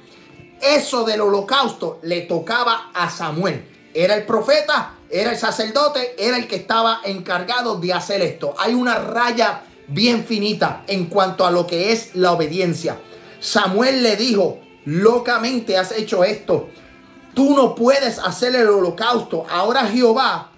Eso 0.60 1.04
del 1.04 1.22
holocausto 1.22 1.98
le 2.02 2.22
tocaba 2.22 2.90
a 2.94 3.10
Samuel. 3.10 3.64
Era 3.92 4.14
el 4.14 4.24
profeta, 4.24 4.93
era 5.10 5.30
el 5.30 5.38
sacerdote, 5.38 6.14
era 6.18 6.36
el 6.36 6.48
que 6.48 6.56
estaba 6.56 7.00
encargado 7.04 7.78
de 7.78 7.92
hacer 7.92 8.22
esto. 8.22 8.54
Hay 8.58 8.74
una 8.74 8.96
raya 8.96 9.62
bien 9.88 10.24
finita 10.24 10.84
en 10.86 11.06
cuanto 11.06 11.46
a 11.46 11.50
lo 11.50 11.66
que 11.66 11.92
es 11.92 12.14
la 12.14 12.32
obediencia. 12.32 12.98
Samuel 13.40 14.02
le 14.02 14.16
dijo, 14.16 14.58
locamente 14.84 15.76
has 15.76 15.92
hecho 15.92 16.24
esto. 16.24 16.68
Tú 17.34 17.54
no 17.54 17.74
puedes 17.74 18.18
hacer 18.18 18.54
el 18.54 18.68
holocausto. 18.68 19.44
Ahora 19.50 19.86
Jehová 19.86 20.50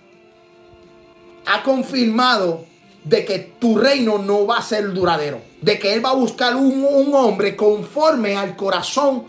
ha 1.46 1.62
confirmado 1.62 2.64
de 3.04 3.24
que 3.24 3.38
tu 3.38 3.78
reino 3.78 4.18
no 4.18 4.46
va 4.46 4.58
a 4.58 4.62
ser 4.62 4.92
duradero. 4.92 5.40
De 5.62 5.78
que 5.78 5.94
Él 5.94 6.04
va 6.04 6.10
a 6.10 6.14
buscar 6.14 6.54
un, 6.54 6.84
un 6.84 7.14
hombre 7.14 7.56
conforme 7.56 8.36
al 8.36 8.56
corazón 8.56 9.24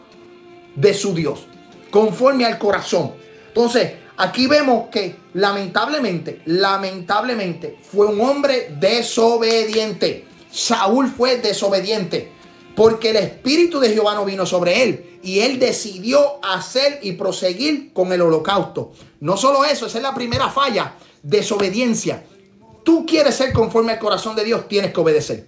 de 0.75 0.93
su 0.93 1.13
Dios. 1.13 1.47
Conforme 1.89 2.45
al 2.45 2.57
corazón. 2.57 3.13
Entonces, 3.47 3.93
aquí 4.17 4.47
vemos 4.47 4.89
que 4.91 5.15
lamentablemente, 5.33 6.41
lamentablemente, 6.45 7.77
fue 7.81 8.07
un 8.07 8.19
hombre 8.21 8.75
desobediente. 8.79 10.27
Saúl 10.51 11.09
fue 11.09 11.37
desobediente 11.37 12.31
porque 12.75 13.09
el 13.09 13.15
Espíritu 13.17 13.79
de 13.79 13.89
Jehová 13.89 14.13
no 14.13 14.23
vino 14.23 14.45
sobre 14.45 14.83
él 14.83 15.19
y 15.23 15.39
él 15.39 15.59
decidió 15.59 16.43
hacer 16.45 16.99
y 17.01 17.13
proseguir 17.13 17.91
con 17.91 18.13
el 18.13 18.21
holocausto. 18.21 18.91
No 19.19 19.35
solo 19.35 19.65
eso, 19.65 19.87
esa 19.87 19.97
es 19.97 20.03
la 20.03 20.13
primera 20.13 20.49
falla, 20.49 20.93
desobediencia. 21.23 22.23
Tú 22.83 23.05
quieres 23.05 23.35
ser 23.35 23.51
conforme 23.51 23.93
al 23.93 23.99
corazón 23.99 24.35
de 24.35 24.43
Dios, 24.43 24.67
tienes 24.67 24.93
que 24.93 24.99
obedecer. 24.99 25.47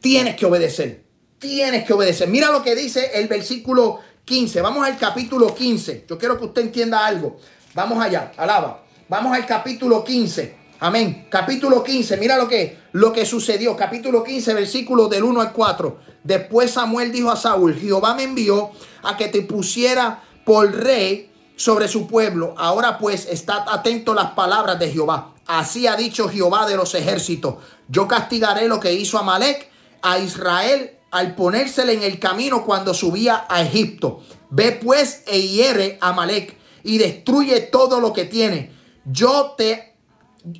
Tienes 0.00 0.34
que 0.34 0.44
obedecer. 0.44 1.04
Tienes 1.38 1.84
que 1.84 1.92
obedecer. 1.92 2.28
Mira 2.28 2.50
lo 2.50 2.62
que 2.62 2.74
dice 2.74 3.12
el 3.14 3.28
versículo 3.28 4.00
15. 4.24 4.60
Vamos 4.60 4.86
al 4.86 4.96
capítulo 4.98 5.54
15. 5.54 6.06
Yo 6.08 6.18
quiero 6.18 6.38
que 6.38 6.44
usted 6.44 6.62
entienda 6.62 7.04
algo. 7.04 7.38
Vamos 7.74 8.02
allá, 8.02 8.32
alaba. 8.36 8.82
Vamos 9.08 9.34
al 9.34 9.44
capítulo 9.46 10.04
15. 10.04 10.62
Amén. 10.80 11.26
Capítulo 11.30 11.82
15, 11.84 12.16
mira 12.16 12.36
lo 12.36 12.48
que, 12.48 12.78
lo 12.92 13.12
que 13.12 13.24
sucedió. 13.24 13.76
Capítulo 13.76 14.24
15, 14.24 14.54
versículo 14.54 15.08
del 15.08 15.22
1 15.22 15.40
al 15.40 15.52
4. 15.52 15.98
Después 16.24 16.72
Samuel 16.72 17.12
dijo 17.12 17.30
a 17.30 17.36
Saúl, 17.36 17.74
Jehová 17.74 18.14
me 18.14 18.24
envió 18.24 18.70
a 19.02 19.16
que 19.16 19.28
te 19.28 19.42
pusiera 19.42 20.22
por 20.44 20.72
rey 20.72 21.30
sobre 21.56 21.86
su 21.88 22.06
pueblo. 22.06 22.54
Ahora 22.58 22.98
pues, 22.98 23.26
estad 23.26 23.62
atento 23.68 24.12
a 24.12 24.16
las 24.16 24.30
palabras 24.32 24.78
de 24.78 24.90
Jehová. 24.90 25.34
Así 25.46 25.86
ha 25.86 25.96
dicho 25.96 26.28
Jehová 26.28 26.66
de 26.66 26.76
los 26.76 26.94
ejércitos. 26.94 27.56
Yo 27.88 28.08
castigaré 28.08 28.66
lo 28.66 28.80
que 28.80 28.92
hizo 28.92 29.18
Amalek 29.18 29.68
a 30.02 30.18
Israel 30.18 30.98
al 31.12 31.36
ponérsele 31.36 31.92
en 31.92 32.02
el 32.02 32.18
camino 32.18 32.64
cuando 32.64 32.92
subía 32.92 33.46
a 33.48 33.62
Egipto. 33.62 34.22
Ve 34.50 34.72
pues 34.72 35.22
e 35.26 35.40
hiere 35.40 35.98
a 36.00 36.12
Malek 36.12 36.56
y 36.82 36.98
destruye 36.98 37.60
todo 37.60 38.00
lo 38.00 38.12
que 38.12 38.24
tiene. 38.24 38.72
Yo 39.04 39.54
te 39.56 39.92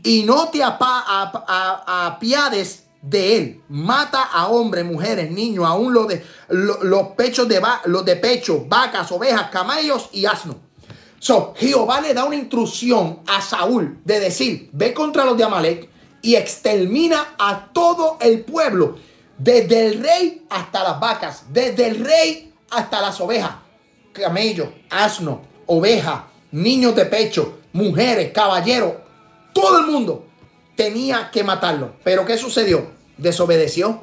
y 0.04 0.22
no 0.22 0.48
te 0.48 0.62
apiades 1.82 2.84
de 3.02 3.36
él. 3.36 3.62
Mata 3.68 4.22
a 4.22 4.46
hombres, 4.46 4.84
mujeres, 4.84 5.30
niños, 5.30 5.64
aún 5.66 5.92
los 5.92 6.06
de 6.06 6.24
los 6.48 7.08
pechos 7.16 7.48
de 7.48 7.60
los 7.86 8.04
de 8.04 8.16
pecho, 8.16 8.64
vacas, 8.68 9.10
ovejas, 9.10 9.50
camellos 9.50 10.08
y 10.12 10.24
asnos. 10.26 10.56
So, 11.18 11.54
Jehová 11.56 12.00
le 12.00 12.14
da 12.14 12.24
una 12.24 12.36
instrucción 12.36 13.20
a 13.26 13.40
Saúl 13.40 14.00
de 14.04 14.18
decir, 14.18 14.70
ve 14.72 14.92
contra 14.92 15.24
los 15.24 15.36
de 15.36 15.44
Amalek 15.44 15.88
y 16.20 16.34
extermina 16.34 17.34
a 17.38 17.72
todo 17.72 18.18
el 18.20 18.40
pueblo, 18.40 18.96
desde 19.42 19.86
el 19.86 20.00
rey 20.00 20.46
hasta 20.48 20.84
las 20.84 21.00
vacas, 21.00 21.44
desde 21.48 21.88
el 21.88 22.04
rey 22.04 22.52
hasta 22.70 23.00
las 23.00 23.20
ovejas, 23.20 23.50
camello, 24.12 24.72
asno, 24.88 25.42
oveja, 25.66 26.26
niños 26.52 26.94
de 26.94 27.06
pecho, 27.06 27.58
mujeres, 27.72 28.30
caballeros, 28.32 28.92
todo 29.52 29.80
el 29.80 29.86
mundo 29.86 30.26
tenía 30.76 31.30
que 31.32 31.42
matarlo. 31.42 31.94
Pero 32.04 32.24
¿qué 32.24 32.38
sucedió? 32.38 32.86
Desobedeció. 33.18 34.00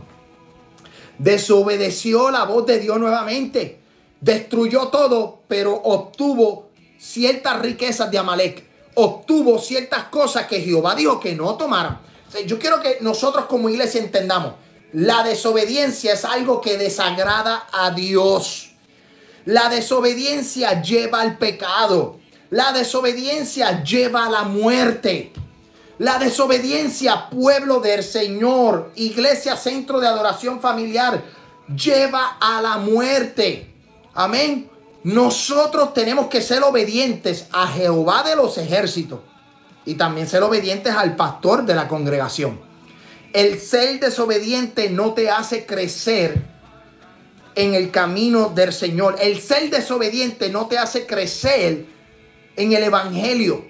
Desobedeció 1.18 2.32
la 2.32 2.44
voz 2.44 2.66
de 2.66 2.80
Dios 2.80 3.00
nuevamente. 3.00 3.80
Destruyó 4.20 4.90
todo, 4.90 5.40
pero 5.48 5.74
obtuvo 5.74 6.70
ciertas 7.00 7.62
riquezas 7.62 8.12
de 8.12 8.18
Amalek, 8.18 8.66
obtuvo 8.96 9.58
ciertas 9.60 10.06
cosas 10.06 10.48
que 10.48 10.60
Jehová 10.60 10.96
dijo 10.96 11.18
que 11.18 11.34
no 11.34 11.56
tomaran. 11.56 12.02
yo 12.46 12.60
quiero 12.60 12.82
que 12.82 12.98
nosotros 13.00 13.46
como 13.46 13.70
iglesia 13.70 14.02
entendamos, 14.02 14.56
la 14.94 15.24
desobediencia 15.24 16.14
es 16.14 16.26
algo 16.26 16.62
que 16.62 16.78
desagrada 16.78 17.68
a 17.72 17.92
Dios. 17.92 18.72
La 19.46 19.70
desobediencia 19.70 20.82
lleva 20.82 21.22
al 21.22 21.38
pecado. 21.38 22.18
La 22.50 22.72
desobediencia 22.72 23.84
lleva 23.84 24.26
a 24.26 24.30
la 24.30 24.44
muerte. 24.44 25.32
La 26.00 26.18
desobediencia, 26.18 27.30
pueblo 27.30 27.82
del 27.82 28.04
Señor, 28.04 28.92
iglesia, 28.96 29.56
centro 29.58 30.00
de 30.00 30.08
adoración 30.08 30.60
familiar, 30.60 31.22
lleva 31.76 32.38
a 32.40 32.62
la 32.62 32.78
muerte. 32.78 33.72
Amén. 34.16 34.70
Nosotros 35.04 35.94
tenemos 35.94 36.28
que 36.28 36.42
ser 36.42 36.64
obedientes 36.64 37.46
a 37.52 37.68
Jehová 37.68 38.24
de 38.24 38.36
los 38.36 38.58
ejércitos 38.58 39.20
y 39.86 39.96
también 39.96 40.28
ser 40.28 40.42
obedientes 40.42 40.96
al 40.96 41.16
pastor 41.16 41.66
de 41.66 41.76
la 41.76 41.88
congregación. 41.88 42.69
El 43.34 43.60
ser 43.60 44.00
desobediente 44.00 44.90
no 44.90 45.14
te 45.14 45.30
hace 45.30 45.66
crecer 45.66 46.42
en 47.56 47.74
el 47.74 47.92
camino 47.92 48.50
del 48.50 48.74
Señor. 48.74 49.18
El 49.22 49.40
ser 49.40 49.70
desobediente 49.70 50.50
no 50.50 50.68
te 50.68 50.78
hace 50.78 51.06
crecer 51.06 51.86
en 52.56 52.74
el 52.74 52.84
Evangelio. 52.84 53.66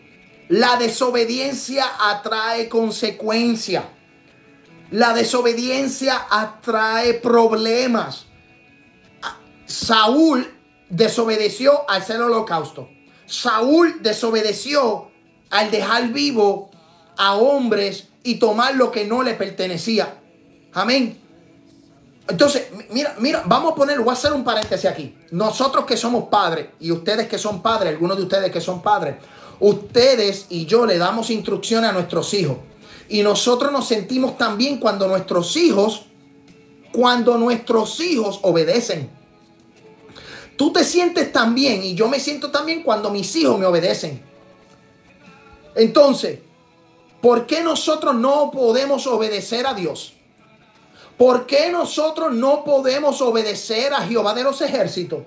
La 0.47 0.77
desobediencia 0.77 1.85
atrae 1.99 2.69
consecuencias. 2.69 3.83
La 4.91 5.13
desobediencia 5.13 6.27
atrae 6.29 7.13
problemas. 7.15 8.25
Saúl 9.65 10.51
desobedeció 10.89 11.87
al 11.89 12.03
ser 12.03 12.21
holocausto. 12.21 12.89
Saúl 13.27 14.01
desobedeció 14.01 15.11
al 15.51 15.69
dejar 15.69 16.09
vivo 16.09 16.71
a 17.17 17.35
hombres 17.35 18.08
y 18.29 18.35
tomar 18.35 18.75
lo 18.75 18.91
que 18.91 19.05
no 19.05 19.23
le 19.23 19.33
pertenecía. 19.33 20.19
Amén. 20.73 21.17
Entonces, 22.27 22.67
mira, 22.91 23.15
mira, 23.17 23.41
vamos 23.43 23.71
a 23.71 23.75
poner, 23.75 23.97
voy 24.01 24.09
a 24.09 24.13
hacer 24.13 24.33
un 24.33 24.43
paréntesis 24.43 24.87
aquí. 24.87 25.17
Nosotros 25.31 25.83
que 25.83 25.97
somos 25.97 26.25
padres 26.25 26.67
y 26.79 26.91
ustedes 26.91 27.27
que 27.27 27.39
son 27.39 27.63
padres, 27.63 27.91
algunos 27.91 28.17
de 28.17 28.23
ustedes 28.23 28.51
que 28.51 28.61
son 28.61 28.83
padres, 28.83 29.15
ustedes 29.59 30.45
y 30.49 30.67
yo 30.67 30.85
le 30.85 30.99
damos 30.99 31.31
instrucciones 31.31 31.89
a 31.89 31.93
nuestros 31.93 32.31
hijos. 32.35 32.57
Y 33.07 33.23
nosotros 33.23 33.71
nos 33.71 33.87
sentimos 33.87 34.37
también 34.37 34.77
cuando 34.77 35.07
nuestros 35.07 35.57
hijos, 35.57 36.05
cuando 36.91 37.35
nuestros 37.35 37.99
hijos 37.99 38.37
obedecen. 38.43 39.09
Tú 40.55 40.71
te 40.71 40.83
sientes 40.83 41.31
tan 41.31 41.55
bien 41.55 41.83
y 41.83 41.95
yo 41.95 42.07
me 42.07 42.19
siento 42.19 42.51
también 42.51 42.83
cuando 42.83 43.09
mis 43.09 43.35
hijos 43.37 43.57
me 43.57 43.65
obedecen. 43.65 44.21
Entonces, 45.73 46.41
¿por 47.21 47.45
qué 47.45 47.61
nosotros 47.61 48.15
no 48.15 48.51
podemos 48.51 49.07
obedecer 49.07 49.67
a 49.67 49.73
Dios? 49.73 50.13
¿Por 51.17 51.45
qué 51.45 51.69
nosotros 51.69 52.33
no 52.33 52.63
podemos 52.63 53.21
obedecer 53.21 53.93
a 53.93 54.01
Jehová 54.01 54.33
de 54.33 54.43
los 54.43 54.61
ejércitos? 54.61 55.19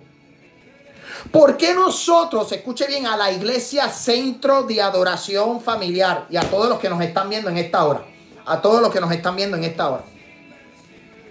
¿Por 1.30 1.56
qué 1.56 1.74
nosotros, 1.74 2.50
escuche 2.50 2.86
bien, 2.86 3.06
a 3.06 3.16
la 3.16 3.30
iglesia 3.30 3.88
centro 3.88 4.62
de 4.62 4.80
adoración 4.80 5.60
familiar 5.60 6.26
y 6.30 6.36
a 6.36 6.42
todos 6.42 6.68
los 6.68 6.78
que 6.78 6.88
nos 6.88 7.00
están 7.02 7.28
viendo 7.28 7.50
en 7.50 7.58
esta 7.58 7.84
hora, 7.84 8.04
a 8.46 8.60
todos 8.60 8.80
los 8.80 8.90
que 8.90 9.00
nos 9.00 9.12
están 9.12 9.36
viendo 9.36 9.56
en 9.56 9.64
esta 9.64 9.90
hora, 9.90 10.04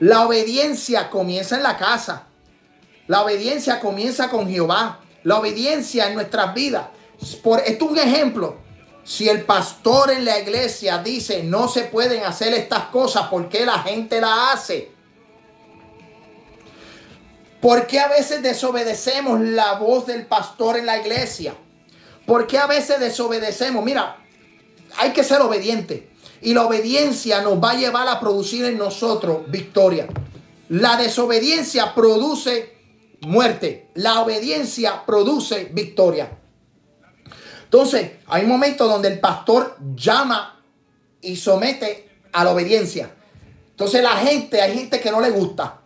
la 0.01 0.25
obediencia 0.25 1.11
comienza 1.11 1.57
en 1.57 1.63
la 1.63 1.77
casa. 1.77 2.23
La 3.05 3.21
obediencia 3.21 3.79
comienza 3.79 4.29
con 4.29 4.49
Jehová. 4.49 4.99
La 5.23 5.37
obediencia 5.37 6.07
en 6.07 6.15
nuestras 6.15 6.55
vidas. 6.55 6.87
Por, 7.43 7.59
esto 7.59 7.85
es 7.85 7.91
un 7.91 7.97
ejemplo. 7.99 8.55
Si 9.03 9.27
el 9.27 9.43
pastor 9.43 10.11
en 10.11 10.25
la 10.25 10.39
iglesia 10.39 10.99
dice 10.99 11.43
no 11.43 11.67
se 11.67 11.85
pueden 11.85 12.23
hacer 12.23 12.53
estas 12.53 12.85
cosas, 12.85 13.27
¿por 13.27 13.49
qué 13.49 13.65
la 13.65 13.79
gente 13.79 14.21
la 14.21 14.51
hace? 14.51 14.91
¿Por 17.59 17.85
qué 17.85 17.99
a 17.99 18.07
veces 18.07 18.41
desobedecemos 18.41 19.39
la 19.39 19.73
voz 19.73 20.07
del 20.07 20.25
pastor 20.25 20.77
en 20.77 20.85
la 20.87 20.97
iglesia? 20.97 21.53
¿Por 22.25 22.47
qué 22.47 22.57
a 22.57 22.65
veces 22.65 22.99
desobedecemos? 22.99 23.83
Mira, 23.85 24.17
hay 24.97 25.11
que 25.11 25.23
ser 25.23 25.41
obediente. 25.41 26.09
Y 26.41 26.55
la 26.55 26.65
obediencia 26.65 27.41
nos 27.41 27.63
va 27.63 27.71
a 27.71 27.75
llevar 27.75 28.07
a 28.07 28.19
producir 28.19 28.65
en 28.65 28.79
nosotros 28.79 29.41
victoria. 29.47 30.07
La 30.69 30.95
desobediencia 30.97 31.93
produce 31.93 32.73
muerte. 33.21 33.89
La 33.93 34.21
obediencia 34.21 35.05
produce 35.05 35.65
victoria. 35.65 36.40
Entonces, 37.71 38.11
hay 38.27 38.43
un 38.43 38.49
momento 38.49 38.85
donde 38.85 39.07
el 39.07 39.21
pastor 39.21 39.77
llama 39.95 40.61
y 41.21 41.37
somete 41.37 42.09
a 42.33 42.43
la 42.43 42.51
obediencia. 42.51 43.09
Entonces 43.69 44.03
la 44.03 44.17
gente, 44.17 44.61
hay 44.61 44.77
gente 44.77 44.99
que 44.99 45.09
no 45.09 45.21
le 45.21 45.29
gusta. 45.29 45.79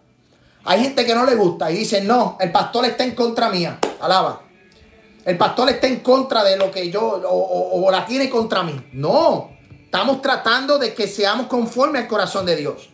Hay 0.64 0.82
gente 0.82 1.06
que 1.06 1.14
no 1.14 1.28
le 1.28 1.36
gusta 1.36 1.70
y 1.70 1.78
dice, 1.78 2.02
no, 2.02 2.38
el 2.40 2.52
pastor 2.52 2.86
está 2.86 3.04
en 3.04 3.14
contra 3.14 3.50
mía. 3.50 3.78
Alaba. 4.02 4.42
El 5.26 5.38
pastor 5.38 5.70
está 5.70 5.86
en 5.86 6.00
contra 6.00 6.44
de 6.44 6.58
lo 6.58 6.72
que 6.72 6.90
yo, 6.90 7.04
o, 7.04 7.86
o 7.86 7.92
la 7.92 8.04
tiene 8.04 8.32
contra 8.32 8.64
mí. 8.64 8.90
No, 8.94 9.52
estamos 9.84 10.24
tratando 10.24 10.80
de 10.80 10.92
que 10.92 11.08
seamos 11.08 11.46
conforme 11.46 12.00
al 12.00 12.08
corazón 12.08 12.48
de 12.48 12.56
Dios. 12.56 12.90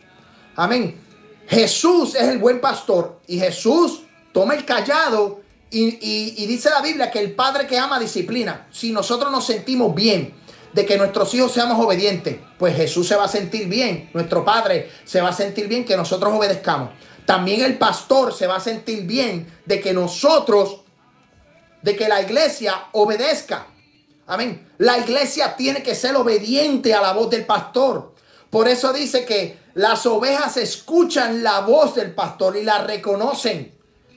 Amén. 0.54 1.00
Jesús 1.48 2.14
es 2.14 2.24
el 2.24 2.36
buen 2.36 2.60
pastor 2.60 3.20
y 3.26 3.38
Jesús 3.38 4.02
toma 4.34 4.52
el 4.52 4.66
callado 4.66 5.40
y, 5.72 6.46
dice 6.46 6.68
la 6.70 6.82
Biblia 6.82 7.10
que 7.10 7.18
el 7.18 7.32
padre 7.32 7.66
que 7.66 7.78
ama 7.78 7.98
disciplina. 7.98 8.66
Si 8.70 8.92
nosotros 8.92 9.32
nos 9.32 9.46
sentimos 9.46 9.94
bien 9.94 10.34
de 10.72 10.84
que 10.84 10.98
nuestros 10.98 11.32
hijos 11.34 11.52
seamos 11.52 11.82
obedientes, 11.82 12.36
pues 12.58 12.76
Jesús 12.76 13.08
se 13.08 13.16
va 13.16 13.24
a 13.24 13.28
sentir 13.28 13.68
bien, 13.68 14.10
nuestro 14.12 14.44
Padre 14.44 14.90
se 15.04 15.20
va 15.20 15.30
a 15.30 15.34
sentir 15.34 15.68
bien 15.68 15.84
que 15.84 15.96
nosotros 15.96 16.32
obedezcamos. 16.34 16.90
También 17.26 17.62
el 17.62 17.78
pastor 17.78 18.34
se 18.34 18.46
va 18.46 18.56
a 18.56 18.60
sentir 18.60 19.04
bien 19.04 19.46
de 19.64 19.80
que 19.80 19.92
nosotros, 19.92 20.80
de 21.82 21.96
que 21.96 22.08
la 22.08 22.20
iglesia 22.20 22.88
obedezca. 22.92 23.66
Amén. 24.26 24.68
La 24.78 24.98
iglesia 24.98 25.56
tiene 25.56 25.82
que 25.82 25.94
ser 25.94 26.16
obediente 26.16 26.94
a 26.94 27.02
la 27.02 27.12
voz 27.12 27.30
del 27.30 27.44
pastor. 27.44 28.14
Por 28.50 28.68
eso 28.68 28.92
dice 28.92 29.24
que 29.24 29.58
las 29.74 30.04
ovejas 30.06 30.56
escuchan 30.56 31.42
la 31.42 31.60
voz 31.60 31.94
del 31.94 32.12
pastor 32.14 32.56
y 32.56 32.62
la 32.62 32.78
reconocen. 32.78 33.71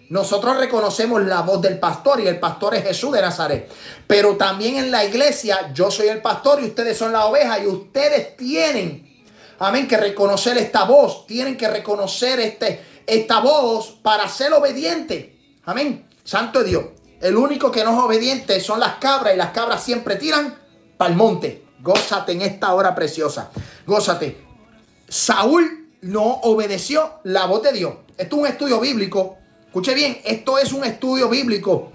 Nosotros 0.09 0.57
reconocemos 0.57 1.23
la 1.23 1.41
voz 1.41 1.61
del 1.61 1.79
pastor 1.79 2.19
y 2.21 2.27
el 2.27 2.39
pastor 2.39 2.75
es 2.75 2.83
Jesús 2.83 3.11
de 3.11 3.21
Nazaret. 3.21 3.71
Pero 4.05 4.35
también 4.35 4.77
en 4.77 4.91
la 4.91 5.03
iglesia 5.03 5.71
yo 5.73 5.89
soy 5.89 6.07
el 6.07 6.21
pastor 6.21 6.61
y 6.61 6.65
ustedes 6.65 6.97
son 6.97 7.11
la 7.11 7.25
oveja 7.25 7.59
y 7.59 7.67
ustedes 7.67 8.37
tienen, 8.37 9.25
amén, 9.59 9.87
que 9.87 9.97
reconocer 9.97 10.57
esta 10.57 10.83
voz. 10.83 11.25
Tienen 11.25 11.57
que 11.57 11.67
reconocer 11.67 12.39
este, 12.39 12.81
esta 13.07 13.39
voz 13.39 13.97
para 14.03 14.29
ser 14.29 14.53
obediente. 14.53 15.39
Amén. 15.65 16.07
Santo 16.23 16.63
Dios. 16.63 16.85
El 17.19 17.35
único 17.37 17.71
que 17.71 17.83
no 17.83 17.93
es 17.93 17.99
obediente 17.99 18.59
son 18.59 18.79
las 18.79 18.95
cabras 18.97 19.33
y 19.33 19.37
las 19.37 19.49
cabras 19.49 19.83
siempre 19.83 20.17
tiran 20.17 20.55
para 20.97 21.09
el 21.09 21.17
monte. 21.17 21.63
Gózate 21.81 22.33
en 22.33 22.43
esta 22.43 22.73
hora 22.75 22.93
preciosa. 22.93 23.49
Gózate. 23.87 24.43
Saúl 25.07 25.89
no 26.01 26.23
obedeció 26.43 27.21
la 27.23 27.47
voz 27.47 27.63
de 27.63 27.71
Dios. 27.71 27.93
Esto 28.17 28.35
es 28.35 28.41
un 28.41 28.47
estudio 28.47 28.79
bíblico 28.79 29.37
Escuche 29.75 29.93
bien, 29.93 30.21
esto 30.23 30.57
es 30.57 30.71
un 30.71 30.85
estudio 30.85 31.27
bíblico. 31.27 31.91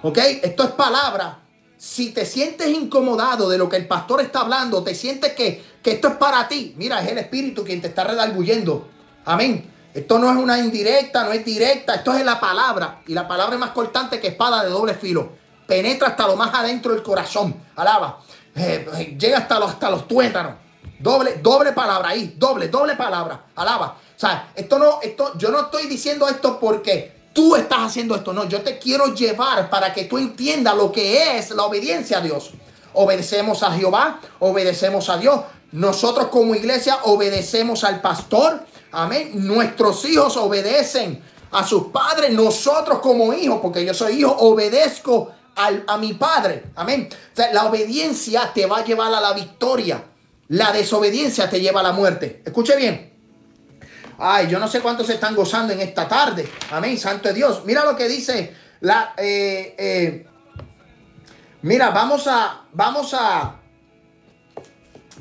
¿Ok? 0.00 0.16
Esto 0.42 0.62
es 0.62 0.70
palabra. 0.70 1.40
Si 1.76 2.12
te 2.12 2.24
sientes 2.24 2.66
incomodado 2.68 3.50
de 3.50 3.58
lo 3.58 3.68
que 3.68 3.76
el 3.76 3.86
pastor 3.86 4.22
está 4.22 4.40
hablando, 4.40 4.82
te 4.82 4.94
sientes 4.94 5.34
que, 5.34 5.62
esto 5.84 6.08
es 6.08 6.14
para 6.14 6.48
ti, 6.48 6.72
mira, 6.78 7.02
es 7.02 7.12
el 7.12 7.18
Espíritu 7.18 7.62
quien 7.62 7.82
te 7.82 7.88
está 7.88 8.04
redarguyendo. 8.04 8.88
Amén. 9.26 9.70
Esto 9.92 10.18
no 10.18 10.30
es 10.30 10.36
una 10.38 10.58
indirecta, 10.60 11.24
no 11.24 11.32
es 11.32 11.44
directa, 11.44 11.96
esto 11.96 12.14
es 12.14 12.24
la 12.24 12.40
palabra. 12.40 13.02
Y 13.06 13.12
la 13.12 13.28
palabra 13.28 13.52
es 13.52 13.60
más 13.60 13.72
cortante 13.72 14.18
que 14.18 14.28
espada 14.28 14.64
de 14.64 14.70
doble 14.70 14.94
filo. 14.94 15.30
Penetra 15.66 16.08
hasta 16.08 16.26
lo 16.26 16.36
más 16.36 16.54
adentro 16.54 16.94
del 16.94 17.02
corazón. 17.02 17.54
Alaba. 17.76 18.20
Eh, 18.56 18.88
eh, 18.96 19.16
llega 19.20 19.36
hasta 19.36 19.58
los, 19.58 19.72
hasta 19.72 19.90
los 19.90 20.08
tuétanos. 20.08 20.54
Doble, 20.98 21.38
doble 21.42 21.72
palabra 21.72 22.08
ahí, 22.08 22.34
doble, 22.38 22.68
doble 22.68 22.96
palabra. 22.96 23.44
Alaba. 23.56 23.98
Sea, 24.22 24.52
esto 24.54 24.78
no, 24.78 25.00
esto, 25.02 25.36
yo 25.36 25.50
no 25.50 25.62
estoy 25.62 25.88
diciendo 25.88 26.28
esto 26.28 26.60
porque 26.60 27.12
tú 27.32 27.56
estás 27.56 27.80
haciendo 27.80 28.14
esto. 28.14 28.32
No, 28.32 28.44
yo 28.44 28.62
te 28.62 28.78
quiero 28.78 29.12
llevar 29.12 29.68
para 29.68 29.92
que 29.92 30.04
tú 30.04 30.16
entiendas 30.16 30.76
lo 30.76 30.92
que 30.92 31.36
es 31.36 31.50
la 31.50 31.64
obediencia 31.64 32.18
a 32.18 32.20
Dios. 32.20 32.52
Obedecemos 32.92 33.64
a 33.64 33.72
Jehová, 33.72 34.20
obedecemos 34.38 35.08
a 35.08 35.16
Dios. 35.18 35.40
Nosotros 35.72 36.28
como 36.28 36.54
iglesia 36.54 36.98
obedecemos 37.02 37.82
al 37.82 38.00
pastor. 38.00 38.64
Amén. 38.92 39.32
Nuestros 39.44 40.04
hijos 40.04 40.36
obedecen 40.36 41.20
a 41.50 41.66
sus 41.66 41.88
padres. 41.88 42.30
Nosotros 42.30 43.00
como 43.00 43.32
hijos, 43.32 43.58
porque 43.60 43.84
yo 43.84 43.92
soy 43.92 44.20
hijo, 44.20 44.36
obedezco 44.38 45.32
a 45.56 45.98
mi 45.98 46.12
padre. 46.12 46.66
Amén. 46.76 47.08
la 47.52 47.64
obediencia 47.64 48.52
te 48.54 48.66
va 48.66 48.78
a 48.78 48.84
llevar 48.84 49.12
a 49.12 49.20
la 49.20 49.32
victoria. 49.32 50.00
La 50.46 50.70
desobediencia 50.70 51.50
te 51.50 51.60
lleva 51.60 51.80
a 51.80 51.82
la 51.82 51.92
muerte. 51.92 52.40
Escuche 52.44 52.76
bien. 52.76 53.11
Ay, 54.18 54.48
yo 54.48 54.58
no 54.58 54.68
sé 54.68 54.80
cuántos 54.80 55.06
se 55.06 55.14
están 55.14 55.34
gozando 55.34 55.72
en 55.72 55.80
esta 55.80 56.06
tarde. 56.06 56.48
Amén, 56.70 56.98
santo 56.98 57.28
de 57.28 57.34
Dios. 57.34 57.62
Mira 57.64 57.84
lo 57.84 57.96
que 57.96 58.08
dice 58.08 58.54
la... 58.80 59.14
Eh, 59.16 59.74
eh, 59.78 60.26
mira, 61.62 61.90
vamos 61.90 62.26
a... 62.26 62.66
Vamos 62.72 63.14
a... 63.14 63.56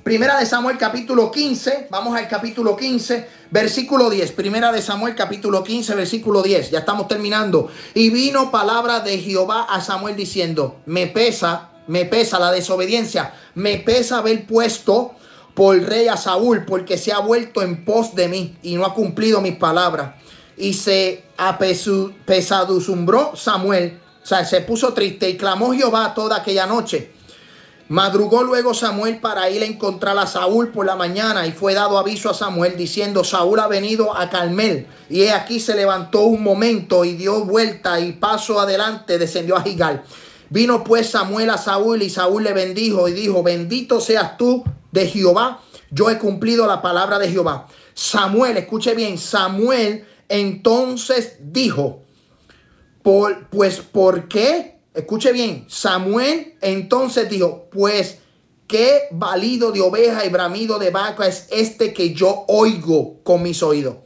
Primera 0.03 0.39
de 0.39 0.47
Samuel 0.47 0.77
capítulo 0.77 1.31
15. 1.31 1.87
Vamos 1.91 2.17
al 2.17 2.27
capítulo 2.27 2.75
15, 2.75 3.27
versículo 3.51 4.09
10. 4.09 4.31
Primera 4.31 4.71
de 4.71 4.81
Samuel 4.81 5.15
capítulo 5.15 5.63
15, 5.63 5.93
versículo 5.93 6.41
10. 6.41 6.71
Ya 6.71 6.79
estamos 6.79 7.07
terminando. 7.07 7.69
Y 7.93 8.09
vino 8.09 8.49
palabra 8.49 9.01
de 9.01 9.19
Jehová 9.19 9.67
a 9.69 9.79
Samuel 9.79 10.15
diciendo, 10.15 10.81
me 10.87 11.05
pesa, 11.05 11.69
me 11.87 12.05
pesa 12.05 12.39
la 12.39 12.51
desobediencia, 12.51 13.33
me 13.53 13.77
pesa 13.77 14.17
haber 14.17 14.47
puesto 14.47 15.13
por 15.53 15.79
rey 15.81 16.07
a 16.07 16.17
Saúl, 16.17 16.65
porque 16.65 16.97
se 16.97 17.11
ha 17.11 17.19
vuelto 17.19 17.61
en 17.61 17.83
pos 17.83 18.15
de 18.15 18.27
mí 18.27 18.57
y 18.61 18.75
no 18.75 18.85
ha 18.85 18.93
cumplido 18.93 19.41
mis 19.41 19.55
palabras. 19.55 20.15
Y 20.57 20.73
se 20.73 21.23
apesadumbró 21.37 23.35
Samuel, 23.35 23.99
o 24.23 24.25
sea, 24.25 24.45
se 24.45 24.61
puso 24.61 24.93
triste 24.93 25.29
y 25.29 25.37
clamó 25.37 25.73
Jehová 25.73 26.13
toda 26.13 26.37
aquella 26.37 26.65
noche. 26.67 27.11
Madrugó 27.89 28.43
luego 28.43 28.73
Samuel 28.73 29.19
para 29.19 29.49
ir 29.49 29.63
a 29.63 29.65
encontrar 29.65 30.17
a 30.17 30.25
Saúl 30.25 30.69
por 30.69 30.85
la 30.85 30.95
mañana 30.95 31.45
y 31.45 31.51
fue 31.51 31.73
dado 31.73 31.97
aviso 31.97 32.29
a 32.29 32.33
Samuel 32.33 32.77
diciendo, 32.77 33.25
Saúl 33.25 33.59
ha 33.59 33.67
venido 33.67 34.15
a 34.15 34.29
Carmel. 34.29 34.87
Y 35.09 35.23
he 35.23 35.33
aquí 35.33 35.59
se 35.59 35.75
levantó 35.75 36.21
un 36.21 36.41
momento 36.41 37.03
y 37.03 37.15
dio 37.15 37.43
vuelta 37.43 37.99
y 37.99 38.13
paso 38.13 38.61
adelante, 38.61 39.17
descendió 39.17 39.57
a 39.57 39.63
Gigal. 39.63 40.03
Vino 40.49 40.85
pues 40.85 41.09
Samuel 41.09 41.49
a 41.49 41.57
Saúl 41.57 42.01
y 42.01 42.09
Saúl 42.09 42.45
le 42.45 42.53
bendijo 42.53 43.09
y 43.09 43.13
dijo, 43.13 43.43
bendito 43.43 43.99
seas 43.99 44.37
tú 44.37 44.63
de 44.91 45.07
Jehová, 45.07 45.61
yo 45.89 46.09
he 46.09 46.17
cumplido 46.17 46.67
la 46.67 46.81
palabra 46.81 47.19
de 47.19 47.29
Jehová. 47.29 47.67
Samuel, 47.93 48.57
escuche 48.57 48.93
bien, 48.93 49.17
Samuel 49.17 50.05
entonces 50.29 51.37
dijo, 51.39 52.03
por, 53.03 53.47
pues, 53.49 53.79
¿por 53.79 54.27
qué? 54.27 54.79
Escuche 54.93 55.31
bien, 55.31 55.65
Samuel 55.67 56.55
entonces 56.61 57.29
dijo, 57.29 57.69
pues, 57.71 58.19
¿qué 58.67 59.03
valido 59.11 59.71
de 59.71 59.81
oveja 59.81 60.25
y 60.25 60.29
bramido 60.29 60.79
de 60.79 60.91
vaca 60.91 61.27
es 61.27 61.47
este 61.51 61.93
que 61.93 62.13
yo 62.13 62.45
oigo 62.47 63.21
con 63.23 63.43
mis 63.43 63.61
oídos? 63.63 63.97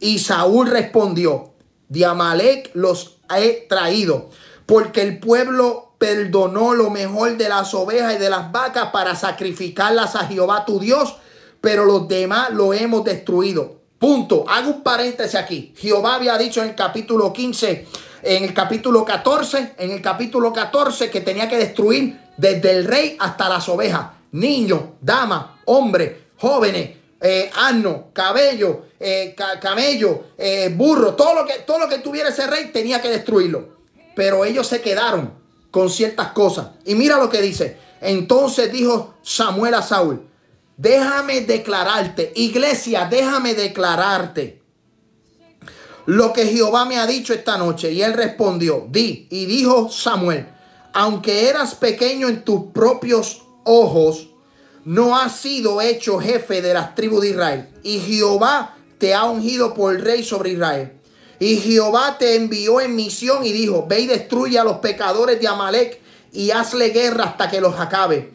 Y 0.00 0.18
Saúl 0.18 0.68
respondió, 0.68 1.54
de 1.88 2.04
Amalek 2.04 2.70
los 2.74 3.18
he 3.36 3.66
traído, 3.68 4.30
porque 4.66 5.02
el 5.02 5.18
pueblo 5.18 5.94
perdonó 5.98 6.74
lo 6.74 6.90
mejor 6.90 7.36
de 7.36 7.48
las 7.48 7.72
ovejas 7.74 8.14
y 8.14 8.18
de 8.18 8.30
las 8.30 8.52
vacas 8.52 8.90
para 8.92 9.16
sacrificarlas 9.16 10.16
a 10.16 10.26
Jehová 10.26 10.64
tu 10.64 10.78
Dios, 10.78 11.16
pero 11.60 11.84
los 11.84 12.08
demás 12.08 12.50
lo 12.50 12.74
hemos 12.74 13.04
destruido. 13.04 13.80
Punto. 13.98 14.44
Hago 14.48 14.70
un 14.70 14.82
paréntesis 14.82 15.34
aquí. 15.34 15.72
Jehová 15.76 16.16
había 16.16 16.36
dicho 16.36 16.62
en 16.62 16.70
el 16.70 16.74
capítulo 16.74 17.32
15, 17.32 17.86
en 18.22 18.44
el 18.44 18.52
capítulo 18.52 19.04
14, 19.04 19.74
en 19.78 19.90
el 19.92 20.02
capítulo 20.02 20.52
14 20.52 21.10
que 21.10 21.22
tenía 21.22 21.48
que 21.48 21.56
destruir 21.56 22.20
desde 22.36 22.70
el 22.70 22.84
rey 22.84 23.16
hasta 23.18 23.48
las 23.48 23.68
ovejas. 23.68 24.08
Niños, 24.32 24.80
damas, 25.00 25.46
hombres, 25.64 26.12
jóvenes, 26.36 26.90
eh, 27.20 27.50
asno, 27.56 28.08
cabello, 28.12 28.88
eh, 29.00 29.34
camello, 29.60 30.24
eh, 30.36 30.70
burro, 30.76 31.14
todo 31.14 31.34
lo, 31.34 31.46
que, 31.46 31.60
todo 31.60 31.78
lo 31.78 31.88
que 31.88 31.98
tuviera 31.98 32.28
ese 32.28 32.46
rey 32.46 32.70
tenía 32.72 33.00
que 33.00 33.08
destruirlo. 33.08 33.73
Pero 34.14 34.44
ellos 34.44 34.66
se 34.66 34.80
quedaron 34.80 35.32
con 35.70 35.90
ciertas 35.90 36.28
cosas. 36.32 36.68
Y 36.84 36.94
mira 36.94 37.18
lo 37.18 37.28
que 37.28 37.42
dice. 37.42 37.78
Entonces 38.00 38.70
dijo 38.72 39.14
Samuel 39.22 39.74
a 39.74 39.82
Saúl, 39.82 40.26
déjame 40.76 41.40
declararte, 41.40 42.32
iglesia, 42.36 43.08
déjame 43.10 43.54
declararte 43.54 44.62
lo 46.06 46.32
que 46.32 46.46
Jehová 46.46 46.84
me 46.84 46.98
ha 46.98 47.06
dicho 47.06 47.32
esta 47.32 47.56
noche. 47.56 47.92
Y 47.92 48.02
él 48.02 48.12
respondió, 48.12 48.86
di, 48.90 49.26
y 49.30 49.46
dijo 49.46 49.88
Samuel, 49.88 50.46
aunque 50.92 51.48
eras 51.48 51.74
pequeño 51.74 52.28
en 52.28 52.44
tus 52.44 52.66
propios 52.72 53.42
ojos, 53.64 54.28
no 54.84 55.16
has 55.16 55.36
sido 55.36 55.80
hecho 55.80 56.20
jefe 56.20 56.60
de 56.60 56.74
las 56.74 56.94
tribus 56.94 57.22
de 57.22 57.30
Israel. 57.30 57.68
Y 57.82 58.00
Jehová 58.00 58.76
te 58.98 59.14
ha 59.14 59.24
ungido 59.24 59.74
por 59.74 59.98
rey 60.00 60.22
sobre 60.22 60.50
Israel. 60.50 60.92
Y 61.38 61.56
Jehová 61.56 62.16
te 62.18 62.36
envió 62.36 62.80
en 62.80 62.94
misión 62.94 63.44
y 63.44 63.52
dijo, 63.52 63.86
ve 63.88 64.00
y 64.00 64.06
destruye 64.06 64.58
a 64.58 64.64
los 64.64 64.78
pecadores 64.78 65.40
de 65.40 65.48
Amalek 65.48 66.00
y 66.32 66.50
hazle 66.50 66.90
guerra 66.90 67.24
hasta 67.24 67.50
que 67.50 67.60
los 67.60 67.78
acabe. 67.78 68.32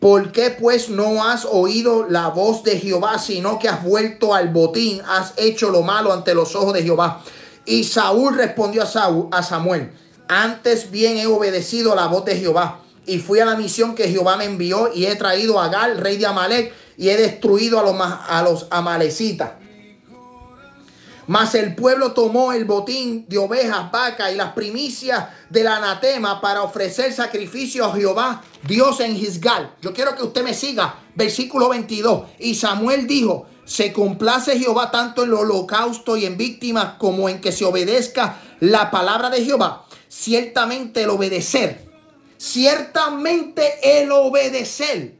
¿Por 0.00 0.32
qué 0.32 0.50
pues 0.50 0.90
no 0.90 1.24
has 1.24 1.46
oído 1.46 2.06
la 2.08 2.28
voz 2.28 2.62
de 2.62 2.78
Jehová, 2.78 3.18
sino 3.18 3.58
que 3.58 3.68
has 3.68 3.82
vuelto 3.82 4.34
al 4.34 4.48
botín, 4.48 5.00
has 5.08 5.32
hecho 5.38 5.70
lo 5.70 5.82
malo 5.82 6.12
ante 6.12 6.34
los 6.34 6.54
ojos 6.54 6.74
de 6.74 6.82
Jehová? 6.82 7.22
Y 7.64 7.84
Saúl 7.84 8.36
respondió 8.36 8.82
a, 8.82 8.86
Saúl, 8.86 9.28
a 9.30 9.42
Samuel, 9.42 9.92
antes 10.28 10.90
bien 10.90 11.16
he 11.16 11.26
obedecido 11.26 11.94
la 11.94 12.06
voz 12.06 12.26
de 12.26 12.36
Jehová 12.36 12.80
y 13.06 13.18
fui 13.18 13.40
a 13.40 13.46
la 13.46 13.56
misión 13.56 13.94
que 13.94 14.08
Jehová 14.08 14.36
me 14.36 14.44
envió 14.44 14.92
y 14.92 15.06
he 15.06 15.16
traído 15.16 15.60
a 15.60 15.68
Gal, 15.68 15.98
rey 15.98 16.16
de 16.16 16.26
Amalek, 16.26 16.72
y 16.96 17.08
he 17.08 17.16
destruido 17.16 17.80
a 17.80 17.82
los, 17.82 17.96
a 17.98 18.42
los 18.42 18.66
amalecitas. 18.70 19.52
Mas 21.26 21.54
el 21.54 21.74
pueblo 21.74 22.12
tomó 22.12 22.52
el 22.52 22.64
botín 22.64 23.26
de 23.28 23.38
ovejas, 23.38 23.90
vacas 23.90 24.32
y 24.32 24.36
las 24.36 24.52
primicias 24.52 25.26
del 25.48 25.66
anatema 25.66 26.40
para 26.40 26.62
ofrecer 26.62 27.12
sacrificio 27.12 27.84
a 27.84 27.94
Jehová, 27.94 28.42
Dios 28.66 29.00
en 29.00 29.16
Gisgal. 29.16 29.74
Yo 29.80 29.92
quiero 29.92 30.14
que 30.14 30.22
usted 30.22 30.44
me 30.44 30.54
siga. 30.54 30.96
Versículo 31.14 31.68
22. 31.68 32.24
Y 32.40 32.54
Samuel 32.54 33.06
dijo, 33.06 33.46
se 33.64 33.92
complace 33.92 34.58
Jehová 34.58 34.90
tanto 34.90 35.22
en 35.22 35.30
el 35.30 35.34
holocausto 35.34 36.16
y 36.16 36.26
en 36.26 36.36
víctimas 36.36 36.94
como 36.98 37.28
en 37.28 37.40
que 37.40 37.52
se 37.52 37.64
obedezca 37.64 38.40
la 38.60 38.90
palabra 38.90 39.30
de 39.30 39.44
Jehová. 39.44 39.86
Ciertamente 40.08 41.02
el 41.02 41.10
obedecer, 41.10 41.88
ciertamente 42.36 44.00
el 44.00 44.12
obedecer 44.12 45.18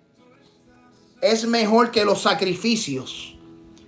es 1.21 1.47
mejor 1.47 1.91
que 1.91 2.05
los 2.05 2.23
sacrificios. 2.23 3.34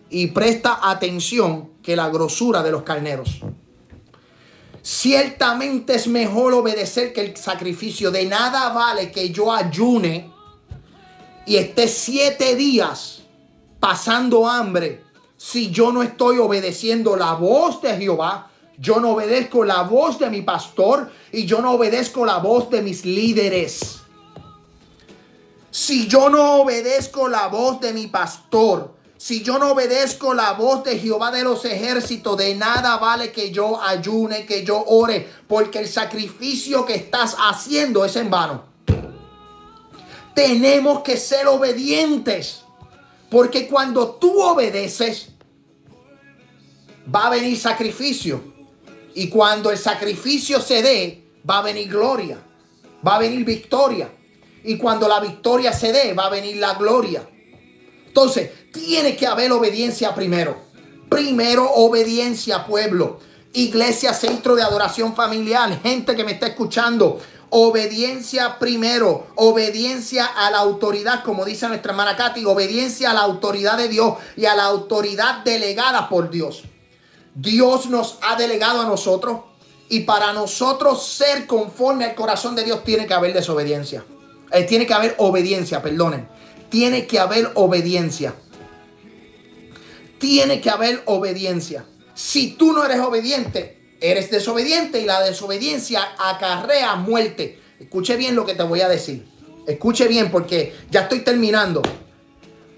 Y 0.09 0.29
presta 0.29 0.89
atención 0.89 1.71
que 1.83 1.97
la 1.97 2.09
grosura 2.09 2.63
de 2.63 2.71
los 2.71 2.83
carneros. 2.83 3.41
Ciertamente 4.83 5.97
es 5.97 6.07
mejor 6.07 6.55
obedecer 6.55 7.13
que 7.13 7.21
el 7.21 7.37
sacrificio. 7.37 8.11
De 8.11 8.25
nada 8.25 8.69
vale 8.73 9.11
que 9.11 9.31
yo 9.31 9.53
ayune 9.53 10.31
y 11.45 11.57
esté 11.57 11.89
siete 11.89 12.55
días 12.55 13.23
pasando 13.81 14.49
hambre 14.49 15.03
si 15.37 15.71
yo 15.71 15.93
no 15.93 16.03
estoy 16.03 16.39
obedeciendo 16.39 17.17
la 17.17 17.35
voz 17.35 17.83
de 17.83 17.97
Jehová. 17.97 18.51
Yo 18.79 19.01
no 19.01 19.11
obedezco 19.11 19.65
la 19.65 19.83
voz 19.83 20.19
de 20.19 20.29
mi 20.29 20.43
pastor 20.43 21.11
y 21.33 21.47
yo 21.47 21.61
no 21.63 21.73
obedezco 21.73 22.27
la 22.27 22.39
voz 22.39 22.71
de 22.71 22.83
mis 22.83 23.05
líderes. 23.05 24.01
Si 25.71 26.07
yo 26.09 26.31
no 26.31 26.63
obedezco 26.63 27.29
la 27.29 27.49
voz 27.49 27.81
de 27.81 27.93
mi 27.93 28.07
pastor, 28.07 28.96
si 29.27 29.43
yo 29.43 29.59
no 29.59 29.73
obedezco 29.73 30.35
la 30.35 30.53
voz 30.53 30.85
de 30.85 31.01
Jehová 31.01 31.33
de 31.33 31.43
los 31.43 31.65
ejércitos, 31.65 32.37
de 32.37 32.55
nada 32.55 32.97
vale 32.99 33.33
que 33.33 33.51
yo 33.51 33.83
ayune, 33.83 34.47
que 34.47 34.65
yo 34.65 34.85
ore, 34.87 35.29
porque 35.49 35.81
el 35.81 35.89
sacrificio 35.89 36.87
que 36.87 36.95
estás 36.95 37.35
haciendo 37.37 38.05
es 38.05 38.15
en 38.15 38.31
vano. 38.31 38.67
Tenemos 40.33 41.01
que 41.01 41.17
ser 41.17 41.49
obedientes, 41.49 42.61
porque 43.29 43.67
cuando 43.67 44.13
tú 44.13 44.41
obedeces, 44.41 45.31
va 47.13 47.27
a 47.27 47.31
venir 47.31 47.59
sacrificio. 47.59 48.41
Y 49.13 49.29
cuando 49.29 49.73
el 49.73 49.79
sacrificio 49.79 50.61
se 50.61 50.83
dé, 50.83 51.25
va 51.51 51.59
a 51.59 51.63
venir 51.63 51.89
gloria, 51.89 52.39
va 53.05 53.17
a 53.17 53.19
venir 53.19 53.45
victoria. 53.45 54.09
Y 54.63 54.77
cuando 54.77 55.09
la 55.09 55.19
victoria 55.19 55.73
se 55.73 55.91
dé, 55.91 56.15
va 56.15 56.27
a 56.27 56.31
venir 56.31 56.59
la 56.59 56.75
gloria. 56.75 57.29
Entonces, 58.07 58.51
tiene 58.77 59.17
que 59.17 59.27
haber 59.27 59.51
obediencia 59.53 60.15
primero. 60.15 60.57
Primero 61.09 61.71
obediencia, 61.71 62.67
pueblo. 62.67 63.19
Iglesia, 63.55 64.13
centro 64.13 64.55
de 64.55 64.63
adoración 64.63 65.17
familiar, 65.17 65.81
gente 65.83 66.15
que 66.15 66.25
me 66.25 66.33
está 66.33 66.49
escuchando. 66.49 67.19
Obediencia 67.49 68.59
primero, 68.59 69.29
obediencia 69.37 70.27
a 70.27 70.51
la 70.51 70.59
autoridad, 70.59 71.25
como 71.25 71.45
dice 71.45 71.69
nuestra 71.69 71.93
hermana 71.93 72.17
Katy, 72.17 72.45
obediencia 72.45 73.13
a 73.13 73.15
la 73.15 73.21
autoridad 73.21 73.79
de 73.79 73.89
Dios 73.89 74.15
y 74.37 74.45
a 74.45 74.55
la 74.55 74.65
autoridad 74.65 75.43
delegada 75.45 76.09
por 76.09 76.29
Dios. 76.29 76.65
Dios 77.35 77.87
nos 77.87 78.19
ha 78.23 78.37
delegado 78.37 78.81
a 78.81 78.87
nosotros 78.87 79.41
Y 79.89 80.01
para 80.01 80.33
nosotros 80.33 81.07
ser 81.07 81.47
conforme 81.47 82.07
al 82.07 82.17
corazón 82.17 82.57
de 82.57 82.65
Dios 82.65 82.83
tiene 82.83 83.07
que 83.07 83.15
haber 83.15 83.33
desobediencia. 83.33 84.05
Eh, 84.51 84.65
tiene 84.65 84.85
que 84.85 84.95
haber 84.95 85.15
obediencia, 85.19 85.81
perdonen. 85.81 86.29
Tiene 86.69 87.07
que 87.07 87.21
haber 87.21 87.53
obediencia. 87.55 88.35
Tiene 90.19 90.61
que 90.61 90.71
haber 90.71 91.03
obediencia. 91.07 91.85
Si 92.15 92.53
tú 92.53 92.73
no 92.73 92.85
eres 92.85 93.01
obediente, 93.01 93.77
eres 94.01 94.31
desobediente 94.31 95.01
y 95.01 95.05
la 95.05 95.23
desobediencia 95.23 96.15
acarrea 96.19 96.97
muerte. 96.97 97.61
Escuche 97.79 98.17
bien 98.17 98.35
lo 98.35 98.47
que 98.47 98.55
te 98.55 98.63
voy 98.63 98.81
a 98.81 98.89
decir. 98.89 99.27
Escuche 99.67 100.09
bien 100.09 100.31
porque 100.31 100.75
ya 100.91 101.03
estoy 101.03 101.21
terminando. 101.21 101.83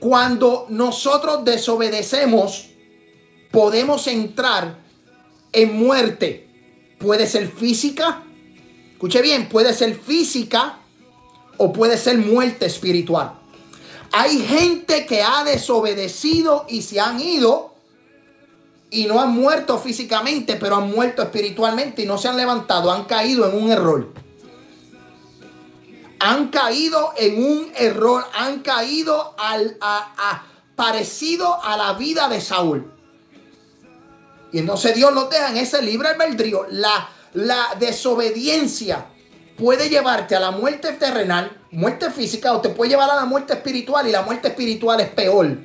Cuando 0.01 0.67
nosotros 0.69 1.45
desobedecemos, 1.45 2.71
podemos 3.51 4.07
entrar 4.07 4.79
en 5.53 5.75
muerte. 5.75 6.49
Puede 6.99 7.27
ser 7.27 7.49
física, 7.49 8.23
escuche 8.93 9.23
bien, 9.23 9.49
puede 9.49 9.73
ser 9.73 9.95
física 9.95 10.81
o 11.57 11.73
puede 11.73 11.97
ser 11.97 12.19
muerte 12.19 12.67
espiritual. 12.67 13.38
Hay 14.13 14.39
gente 14.41 15.07
que 15.07 15.23
ha 15.23 15.45
desobedecido 15.45 16.65
y 16.69 16.83
se 16.83 17.01
han 17.01 17.21
ido 17.21 17.75
y 18.91 19.07
no 19.07 19.21
han 19.21 19.33
muerto 19.33 19.79
físicamente, 19.79 20.57
pero 20.57 20.77
han 20.77 20.91
muerto 20.91 21.23
espiritualmente 21.23 22.03
y 22.03 22.07
no 22.07 22.17
se 22.17 22.29
han 22.29 22.37
levantado, 22.37 22.91
han 22.91 23.05
caído 23.05 23.49
en 23.49 23.63
un 23.63 23.71
error. 23.71 24.09
Han 26.21 26.49
caído 26.49 27.13
en 27.17 27.43
un 27.43 27.73
error, 27.77 28.25
han 28.35 28.61
caído 28.61 29.35
al, 29.39 29.77
a, 29.81 30.43
parecido 30.75 31.63
a 31.63 31.77
la 31.77 31.93
vida 31.93 32.29
de 32.29 32.41
Saúl. 32.41 32.91
Y 34.51 34.59
entonces 34.59 34.95
Dios 34.95 35.13
los 35.13 35.29
deja 35.29 35.51
en 35.51 35.59
ese 35.59 35.83
libre 35.83 36.09
albedrío. 36.09 36.67
La, 36.71 37.11
la 37.35 37.77
desobediencia 37.79 39.07
puede 39.59 39.91
llevarte 39.91 40.37
a 40.37 40.41
la 40.41 40.53
muerte 40.53 40.93
terrenal, 40.93 41.51
muerte 41.73 42.11
física, 42.11 42.53
o 42.53 42.61
te 42.61 42.71
puede 42.71 42.93
llevar 42.93 43.11
a 43.11 43.17
la 43.17 43.25
muerte 43.25 43.55
espiritual. 43.55 44.07
Y 44.09 44.13
la 44.13 44.23
muerte 44.23 44.49
espiritual 44.49 45.01
es 45.01 45.09
peor. 45.09 45.59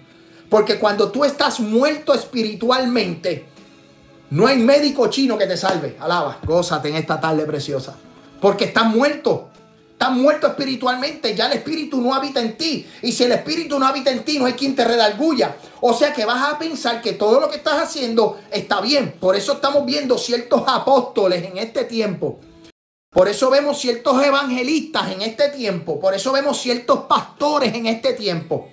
Porque 0.49 0.77
cuando 0.77 1.11
tú 1.11 1.23
estás 1.23 1.59
muerto 1.59 2.13
espiritualmente, 2.13 3.45
no 4.31 4.47
hay 4.47 4.57
médico 4.57 5.07
chino 5.07 5.37
que 5.37 5.45
te 5.45 5.55
salve. 5.55 5.95
Alaba, 5.99 6.39
gózate 6.43 6.89
en 6.89 6.95
esta 6.95 7.21
tarde 7.21 7.45
preciosa. 7.45 7.95
Porque 8.41 8.65
estás 8.65 8.85
muerto. 8.85 9.49
Estás 9.91 10.11
muerto 10.11 10.47
espiritualmente, 10.47 11.33
ya 11.33 11.45
el 11.45 11.53
espíritu 11.53 12.01
no 12.01 12.13
habita 12.13 12.41
en 12.41 12.57
ti. 12.57 12.85
Y 13.03 13.13
si 13.13 13.23
el 13.23 13.31
espíritu 13.31 13.79
no 13.79 13.85
habita 13.87 14.11
en 14.11 14.25
ti, 14.25 14.37
no 14.37 14.45
hay 14.45 14.53
quien 14.53 14.75
te 14.75 14.83
redarguya. 14.83 15.55
O 15.79 15.93
sea 15.93 16.11
que 16.11 16.25
vas 16.25 16.51
a 16.51 16.57
pensar 16.57 16.99
que 16.99 17.13
todo 17.13 17.39
lo 17.39 17.49
que 17.49 17.57
estás 17.57 17.79
haciendo 17.79 18.39
está 18.51 18.81
bien. 18.81 19.13
Por 19.17 19.35
eso 19.37 19.53
estamos 19.53 19.85
viendo 19.85 20.17
ciertos 20.17 20.63
apóstoles 20.67 21.45
en 21.45 21.57
este 21.57 21.85
tiempo. 21.85 22.39
Por 23.13 23.29
eso 23.29 23.49
vemos 23.49 23.79
ciertos 23.79 24.23
evangelistas 24.23 25.11
en 25.11 25.21
este 25.21 25.49
tiempo. 25.49 25.99
Por 25.99 26.15
eso 26.15 26.31
vemos 26.31 26.59
ciertos 26.59 27.01
pastores 27.01 27.73
en 27.75 27.85
este 27.85 28.13
tiempo 28.13 28.69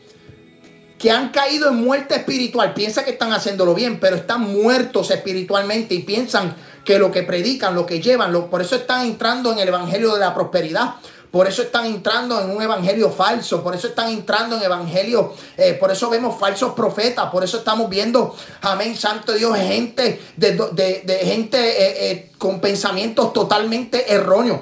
que 0.99 1.11
han 1.11 1.31
caído 1.31 1.71
en 1.71 1.77
muerte 1.77 2.15
espiritual. 2.15 2.75
Piensa 2.75 3.05
que 3.05 3.13
están 3.13 3.33
haciéndolo 3.33 3.75
bien, 3.75 3.99
pero 3.99 4.17
están 4.17 4.43
muertos 4.43 5.11
espiritualmente 5.11 5.95
y 5.95 6.01
piensan 6.01 6.55
que 6.85 6.99
lo 6.99 7.11
que 7.11 7.23
predican, 7.23 7.75
lo 7.75 7.87
que 7.87 8.01
llevan, 8.01 8.33
por 8.51 8.61
eso 8.61 8.77
están 8.77 9.07
entrando 9.07 9.53
en 9.53 9.59
el 9.59 9.69
evangelio 9.69 10.15
de 10.15 10.21
la 10.21 10.35
prosperidad. 10.35 10.95
Por 11.31 11.47
eso 11.47 11.63
están 11.63 11.87
entrando 11.87 12.41
en 12.41 12.51
un 12.51 12.61
evangelio 12.61 13.09
falso, 13.11 13.63
por 13.63 13.75
eso 13.75 13.87
están 13.87 14.11
entrando 14.11 14.57
en 14.57 14.65
evangelio, 14.65 15.33
eh, 15.57 15.75
por 15.75 15.93
eso 15.93 16.11
vemos 16.11 16.39
falsos 16.39 16.73
profetas, 16.75 17.31
por 17.31 17.45
eso 17.45 17.59
estamos 17.59 17.89
viendo, 17.89 18.35
amén, 18.63 18.97
santo 18.97 19.33
Dios, 19.35 19.57
gente 19.57 20.21
de, 20.37 21.21
gente 21.23 21.59
eh, 21.59 22.11
eh, 22.11 22.33
con 22.37 22.61
pensamientos 22.61 23.33
totalmente 23.33 24.13
erróneos. 24.13 24.61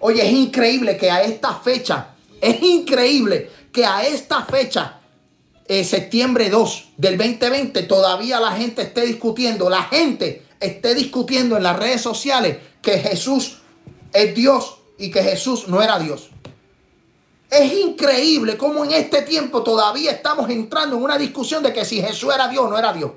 oye, 0.00 0.26
es 0.26 0.32
increíble 0.32 0.98
que 0.98 1.10
a 1.10 1.22
esta 1.22 1.54
fecha, 1.54 2.08
es 2.42 2.62
increíble 2.62 3.50
que 3.72 3.86
a 3.86 4.06
esta 4.06 4.44
fecha, 4.44 4.98
septiembre 5.66 6.50
2 6.50 6.88
del 6.98 7.16
2020, 7.16 7.84
todavía 7.84 8.38
la 8.38 8.52
gente 8.52 8.82
esté 8.82 9.02
discutiendo, 9.02 9.70
la 9.70 9.84
gente 9.84 10.42
esté 10.58 10.94
discutiendo 10.94 11.56
en 11.56 11.62
las 11.62 11.78
redes 11.78 12.02
sociales 12.02 12.58
que 12.82 12.98
Jesús 12.98 13.59
es 14.12 14.34
Dios 14.34 14.78
y 14.98 15.10
que 15.10 15.22
Jesús 15.22 15.68
no 15.68 15.82
era 15.82 15.98
Dios. 15.98 16.30
Es 17.50 17.72
increíble 17.72 18.56
cómo 18.56 18.84
en 18.84 18.92
este 18.92 19.22
tiempo 19.22 19.62
todavía 19.62 20.12
estamos 20.12 20.48
entrando 20.50 20.96
en 20.96 21.02
una 21.02 21.18
discusión 21.18 21.62
de 21.62 21.72
que 21.72 21.84
si 21.84 22.00
Jesús 22.00 22.32
era 22.32 22.46
Dios 22.46 22.64
o 22.64 22.68
no 22.68 22.78
era 22.78 22.92
Dios. 22.92 23.10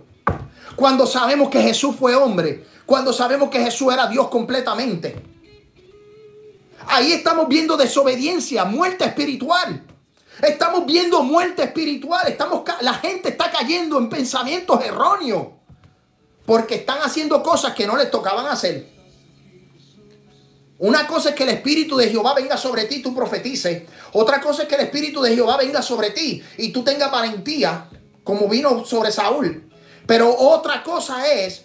Cuando 0.76 1.06
sabemos 1.06 1.50
que 1.50 1.62
Jesús 1.62 1.96
fue 1.96 2.16
hombre, 2.16 2.66
cuando 2.86 3.14
sabemos 3.14 3.50
que 3.50 3.60
Jesús 3.60 3.94
era 3.94 4.08
Dios 4.08 4.30
completamente. 4.30 5.22
Ahí 6.88 7.12
estamos 7.14 7.48
viendo 7.48 7.78
desobediencia, 7.78 8.66
muerte 8.66 9.06
espiritual. 9.06 9.84
Estamos 10.42 10.86
viendo 10.86 11.22
muerte 11.22 11.64
espiritual. 11.64 12.28
Estamos, 12.28 12.64
la 12.82 12.96
gente 12.96 13.30
está 13.30 13.52
cayendo 13.52 14.00
en 14.00 14.10
pensamientos 14.10 14.84
erróneos. 14.84 15.48
Porque 16.46 16.76
están 16.76 17.00
haciendo 17.02 17.42
cosas 17.42 17.74
que 17.74 17.88
no 17.88 17.96
les 17.96 18.12
tocaban 18.12 18.48
hacer. 18.48 18.93
Una 20.84 21.08
cosa 21.08 21.30
es 21.30 21.36
que 21.36 21.44
el 21.44 21.50
Espíritu 21.50 21.96
de 21.96 22.10
Jehová 22.10 22.34
venga 22.34 22.58
sobre 22.58 22.84
ti 22.84 22.96
y 22.96 23.02
tú 23.02 23.16
profetices. 23.16 23.84
Otra 24.12 24.42
cosa 24.42 24.64
es 24.64 24.68
que 24.68 24.76
el 24.76 24.82
Espíritu 24.82 25.22
de 25.22 25.34
Jehová 25.34 25.56
venga 25.56 25.82
sobre 25.82 26.10
ti 26.10 26.44
y 26.58 26.74
tú 26.74 26.84
tengas 26.84 27.10
valentía, 27.10 27.88
como 28.22 28.50
vino 28.50 28.84
sobre 28.84 29.10
Saúl. 29.10 29.72
Pero 30.06 30.36
otra 30.38 30.84
cosa 30.84 31.26
es 31.32 31.64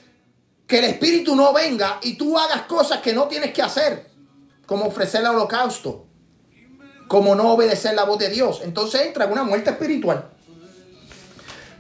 que 0.69 0.79
el 0.79 0.85
Espíritu 0.85 1.35
no 1.35 1.53
venga 1.53 1.99
y 2.01 2.15
tú 2.15 2.39
hagas 2.39 2.63
cosas 2.63 3.01
que 3.01 3.13
no 3.13 3.27
tienes 3.27 3.53
que 3.53 3.61
hacer, 3.61 4.09
como 4.67 4.87
ofrecer 4.87 5.23
el 5.23 5.31
holocausto, 5.31 6.07
como 7.09 7.35
no 7.35 7.55
obedecer 7.55 7.97
la 7.97 8.05
voz 8.05 8.21
de 8.21 8.29
Dios. 8.29 8.61
Entonces 8.63 9.01
entra 9.01 9.25
en 9.25 9.33
una 9.33 9.43
muerte 9.43 9.71
espiritual. 9.71 10.31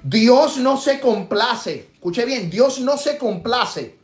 Dios 0.02 0.56
no 0.56 0.76
se 0.76 0.98
complace. 0.98 1.90
Escuche 1.94 2.24
bien, 2.24 2.50
Dios 2.50 2.80
no 2.80 2.98
se 2.98 3.16
complace. 3.16 3.96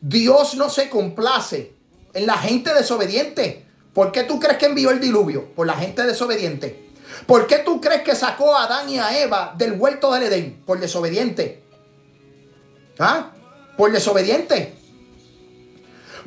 Dios 0.00 0.56
no 0.56 0.68
se 0.68 0.90
complace 0.90 1.73
en 2.14 2.26
la 2.26 2.38
gente 2.38 2.72
desobediente. 2.72 3.66
¿Por 3.92 4.10
qué 4.12 4.22
tú 4.24 4.40
crees 4.40 4.58
que 4.58 4.66
envió 4.66 4.90
el 4.90 5.00
diluvio? 5.00 5.52
Por 5.54 5.66
la 5.66 5.74
gente 5.74 6.02
desobediente. 6.02 6.90
¿Por 7.26 7.46
qué 7.46 7.58
tú 7.58 7.80
crees 7.80 8.02
que 8.02 8.16
sacó 8.16 8.56
a 8.56 8.64
Adán 8.64 8.88
y 8.88 8.98
a 8.98 9.20
Eva 9.20 9.54
del 9.56 9.72
huerto 9.72 10.12
del 10.12 10.24
Edén? 10.24 10.62
Por 10.64 10.80
desobediente. 10.80 11.62
¿Ah? 12.98 13.30
Por 13.76 13.92
desobediente. 13.92 14.74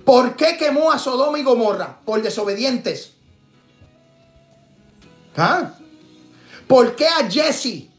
¿Por 0.06 0.36
qué 0.36 0.56
quemó 0.58 0.92
a 0.92 1.00
Sodoma 1.00 1.40
y 1.40 1.44
Gomorra? 1.44 2.00
Por 2.06 2.22
desobedientes. 2.22 3.12
¿Ah? 5.36 5.74
¿Por 6.68 6.96
qué 6.96 7.08
a 7.08 7.30
Jesse, 7.30 7.90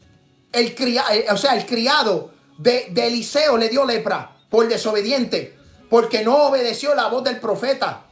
el 0.51 0.75
criado, 0.75 1.09
o 1.31 1.37
sea, 1.37 1.55
el 1.55 1.65
criado 1.65 2.31
de, 2.57 2.87
de 2.91 3.07
Eliseo 3.07 3.57
le 3.57 3.69
dio 3.69 3.85
lepra? 3.85 4.35
Por 4.49 4.67
desobediente 4.67 5.58
porque 5.89 6.23
no 6.23 6.47
obedeció 6.47 6.93
la 6.95 7.07
voz 7.07 7.23
del 7.23 7.39
profeta. 7.39 8.03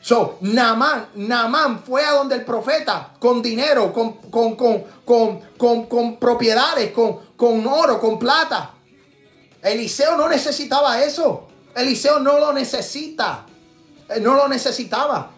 So, 0.00 0.38
Namán, 0.40 1.82
fue 1.84 2.04
a 2.04 2.12
donde 2.12 2.36
el 2.36 2.44
profeta 2.44 3.14
con 3.18 3.42
dinero, 3.42 3.92
con, 3.92 4.12
con, 4.30 4.54
con, 4.54 5.86
con 5.86 6.16
propiedades, 6.16 6.92
con, 6.92 7.66
oro, 7.66 7.98
con 7.98 8.16
plata. 8.16 8.70
Eliseo 9.60 10.16
no 10.16 10.28
necesitaba 10.28 11.02
eso. 11.02 11.48
Eliseo 11.74 12.20
no 12.20 12.38
lo 12.38 12.52
necesita. 12.52 13.46
No 14.20 14.34
lo 14.34 14.46
necesitaba. 14.46 15.32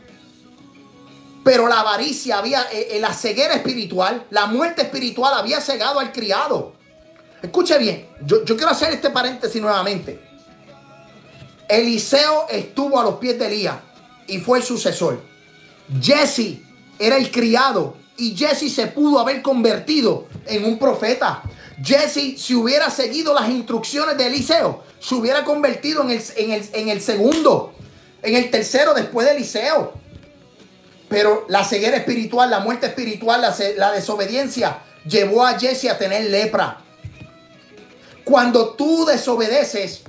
Pero 1.42 1.66
la 1.66 1.80
avaricia 1.80 2.36
había, 2.36 2.60
eh, 2.70 2.88
eh, 2.90 3.00
la 3.00 3.14
ceguera 3.14 3.54
espiritual, 3.54 4.26
la 4.28 4.44
muerte 4.44 4.82
espiritual 4.82 5.32
había 5.32 5.62
cegado 5.62 5.98
al 5.98 6.12
criado. 6.12 6.74
Escuche 7.40 7.78
bien, 7.78 8.06
yo, 8.26 8.44
yo 8.44 8.54
quiero 8.54 8.72
hacer 8.72 8.92
este 8.92 9.08
paréntesis 9.08 9.62
nuevamente. 9.62 10.27
Eliseo 11.68 12.46
estuvo 12.48 12.98
a 12.98 13.04
los 13.04 13.16
pies 13.16 13.38
de 13.38 13.46
Elías 13.46 13.76
y 14.26 14.38
fue 14.38 14.58
el 14.58 14.64
sucesor. 14.64 15.20
Jesse 16.00 16.60
era 16.98 17.16
el 17.16 17.30
criado 17.30 17.96
y 18.16 18.36
Jesse 18.36 18.74
se 18.74 18.86
pudo 18.88 19.20
haber 19.20 19.42
convertido 19.42 20.26
en 20.46 20.64
un 20.64 20.78
profeta. 20.78 21.42
Jesse, 21.82 22.36
si 22.36 22.54
hubiera 22.54 22.90
seguido 22.90 23.32
las 23.34 23.48
instrucciones 23.48 24.16
de 24.16 24.26
Eliseo, 24.26 24.82
se 24.98 25.14
hubiera 25.14 25.44
convertido 25.44 26.02
en 26.02 26.10
el, 26.10 26.22
en 26.72 26.88
el, 26.88 27.00
segundo, 27.00 27.72
en 28.22 28.34
el 28.34 28.50
tercero 28.50 28.94
después 28.94 29.26
de 29.26 29.34
Eliseo. 29.34 29.92
Pero 31.08 31.46
la 31.48 31.64
ceguera 31.64 31.96
espiritual, 31.96 32.50
la 32.50 32.60
muerte 32.60 32.86
espiritual, 32.86 33.40
la, 33.40 33.56
la 33.76 33.92
desobediencia 33.92 34.80
llevó 35.06 35.46
a 35.46 35.58
Jesse 35.58 35.86
a 35.86 35.96
tener 35.96 36.24
lepra. 36.24 36.78
Cuando 38.24 38.70
tú 38.70 39.06
desobedeces, 39.06 40.02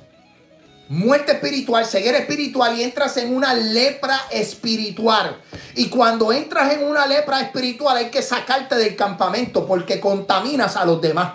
muerte 0.89 1.33
espiritual, 1.33 1.85
ceguera 1.85 2.17
espiritual 2.17 2.77
y 2.77 2.83
entras 2.83 3.15
en 3.17 3.33
una 3.33 3.53
lepra 3.53 4.19
espiritual. 4.31 5.39
Y 5.75 5.87
cuando 5.87 6.33
entras 6.33 6.73
en 6.73 6.83
una 6.83 7.05
lepra 7.05 7.41
espiritual 7.41 7.97
hay 7.97 8.09
que 8.09 8.23
sacarte 8.23 8.75
del 8.75 8.95
campamento 8.95 9.65
porque 9.65 9.99
contaminas 9.99 10.75
a 10.75 10.85
los 10.85 10.99
demás. 10.99 11.33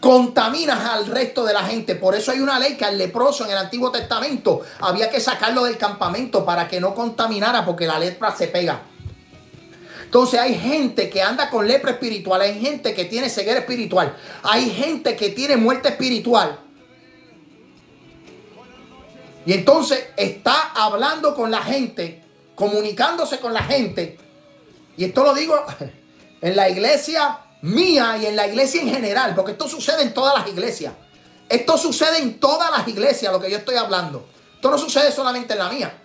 contaminas 0.00 0.84
al 0.84 1.06
resto 1.06 1.46
de 1.46 1.54
la 1.54 1.64
gente. 1.64 1.94
Por 1.94 2.14
eso 2.14 2.30
hay 2.30 2.40
una 2.40 2.58
ley 2.58 2.74
que 2.74 2.84
al 2.84 2.98
leproso 2.98 3.46
en 3.46 3.52
el 3.52 3.56
Antiguo 3.56 3.90
Testamento 3.90 4.60
había 4.80 5.08
que 5.08 5.18
sacarlo 5.18 5.64
del 5.64 5.78
campamento 5.78 6.44
para 6.44 6.68
que 6.68 6.78
no 6.78 6.94
contaminara 6.94 7.64
porque 7.64 7.86
la 7.86 7.98
lepra 7.98 8.36
se 8.36 8.48
pega. 8.48 8.82
Entonces 10.04 10.38
hay 10.38 10.56
gente 10.56 11.08
que 11.08 11.22
anda 11.22 11.48
con 11.48 11.66
lepra 11.66 11.92
espiritual, 11.92 12.42
hay 12.42 12.60
gente 12.60 12.92
que 12.92 13.06
tiene 13.06 13.30
ceguera 13.30 13.60
espiritual, 13.60 14.14
hay 14.42 14.68
gente 14.68 15.16
que 15.16 15.30
tiene 15.30 15.56
muerte 15.56 15.88
espiritual. 15.88 16.63
Y 19.46 19.52
entonces 19.52 20.06
está 20.16 20.72
hablando 20.74 21.34
con 21.34 21.50
la 21.50 21.62
gente, 21.62 22.22
comunicándose 22.54 23.38
con 23.40 23.52
la 23.52 23.62
gente. 23.62 24.18
Y 24.96 25.04
esto 25.04 25.22
lo 25.22 25.34
digo 25.34 25.62
en 26.40 26.56
la 26.56 26.68
iglesia 26.68 27.38
mía 27.62 28.18
y 28.20 28.26
en 28.26 28.36
la 28.36 28.46
iglesia 28.46 28.82
en 28.82 28.90
general, 28.90 29.34
porque 29.34 29.52
esto 29.52 29.68
sucede 29.68 30.02
en 30.02 30.14
todas 30.14 30.34
las 30.38 30.48
iglesias. 30.48 30.92
Esto 31.48 31.76
sucede 31.76 32.18
en 32.18 32.40
todas 32.40 32.70
las 32.70 32.86
iglesias, 32.88 33.32
lo 33.32 33.40
que 33.40 33.50
yo 33.50 33.58
estoy 33.58 33.76
hablando. 33.76 34.26
Esto 34.54 34.70
no 34.70 34.78
sucede 34.78 35.12
solamente 35.12 35.52
en 35.52 35.58
la 35.58 35.68
mía. 35.68 36.00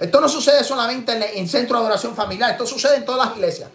Esto 0.00 0.20
no 0.20 0.28
sucede 0.28 0.64
solamente 0.64 1.12
en, 1.12 1.22
el 1.22 1.48
centro 1.48 1.76
de 1.76 1.82
adoración 1.82 2.16
familiar, 2.16 2.50
esto 2.50 2.66
sucede 2.66 2.96
en 2.96 3.04
todas 3.04 3.28
las 3.28 3.36
iglesias. 3.36 3.70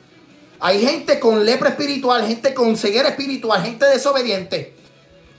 Hay 0.59 0.85
gente 0.85 1.19
con 1.19 1.45
lepra 1.45 1.69
espiritual, 1.69 2.27
gente 2.27 2.53
con 2.53 2.75
ceguera 2.75 3.09
espiritual, 3.09 3.63
gente 3.63 3.85
desobediente, 3.85 4.75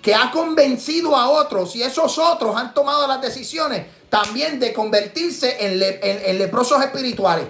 que 0.02 0.14
ha 0.14 0.30
convencido 0.30 1.16
a 1.16 1.28
otros 1.28 1.76
y 1.76 1.82
esos 1.82 2.18
otros 2.18 2.56
han 2.56 2.72
tomado 2.72 3.06
las 3.06 3.20
decisiones 3.20 3.86
también 4.08 4.58
de 4.58 4.72
convertirse 4.72 5.56
en 5.60 6.38
leprosos 6.38 6.82
espirituales 6.82 7.46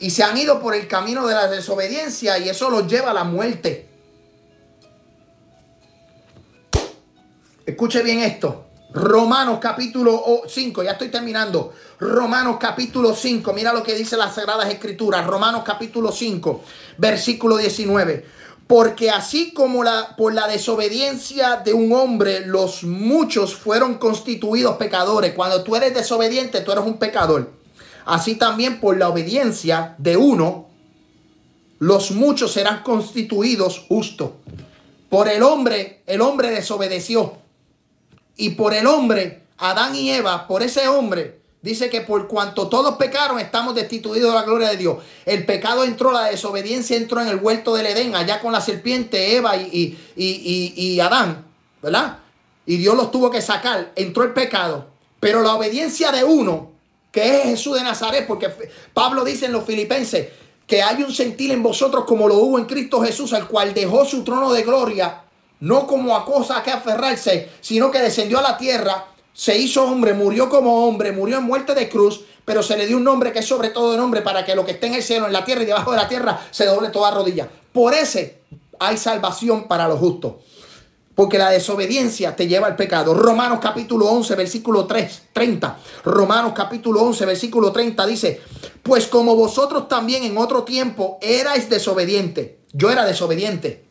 y 0.00 0.10
se 0.10 0.22
han 0.22 0.36
ido 0.36 0.60
por 0.60 0.74
el 0.74 0.86
camino 0.86 1.26
de 1.26 1.34
la 1.34 1.48
desobediencia 1.48 2.38
y 2.38 2.48
eso 2.48 2.70
los 2.70 2.86
lleva 2.86 3.10
a 3.10 3.14
la 3.14 3.24
muerte. 3.24 3.86
Escuche 7.66 8.02
bien 8.02 8.20
esto. 8.20 8.64
Romanos 8.90 9.58
capítulo 9.60 10.42
5, 10.46 10.82
ya 10.82 10.92
estoy 10.92 11.08
terminando. 11.08 11.74
Romanos 11.98 12.56
capítulo 12.58 13.14
5, 13.14 13.52
mira 13.52 13.72
lo 13.72 13.82
que 13.82 13.94
dice 13.94 14.16
las 14.16 14.34
Sagradas 14.34 14.70
Escrituras. 14.70 15.26
Romanos 15.26 15.62
capítulo 15.64 16.10
5, 16.10 16.64
versículo 16.96 17.56
19. 17.56 18.38
Porque 18.68 19.10
así 19.10 19.52
como 19.52 19.82
la, 19.82 20.14
por 20.16 20.34
la 20.34 20.46
desobediencia 20.46 21.56
de 21.56 21.72
un 21.72 21.92
hombre 21.92 22.46
los 22.46 22.84
muchos 22.84 23.56
fueron 23.56 23.94
constituidos 23.94 24.76
pecadores. 24.76 25.32
Cuando 25.34 25.64
tú 25.64 25.74
eres 25.74 25.94
desobediente, 25.94 26.60
tú 26.60 26.70
eres 26.72 26.84
un 26.84 26.98
pecador. 26.98 27.50
Así 28.04 28.36
también 28.36 28.78
por 28.78 28.96
la 28.96 29.08
obediencia 29.08 29.94
de 29.98 30.16
uno, 30.16 30.68
los 31.78 32.10
muchos 32.10 32.52
serán 32.52 32.82
constituidos 32.82 33.84
justos. 33.88 34.30
Por 35.08 35.28
el 35.28 35.42
hombre, 35.42 36.02
el 36.06 36.20
hombre 36.20 36.50
desobedeció. 36.50 37.38
Y 38.36 38.50
por 38.50 38.74
el 38.74 38.86
hombre, 38.86 39.42
Adán 39.56 39.96
y 39.96 40.10
Eva, 40.10 40.46
por 40.46 40.62
ese 40.62 40.88
hombre, 40.88 41.37
dice 41.62 41.90
que 41.90 42.00
por 42.00 42.28
cuanto 42.28 42.68
todos 42.68 42.96
pecaron, 42.96 43.38
estamos 43.38 43.74
destituidos 43.74 44.32
de 44.32 44.38
la 44.38 44.44
gloria 44.44 44.68
de 44.70 44.76
Dios. 44.76 44.98
El 45.26 45.44
pecado 45.46 45.84
entró, 45.84 46.12
la 46.12 46.24
desobediencia 46.24 46.96
entró 46.96 47.20
en 47.20 47.28
el 47.28 47.36
huerto 47.36 47.74
del 47.74 47.86
Edén, 47.86 48.14
allá 48.14 48.40
con 48.40 48.52
la 48.52 48.60
serpiente, 48.60 49.36
Eva 49.36 49.56
y, 49.56 49.98
y, 50.16 50.72
y 50.76 51.00
Adán, 51.00 51.44
¿verdad? 51.82 52.18
Y 52.66 52.76
Dios 52.76 52.96
los 52.96 53.10
tuvo 53.10 53.30
que 53.30 53.42
sacar, 53.42 53.92
entró 53.96 54.24
el 54.24 54.32
pecado. 54.32 54.86
Pero 55.20 55.42
la 55.42 55.54
obediencia 55.54 56.12
de 56.12 56.22
uno 56.22 56.78
que 57.10 57.38
es 57.38 57.44
Jesús 57.44 57.76
de 57.76 57.82
Nazaret, 57.82 58.26
porque 58.26 58.48
Pablo 58.92 59.24
dice 59.24 59.46
en 59.46 59.52
los 59.52 59.64
filipenses 59.64 60.28
que 60.66 60.82
hay 60.82 61.02
un 61.02 61.12
sentir 61.12 61.50
en 61.50 61.62
vosotros 61.62 62.04
como 62.04 62.28
lo 62.28 62.36
hubo 62.36 62.58
en 62.58 62.66
Cristo 62.66 63.00
Jesús, 63.00 63.32
al 63.32 63.48
cual 63.48 63.72
dejó 63.72 64.04
su 64.04 64.22
trono 64.22 64.52
de 64.52 64.62
gloria, 64.62 65.22
no 65.60 65.86
como 65.86 66.14
a 66.14 66.24
cosa 66.24 66.62
que 66.62 66.70
aferrarse, 66.70 67.48
sino 67.60 67.90
que 67.90 68.00
descendió 68.00 68.38
a 68.38 68.42
la 68.42 68.58
tierra, 68.58 69.06
se 69.32 69.56
hizo 69.56 69.84
hombre, 69.84 70.14
murió 70.14 70.48
como 70.48 70.86
hombre, 70.86 71.12
murió 71.12 71.38
en 71.38 71.44
muerte 71.44 71.74
de 71.74 71.88
cruz, 71.88 72.24
pero 72.44 72.62
se 72.62 72.76
le 72.76 72.86
dio 72.86 72.96
un 72.96 73.04
nombre 73.04 73.32
que 73.32 73.40
es 73.40 73.46
sobre 73.46 73.70
todo 73.70 73.96
nombre 73.96 74.22
para 74.22 74.44
que 74.44 74.54
lo 74.54 74.64
que 74.64 74.72
esté 74.72 74.86
en 74.88 74.94
el 74.94 75.02
cielo, 75.02 75.26
en 75.26 75.32
la 75.32 75.44
tierra 75.44 75.62
y 75.62 75.66
debajo 75.66 75.90
de 75.90 75.96
la 75.96 76.08
tierra 76.08 76.40
se 76.50 76.66
doble 76.66 76.88
toda 76.88 77.10
rodilla. 77.10 77.48
Por 77.72 77.94
ese 77.94 78.42
hay 78.80 78.96
salvación 78.96 79.68
para 79.68 79.88
los 79.88 79.98
justos 79.98 80.34
porque 81.18 81.36
la 81.36 81.50
desobediencia 81.50 82.36
te 82.36 82.46
lleva 82.46 82.68
al 82.68 82.76
pecado. 82.76 83.12
Romanos 83.12 83.58
capítulo 83.60 84.06
11, 84.06 84.36
versículo 84.36 84.86
3, 84.86 85.22
30. 85.32 85.76
Romanos 86.04 86.52
capítulo 86.54 87.02
11, 87.02 87.26
versículo 87.26 87.72
30 87.72 88.06
dice, 88.06 88.40
pues 88.84 89.08
como 89.08 89.34
vosotros 89.34 89.88
también 89.88 90.22
en 90.22 90.38
otro 90.38 90.62
tiempo 90.62 91.18
erais 91.20 91.68
desobedientes, 91.68 92.52
yo 92.72 92.88
era 92.88 93.04
desobediente, 93.04 93.87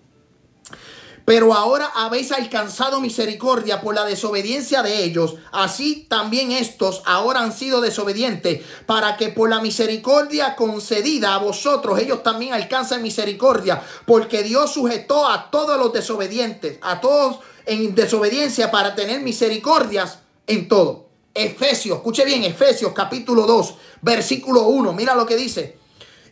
pero 1.28 1.54
ahora 1.54 1.92
habéis 1.94 2.32
alcanzado 2.32 3.02
misericordia 3.02 3.82
por 3.82 3.94
la 3.94 4.06
desobediencia 4.06 4.82
de 4.82 5.04
ellos, 5.04 5.36
así 5.52 6.06
también 6.08 6.54
estos 6.54 7.02
ahora 7.04 7.42
han 7.42 7.52
sido 7.52 7.82
desobedientes, 7.82 8.62
para 8.86 9.18
que 9.18 9.28
por 9.28 9.50
la 9.50 9.60
misericordia 9.60 10.56
concedida 10.56 11.36
a 11.36 11.40
vosotros 11.40 12.00
ellos 12.00 12.24
también 12.24 12.54
alcancen 12.54 13.02
misericordia, 13.02 13.84
porque 14.06 14.42
Dios 14.42 14.72
sujetó 14.72 15.28
a 15.28 15.52
todos 15.52 15.78
los 15.78 15.92
desobedientes, 15.92 16.80
a 16.82 17.02
todos 17.02 17.40
en 17.66 17.94
desobediencia 17.94 18.72
para 18.72 18.96
tener 18.96 19.20
misericordias 19.20 20.20
en 20.48 20.70
todo. 20.70 21.10
Efesios, 21.34 21.98
escuche 21.98 22.24
bien, 22.24 22.46
Efesios 22.46 22.94
capítulo 22.94 23.46
2, 23.46 23.76
versículo 24.02 24.62
1, 24.70 24.94
mira 24.94 25.14
lo 25.14 25.26
que 25.26 25.36
dice 25.36 25.77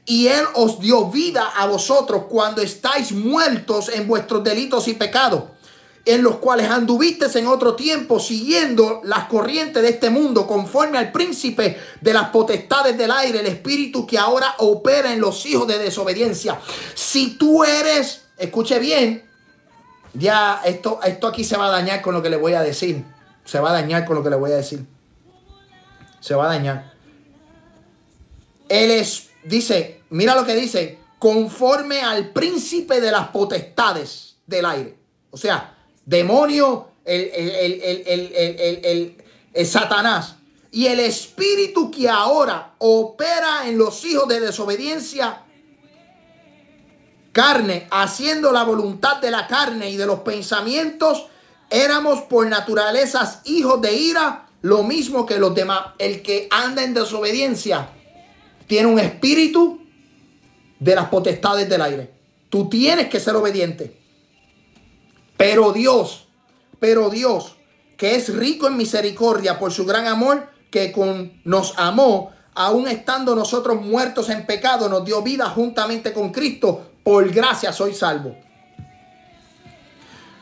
y 0.06 0.28
Él 0.28 0.46
os 0.54 0.80
dio 0.80 1.10
vida 1.10 1.52
a 1.56 1.66
vosotros 1.66 2.24
cuando 2.30 2.62
estáis 2.62 3.12
muertos 3.12 3.90
en 3.90 4.08
vuestros 4.08 4.44
delitos 4.44 4.88
y 4.88 4.94
pecados, 4.94 5.44
en 6.06 6.22
los 6.22 6.38
cuales 6.38 6.70
anduvisteis 6.70 7.36
en 7.36 7.48
otro 7.48 7.76
tiempo 7.76 8.20
siguiendo 8.20 9.02
las 9.04 9.26
corrientes 9.26 9.82
de 9.82 9.90
este 9.90 10.12
mundo, 10.12 10.46
conforme 10.46 11.00
al 11.00 11.12
príncipe 11.12 11.80
de 12.02 12.14
las 12.14 12.30
potestades 12.30 12.96
del 12.96 13.10
aire, 13.10 13.40
el 13.40 13.48
espíritu 13.48 14.06
que 14.06 14.20
ahora 14.20 14.54
opera 14.60 15.12
en 15.12 15.20
los 15.20 15.44
hijos 15.48 15.68
de 15.68 15.80
desobediencia. 15.80 16.60
Si 16.94 17.38
tú 17.38 17.64
eres, 17.64 18.26
escuche 18.38 18.78
bien, 18.78 19.26
ya 20.14 20.62
esto, 20.64 21.00
esto 21.04 21.28
aquí 21.28 21.44
se 21.44 21.58
va 21.58 21.68
a 21.68 21.72
dañar 21.72 22.04
con 22.04 22.14
lo 22.14 22.22
que 22.22 22.30
le 22.30 22.38
voy 22.38 22.54
a 22.54 22.62
decir. 22.62 23.04
Se 23.44 23.60
va 23.60 23.72
a 23.72 23.74
dañar 23.74 24.06
con 24.06 24.16
lo 24.16 24.24
que 24.24 24.30
le 24.30 24.36
voy 24.36 24.52
a 24.52 24.56
decir. 24.56 24.86
Se 26.20 26.36
va 26.36 26.46
a 26.46 26.50
dañar. 26.50 26.94
Él 28.70 28.92
es 28.92 29.30
dice, 29.46 30.02
mira 30.10 30.36
lo 30.36 30.46
que 30.46 30.56
dice, 30.56 31.00
conforme 31.20 32.02
al 32.02 32.32
príncipe 32.32 33.00
de 33.00 33.12
las 33.12 33.30
potestades 33.30 34.36
del 34.46 34.66
aire. 34.66 34.98
O 35.32 35.38
sea, 35.38 35.76
demonio, 36.06 36.90
el, 37.04 37.32
el, 37.34 39.16
el, 39.54 39.66
Satanás. 39.66 40.36
Y 40.72 40.88
el 40.88 41.00
espíritu 41.00 41.90
que 41.90 42.10
ahora 42.10 42.74
opera 42.80 43.68
en 43.68 43.78
los 43.78 44.04
hijos 44.04 44.28
de 44.28 44.42
desobediencia, 44.42 45.44
carne, 47.32 47.88
haciendo 47.92 48.52
la 48.52 48.64
voluntad 48.64 49.18
de 49.18 49.32
la 49.32 49.48
carne 49.48 49.90
y 49.90 49.96
de 49.96 50.06
los 50.06 50.20
pensamientos, 50.20 51.28
éramos 51.70 52.24
por 52.24 52.46
naturalezas 52.48 53.40
hijos 53.46 53.82
de 53.82 53.94
ira, 53.94 54.48
lo 54.62 54.84
mismo 54.84 55.26
que 55.26 55.40
los 55.40 55.56
demás. 55.56 55.94
El 55.98 56.22
que 56.22 56.50
anda 56.52 56.84
en 56.84 56.94
desobediencia 56.94 57.95
tiene 58.68 58.88
un 58.88 59.00
espíritu 59.00 59.82
de 60.80 60.96
las 60.96 61.10
potestades 61.10 61.70
del 61.70 61.82
aire. 61.82 62.12
Tú 62.50 62.70
tienes 62.70 63.08
que 63.08 63.20
ser 63.20 63.36
obediente. 63.36 63.96
Pero 65.38 65.74
Dios, 65.74 66.28
pero 66.80 67.10
Dios, 67.10 67.56
que 67.98 68.16
es 68.16 68.34
rico 68.34 68.68
en 68.68 68.78
misericordia 68.78 69.60
por 69.60 69.72
su 69.72 69.86
gran 69.86 70.08
amor, 70.08 70.50
que 70.72 70.92
con, 70.92 71.42
nos 71.44 71.74
amó, 71.78 72.32
aun 72.54 72.88
estando 72.88 73.36
nosotros 73.36 73.82
muertos 73.82 74.30
en 74.30 74.46
pecado, 74.46 74.88
nos 74.90 75.04
dio 75.06 75.22
vida 75.22 75.50
juntamente 75.50 76.14
con 76.14 76.32
Cristo. 76.32 76.92
Por 77.04 77.30
gracia 77.32 77.72
soy 77.72 77.94
salvo. 77.94 78.36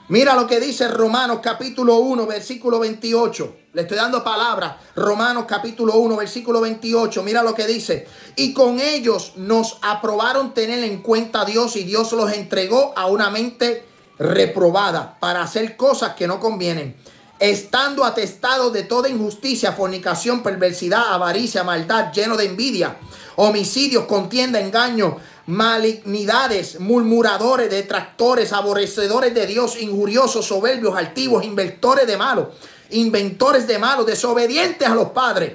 Mira 0.09 0.35
lo 0.35 0.45
que 0.45 0.59
dice 0.59 0.89
Romanos 0.89 1.39
capítulo 1.41 1.95
1, 1.95 2.27
versículo 2.27 2.79
28. 2.79 3.55
Le 3.71 3.83
estoy 3.83 3.95
dando 3.95 4.21
palabras. 4.21 4.75
Romanos 4.97 5.45
capítulo 5.47 5.95
1, 5.95 6.17
versículo 6.17 6.59
28. 6.59 7.23
Mira 7.23 7.41
lo 7.41 7.55
que 7.55 7.65
dice. 7.65 8.05
Y 8.35 8.53
con 8.53 8.81
ellos 8.81 9.31
nos 9.37 9.77
aprobaron 9.81 10.53
tener 10.53 10.83
en 10.83 11.01
cuenta 11.01 11.41
a 11.41 11.45
Dios 11.45 11.77
y 11.77 11.85
Dios 11.85 12.11
los 12.11 12.33
entregó 12.33 12.91
a 12.97 13.05
una 13.05 13.29
mente 13.29 13.85
reprobada 14.19 15.17
para 15.21 15.41
hacer 15.41 15.77
cosas 15.77 16.15
que 16.15 16.27
no 16.27 16.41
convienen. 16.41 16.97
Estando 17.39 18.03
atestados 18.03 18.73
de 18.73 18.83
toda 18.83 19.07
injusticia, 19.07 19.71
fornicación, 19.71 20.43
perversidad, 20.43 21.13
avaricia, 21.13 21.63
maldad, 21.63 22.11
lleno 22.11 22.35
de 22.35 22.45
envidia, 22.45 22.97
homicidios, 23.37 24.03
contienda, 24.03 24.59
engaño, 24.59 25.17
malignidades, 25.45 26.79
murmuradores, 26.79 27.69
detractores, 27.69 28.53
aborrecedores 28.53 29.33
de 29.33 29.45
Dios, 29.45 29.81
injuriosos, 29.81 30.45
soberbios, 30.45 30.95
altivos, 30.95 31.43
inversores 31.43 32.07
de 32.07 32.17
malos 32.17 32.47
inventores 32.93 33.67
de 33.67 33.77
malos, 33.77 34.05
desobedientes 34.05 34.87
a 34.87 34.95
los 34.95 35.09
padres, 35.09 35.53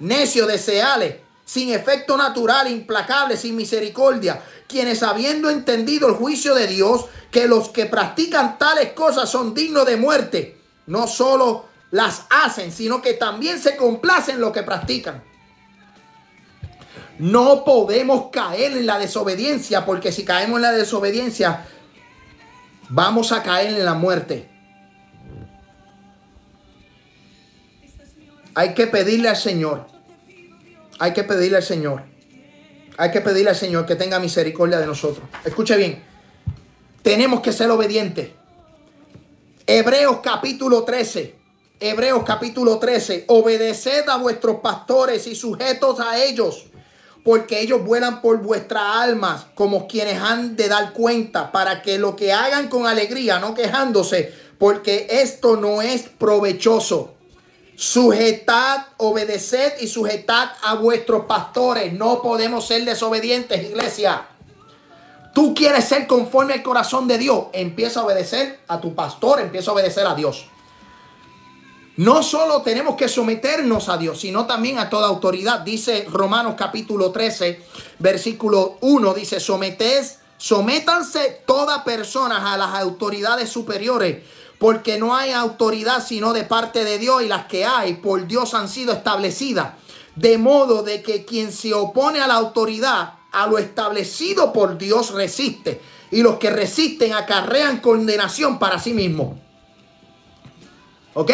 necios, 0.00 0.48
deseales, 0.48 1.16
sin 1.44 1.72
efecto 1.72 2.16
natural, 2.16 2.70
implacable, 2.70 3.36
sin 3.36 3.54
misericordia, 3.54 4.42
quienes 4.66 5.02
habiendo 5.02 5.50
entendido 5.50 6.08
el 6.08 6.14
juicio 6.14 6.54
de 6.54 6.66
Dios, 6.66 7.06
que 7.30 7.46
los 7.46 7.68
que 7.68 7.86
practican 7.86 8.58
tales 8.58 8.92
cosas 8.92 9.28
son 9.28 9.54
dignos 9.54 9.86
de 9.86 9.96
muerte, 9.96 10.58
no 10.86 11.06
solo 11.06 11.66
las 11.90 12.22
hacen, 12.30 12.72
sino 12.72 13.02
que 13.02 13.14
también 13.14 13.60
se 13.60 13.76
complacen 13.76 14.40
lo 14.40 14.52
que 14.52 14.62
practican. 14.62 15.22
No 17.18 17.64
podemos 17.64 18.30
caer 18.30 18.76
en 18.76 18.86
la 18.86 18.98
desobediencia, 18.98 19.86
porque 19.86 20.10
si 20.10 20.24
caemos 20.24 20.56
en 20.56 20.62
la 20.62 20.72
desobediencia, 20.72 21.64
vamos 22.88 23.30
a 23.30 23.42
caer 23.42 23.74
en 23.74 23.84
la 23.84 23.94
muerte. 23.94 24.48
Hay 28.54 28.74
que 28.74 28.86
pedirle 28.86 29.28
al 29.28 29.36
Señor. 29.36 29.86
Hay 30.98 31.12
que 31.12 31.24
pedirle 31.24 31.58
al 31.58 31.62
Señor. 31.62 32.02
Hay 32.96 33.10
que 33.10 33.20
pedirle 33.20 33.50
al 33.50 33.56
Señor 33.56 33.86
que 33.86 33.96
tenga 33.96 34.18
misericordia 34.18 34.78
de 34.78 34.86
nosotros. 34.86 35.28
Escuche 35.44 35.76
bien. 35.76 36.02
Tenemos 37.02 37.40
que 37.40 37.52
ser 37.52 37.70
obedientes. 37.70 38.30
Hebreos 39.66 40.18
capítulo 40.22 40.84
13. 40.84 41.34
Hebreos 41.80 42.22
capítulo 42.24 42.78
13. 42.78 43.24
Obedeced 43.28 44.08
a 44.08 44.16
vuestros 44.16 44.60
pastores 44.60 45.26
y 45.26 45.34
sujetos 45.34 45.98
a 46.00 46.22
ellos 46.22 46.66
porque 47.24 47.60
ellos 47.60 47.82
vuelan 47.84 48.20
por 48.20 48.42
vuestras 48.42 48.84
almas 48.96 49.46
como 49.54 49.88
quienes 49.88 50.20
han 50.20 50.56
de 50.56 50.68
dar 50.68 50.92
cuenta, 50.92 51.50
para 51.50 51.80
que 51.80 51.98
lo 51.98 52.14
que 52.14 52.32
hagan 52.32 52.68
con 52.68 52.86
alegría, 52.86 53.38
no 53.38 53.54
quejándose, 53.54 54.32
porque 54.58 55.06
esto 55.10 55.56
no 55.56 55.80
es 55.80 56.02
provechoso. 56.02 57.14
Sujetad, 57.76 58.86
obedeced 58.98 59.80
y 59.80 59.88
sujetad 59.88 60.50
a 60.62 60.74
vuestros 60.74 61.24
pastores. 61.24 61.92
No 61.92 62.22
podemos 62.22 62.66
ser 62.66 62.84
desobedientes, 62.84 63.64
iglesia. 63.64 64.28
Tú 65.34 65.54
quieres 65.54 65.86
ser 65.86 66.06
conforme 66.06 66.52
al 66.52 66.62
corazón 66.62 67.08
de 67.08 67.18
Dios. 67.18 67.46
Empieza 67.52 68.00
a 68.00 68.04
obedecer 68.04 68.60
a 68.68 68.80
tu 68.80 68.94
pastor, 68.94 69.40
empieza 69.40 69.70
a 69.70 69.74
obedecer 69.74 70.06
a 70.06 70.14
Dios. 70.14 70.46
No 71.96 72.24
solo 72.24 72.62
tenemos 72.62 72.96
que 72.96 73.08
someternos 73.08 73.88
a 73.88 73.96
Dios, 73.96 74.20
sino 74.20 74.46
también 74.46 74.78
a 74.80 74.90
toda 74.90 75.06
autoridad. 75.06 75.60
Dice 75.60 76.06
Romanos 76.10 76.56
capítulo 76.58 77.12
13, 77.12 77.62
versículo 78.00 78.78
1, 78.80 79.14
dice, 79.14 79.38
sometés, 79.38 80.18
sométanse 80.36 81.42
todas 81.46 81.84
personas 81.84 82.42
a 82.42 82.56
las 82.56 82.74
autoridades 82.74 83.48
superiores, 83.48 84.24
porque 84.58 84.98
no 84.98 85.14
hay 85.14 85.30
autoridad 85.30 86.04
sino 86.04 86.32
de 86.32 86.42
parte 86.42 86.82
de 86.82 86.98
Dios 86.98 87.22
y 87.22 87.28
las 87.28 87.46
que 87.46 87.64
hay 87.64 87.94
por 87.94 88.26
Dios 88.26 88.54
han 88.54 88.68
sido 88.68 88.92
establecidas. 88.92 89.74
De 90.16 90.36
modo 90.36 90.82
de 90.82 91.00
que 91.00 91.24
quien 91.24 91.52
se 91.52 91.74
opone 91.74 92.20
a 92.20 92.26
la 92.26 92.34
autoridad, 92.34 93.14
a 93.30 93.46
lo 93.46 93.58
establecido 93.58 94.52
por 94.52 94.78
Dios 94.78 95.12
resiste. 95.12 95.80
Y 96.10 96.22
los 96.22 96.38
que 96.38 96.50
resisten 96.50 97.12
acarrean 97.12 97.80
condenación 97.80 98.58
para 98.58 98.78
sí 98.80 98.92
mismos. 98.94 99.36
¿Ok? 101.14 101.30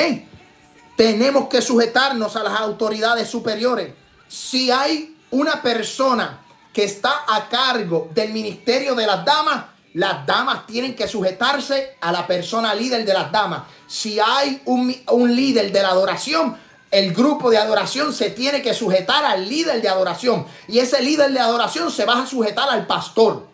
Tenemos 1.01 1.49
que 1.49 1.63
sujetarnos 1.63 2.37
a 2.37 2.43
las 2.43 2.61
autoridades 2.61 3.27
superiores. 3.27 3.95
Si 4.29 4.71
hay 4.71 5.17
una 5.31 5.63
persona 5.63 6.43
que 6.75 6.85
está 6.85 7.25
a 7.27 7.49
cargo 7.49 8.11
del 8.13 8.35
ministerio 8.35 8.95
de 8.95 9.07
las 9.07 9.25
damas, 9.25 9.65
las 9.95 10.27
damas 10.27 10.67
tienen 10.67 10.95
que 10.95 11.09
sujetarse 11.09 11.97
a 12.03 12.13
la 12.13 12.27
persona 12.27 12.75
líder 12.75 13.07
de 13.07 13.15
las 13.15 13.33
damas. 13.33 13.63
Si 13.87 14.21
hay 14.21 14.61
un, 14.67 14.95
un, 15.13 15.35
líder 15.35 15.73
de 15.73 15.81
la 15.81 15.89
adoración, 15.89 16.59
el 16.91 17.15
grupo 17.15 17.49
de 17.49 17.57
adoración 17.57 18.13
se 18.13 18.29
tiene 18.29 18.61
que 18.61 18.75
sujetar 18.75 19.25
al 19.25 19.49
líder 19.49 19.81
de 19.81 19.89
adoración. 19.89 20.45
Y 20.69 20.81
ese 20.81 21.01
líder 21.01 21.33
de 21.33 21.41
adoración 21.41 21.91
se 21.91 22.05
va 22.05 22.21
a 22.21 22.27
sujetar 22.27 22.69
al 22.69 22.87
pastor. 22.87 23.49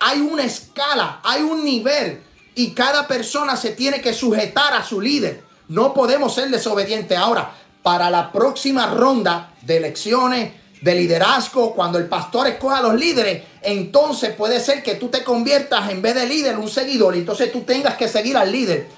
Hay 0.00 0.20
una 0.20 0.42
escala, 0.42 1.20
hay 1.22 1.40
un 1.40 1.64
nivel. 1.64 2.20
Y 2.56 2.72
cada 2.72 3.06
persona 3.06 3.56
se 3.56 3.70
tiene 3.70 4.00
que 4.00 4.12
sujetar 4.12 4.74
a 4.74 4.82
su 4.82 5.00
líder. 5.00 5.53
No 5.68 5.94
podemos 5.94 6.34
ser 6.34 6.50
desobedientes. 6.50 7.16
Ahora, 7.16 7.52
para 7.82 8.10
la 8.10 8.32
próxima 8.32 8.86
ronda 8.86 9.52
de 9.62 9.76
elecciones, 9.78 10.52
de 10.80 10.94
liderazgo, 10.94 11.74
cuando 11.74 11.98
el 11.98 12.06
pastor 12.06 12.46
escoja 12.46 12.78
a 12.78 12.82
los 12.82 12.94
líderes, 12.94 13.42
entonces 13.62 14.34
puede 14.34 14.60
ser 14.60 14.82
que 14.82 14.96
tú 14.96 15.08
te 15.08 15.24
conviertas 15.24 15.90
en 15.90 16.02
vez 16.02 16.14
de 16.14 16.26
líder 16.26 16.58
un 16.58 16.68
seguidor 16.68 17.16
y 17.16 17.20
entonces 17.20 17.50
tú 17.50 17.62
tengas 17.62 17.96
que 17.96 18.06
seguir 18.06 18.36
al 18.36 18.52
líder. 18.52 18.88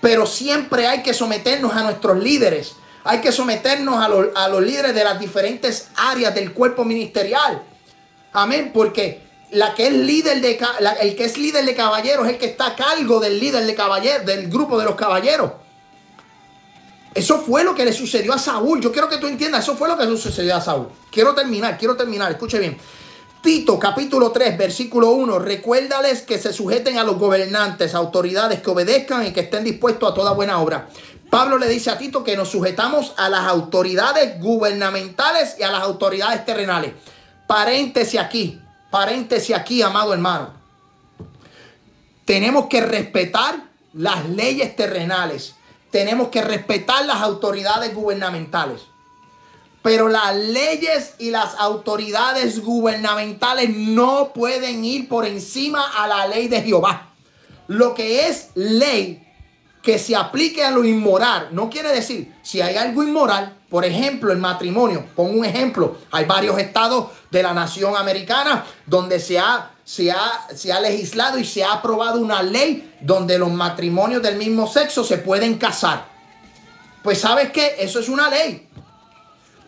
Pero 0.00 0.26
siempre 0.26 0.88
hay 0.88 1.02
que 1.02 1.14
someternos 1.14 1.74
a 1.74 1.82
nuestros 1.84 2.18
líderes. 2.18 2.74
Hay 3.04 3.20
que 3.20 3.30
someternos 3.30 4.02
a 4.04 4.08
los, 4.08 4.26
a 4.34 4.48
los 4.48 4.62
líderes 4.62 4.94
de 4.94 5.04
las 5.04 5.20
diferentes 5.20 5.88
áreas 5.96 6.34
del 6.34 6.52
cuerpo 6.52 6.84
ministerial. 6.84 7.62
Amén, 8.32 8.72
porque 8.74 9.22
la 9.50 9.74
que 9.74 9.86
es 9.86 9.92
líder 9.92 10.40
de 10.40 10.58
el 11.00 11.16
que 11.16 11.24
es 11.24 11.38
líder 11.38 11.64
de 11.64 11.74
caballeros 11.74 12.26
es 12.26 12.32
el 12.32 12.38
que 12.38 12.46
está 12.46 12.66
a 12.66 12.76
cargo 12.76 13.20
del 13.20 13.38
líder 13.38 13.64
de 13.64 13.74
caballeros, 13.74 14.26
del 14.26 14.48
grupo 14.48 14.78
de 14.78 14.84
los 14.84 14.96
caballeros. 14.96 15.52
Eso 17.14 17.40
fue 17.40 17.64
lo 17.64 17.74
que 17.74 17.84
le 17.84 17.92
sucedió 17.92 18.32
a 18.32 18.38
Saúl. 18.38 18.80
Yo 18.80 18.92
quiero 18.92 19.08
que 19.08 19.18
tú 19.18 19.26
entiendas, 19.26 19.64
eso 19.64 19.76
fue 19.76 19.88
lo 19.88 19.96
que 19.96 20.04
le 20.04 20.16
sucedió 20.16 20.56
a 20.56 20.60
Saúl. 20.60 20.88
Quiero 21.10 21.34
terminar, 21.34 21.78
quiero 21.78 21.96
terminar, 21.96 22.30
escuche 22.30 22.58
bien. 22.58 22.78
Tito 23.42 23.78
capítulo 23.78 24.32
3, 24.32 24.58
versículo 24.58 25.12
1, 25.12 25.38
recuérdales 25.38 26.22
que 26.22 26.38
se 26.38 26.52
sujeten 26.52 26.98
a 26.98 27.04
los 27.04 27.18
gobernantes, 27.18 27.94
autoridades, 27.94 28.60
que 28.60 28.70
obedezcan 28.70 29.26
y 29.26 29.32
que 29.32 29.40
estén 29.40 29.64
dispuestos 29.64 30.10
a 30.10 30.14
toda 30.14 30.32
buena 30.32 30.60
obra. 30.60 30.88
Pablo 31.30 31.56
le 31.56 31.68
dice 31.68 31.90
a 31.90 31.98
Tito 31.98 32.24
que 32.24 32.36
nos 32.36 32.48
sujetamos 32.48 33.14
a 33.16 33.28
las 33.28 33.46
autoridades 33.46 34.40
gubernamentales 34.40 35.56
y 35.58 35.62
a 35.62 35.70
las 35.70 35.82
autoridades 35.82 36.44
terrenales. 36.44 36.92
Paréntesis 37.46 38.18
aquí, 38.18 38.60
paréntesis 38.90 39.54
aquí, 39.54 39.82
amado 39.82 40.12
hermano. 40.12 40.50
Tenemos 42.24 42.66
que 42.66 42.80
respetar 42.80 43.68
las 43.92 44.28
leyes 44.28 44.74
terrenales 44.74 45.54
tenemos 45.90 46.28
que 46.28 46.42
respetar 46.42 47.04
las 47.04 47.22
autoridades 47.22 47.94
gubernamentales. 47.94 48.82
Pero 49.82 50.08
las 50.08 50.34
leyes 50.34 51.14
y 51.18 51.30
las 51.30 51.54
autoridades 51.54 52.62
gubernamentales 52.62 53.70
no 53.70 54.32
pueden 54.34 54.84
ir 54.84 55.08
por 55.08 55.24
encima 55.24 56.02
a 56.02 56.06
la 56.06 56.26
ley 56.26 56.48
de 56.48 56.62
Jehová. 56.62 57.10
Lo 57.68 57.94
que 57.94 58.26
es 58.26 58.50
ley 58.54 59.24
que 59.82 59.98
se 59.98 60.16
aplique 60.16 60.64
a 60.64 60.70
lo 60.70 60.84
inmoral, 60.84 61.48
no 61.52 61.70
quiere 61.70 61.90
decir 61.90 62.34
si 62.42 62.60
hay 62.60 62.76
algo 62.76 63.02
inmoral, 63.02 63.56
por 63.70 63.84
ejemplo, 63.84 64.32
el 64.32 64.38
matrimonio. 64.38 65.06
Pongo 65.14 65.38
un 65.38 65.44
ejemplo. 65.44 65.98
Hay 66.10 66.24
varios 66.24 66.58
estados 66.58 67.08
de 67.30 67.42
la 67.42 67.54
nación 67.54 67.96
americana 67.96 68.64
donde 68.86 69.20
se 69.20 69.38
ha 69.38 69.70
se 69.88 70.10
ha, 70.10 70.46
ha 70.74 70.80
legislado 70.80 71.38
y 71.38 71.46
se 71.46 71.64
ha 71.64 71.72
aprobado 71.72 72.20
una 72.20 72.42
ley 72.42 72.94
donde 73.00 73.38
los 73.38 73.50
matrimonios 73.50 74.22
del 74.22 74.36
mismo 74.36 74.66
sexo 74.66 75.02
se 75.02 75.16
pueden 75.16 75.56
casar. 75.56 76.04
Pues 77.02 77.22
sabes 77.22 77.50
que 77.52 77.76
eso 77.78 77.98
es 77.98 78.10
una 78.10 78.28
ley. 78.28 78.68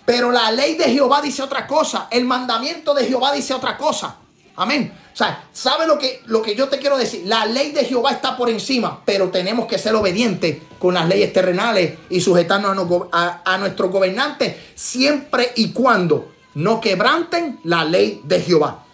Pero 0.04 0.30
la 0.30 0.52
ley 0.52 0.74
de 0.74 0.84
Jehová 0.84 1.22
dice 1.22 1.40
otra 1.40 1.66
cosa. 1.66 2.06
El 2.10 2.26
mandamiento 2.26 2.92
de 2.92 3.06
Jehová 3.06 3.32
dice 3.32 3.54
otra 3.54 3.78
cosa. 3.78 4.16
Amén. 4.56 4.92
O 5.10 5.16
sea, 5.16 5.44
¿sabe 5.54 5.86
lo 5.86 5.98
que, 5.98 6.20
lo 6.26 6.42
que 6.42 6.54
yo 6.54 6.68
te 6.68 6.78
quiero 6.78 6.98
decir? 6.98 7.22
La 7.24 7.46
ley 7.46 7.72
de 7.72 7.86
Jehová 7.86 8.10
está 8.10 8.36
por 8.36 8.50
encima, 8.50 9.00
pero 9.06 9.30
tenemos 9.30 9.66
que 9.66 9.78
ser 9.78 9.94
obedientes 9.94 10.59
con 10.78 10.92
las 10.92 11.09
leyes 11.09 11.32
terrenales 11.32 11.98
y 12.10 12.20
sujetarnos 12.20 12.76
a, 13.10 13.40
a 13.42 13.56
nuestros 13.56 13.90
gobernantes 13.90 14.55
siempre 14.74 15.52
y 15.56 15.72
cuando 15.72 16.32
no 16.56 16.78
quebranten 16.78 17.59
la 17.64 17.86
ley 17.86 18.20
de 18.24 18.42
Jehová. 18.42 18.84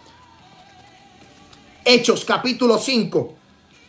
Hechos 1.89 2.25
capítulo 2.25 2.79
5, 2.79 3.33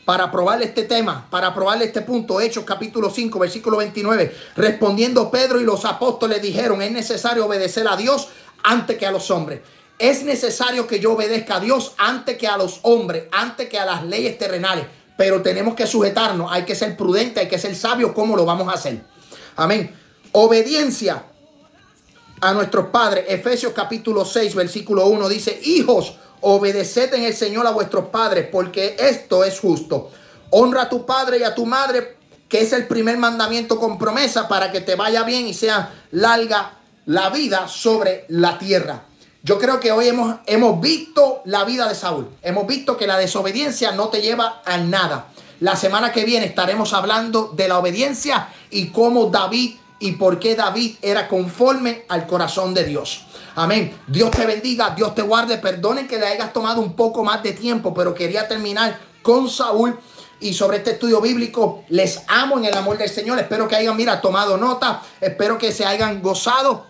para 0.05 0.31
probar 0.31 0.63
este 0.63 0.85
tema, 0.85 1.27
para 1.29 1.53
probar 1.53 1.83
este 1.83 2.01
punto, 2.03 2.41
Hechos 2.41 2.63
capítulo 2.63 3.11
5, 3.11 3.41
versículo 3.41 3.77
29, 3.79 4.37
respondiendo 4.55 5.29
Pedro 5.33 5.61
y 5.61 5.65
los 5.65 5.85
apóstoles 5.85 6.41
dijeron, 6.41 6.81
es 6.81 6.93
necesario 6.93 7.45
obedecer 7.45 7.89
a 7.89 7.97
Dios 7.97 8.29
antes 8.63 8.97
que 8.97 9.05
a 9.05 9.11
los 9.11 9.33
hombres. 9.33 9.63
Es 9.99 10.23
necesario 10.23 10.87
que 10.87 11.01
yo 11.01 11.15
obedezca 11.15 11.57
a 11.57 11.61
Dios 11.61 11.95
antes 11.99 12.39
que 12.39 12.47
a 12.47 12.57
los 12.57 12.79
hombres, 12.83 13.25
antes 13.33 13.69
que 13.69 13.81
a 13.81 13.85
las 13.85 14.05
leyes 14.05 14.39
terrenales. 14.39 14.87
Pero 15.17 15.43
tenemos 15.43 15.75
que 15.75 15.89
sujetarnos, 15.89 16.53
hay 16.53 16.63
que 16.63 16.77
ser 16.77 16.97
prudente, 16.97 17.41
hay 17.41 17.49
que 17.49 17.59
ser 17.59 17.75
sabio. 17.75 18.15
¿Cómo 18.15 18.37
lo 18.37 18.45
vamos 18.45 18.69
a 18.69 18.75
hacer? 18.75 19.01
Amén. 19.57 19.93
Obediencia 20.31 21.25
a 22.41 22.55
nuestros 22.55 22.91
padres. 22.91 23.25
Efesios 23.27 23.73
capítulo 23.73 24.25
6, 24.25 24.55
versículo 24.55 25.07
1 25.07 25.29
dice, 25.29 25.61
hijos, 25.65 26.15
Obedeced 26.41 27.15
en 27.15 27.25
el 27.25 27.35
Señor 27.35 27.67
a 27.67 27.71
vuestros 27.71 28.07
padres, 28.07 28.49
porque 28.51 28.97
esto 28.99 29.45
es 29.45 29.59
justo. 29.59 30.11
Honra 30.51 30.83
a 30.83 30.89
tu 30.89 31.05
padre 31.05 31.39
y 31.39 31.43
a 31.43 31.55
tu 31.55 31.67
madre, 31.67 32.17
que 32.49 32.61
es 32.61 32.73
el 32.73 32.87
primer 32.87 33.19
mandamiento 33.19 33.79
con 33.79 33.99
promesa 33.99 34.49
para 34.49 34.73
que 34.73 34.81
te 34.81 34.95
vaya 34.95 35.23
bien 35.23 35.47
y 35.47 35.55
sea 35.55 35.93
larga 36.11 36.79
la 37.07 37.31
vida 37.31 37.69
sobre 37.69 38.25
la 38.29 38.59
tierra. 38.59 39.05
Yo 39.43 39.59
creo 39.59 39.81
que 39.81 39.93
hoy 39.93 40.09
hemos, 40.09 40.37
hemos 40.47 40.81
visto 40.81 41.43
la 41.45 41.65
vida 41.65 41.89
de 41.89 41.95
Saúl. 41.95 42.29
Hemos 42.43 42.67
visto 42.67 42.97
que 42.97 43.07
la 43.07 43.19
desobediencia 43.19 43.93
no 43.93 44.09
te 44.09 44.21
lleva 44.21 44.63
a 44.65 44.79
nada. 44.79 45.29
La 45.61 45.75
semana 45.75 46.13
que 46.13 46.25
viene 46.25 46.47
estaremos 46.47 46.93
hablando 46.93 47.53
de 47.57 47.69
la 47.69 47.79
obediencia 47.79 48.49
y 48.71 48.89
cómo 48.89 49.27
David 49.27 49.77
y 50.01 50.13
por 50.13 50.39
qué 50.39 50.55
David 50.55 50.97
era 51.03 51.29
conforme 51.29 52.05
al 52.09 52.27
corazón 52.27 52.75
de 52.75 52.85
Dios. 52.85 53.27
Amén. 53.59 53.93
Dios 54.07 54.31
te 54.31 54.47
bendiga, 54.47 54.91
Dios 54.91 55.17
te 55.17 55.23
guarde. 55.23 55.59
Perdonen 55.59 56.07
que 56.07 56.17
le 56.17 56.29
hayas 56.29 56.53
tomado 56.53 56.81
un 56.81 56.95
poco 56.95 57.25
más 57.25 57.43
de 57.43 57.51
tiempo, 57.51 57.93
pero 57.93 58.15
quería 58.15 58.47
terminar 58.47 58.97
con 59.21 59.51
Saúl 59.51 59.99
y 60.39 60.55
sobre 60.55 60.77
este 60.77 60.93
estudio 60.93 61.21
bíblico. 61.21 61.83
Les 61.89 62.23
amo 62.29 62.59
en 62.59 62.67
el 62.67 62.75
amor 62.75 62.99
del 62.99 63.09
Señor. 63.09 63.37
Espero 63.41 63.67
que 63.67 63.75
hayan, 63.75 63.97
mira, 63.97 64.21
tomado 64.21 64.57
nota. 64.57 65.03
Espero 65.21 65.59
que 65.59 65.73
se 65.73 65.85
hayan 65.85 66.23
gozado. 66.23 66.87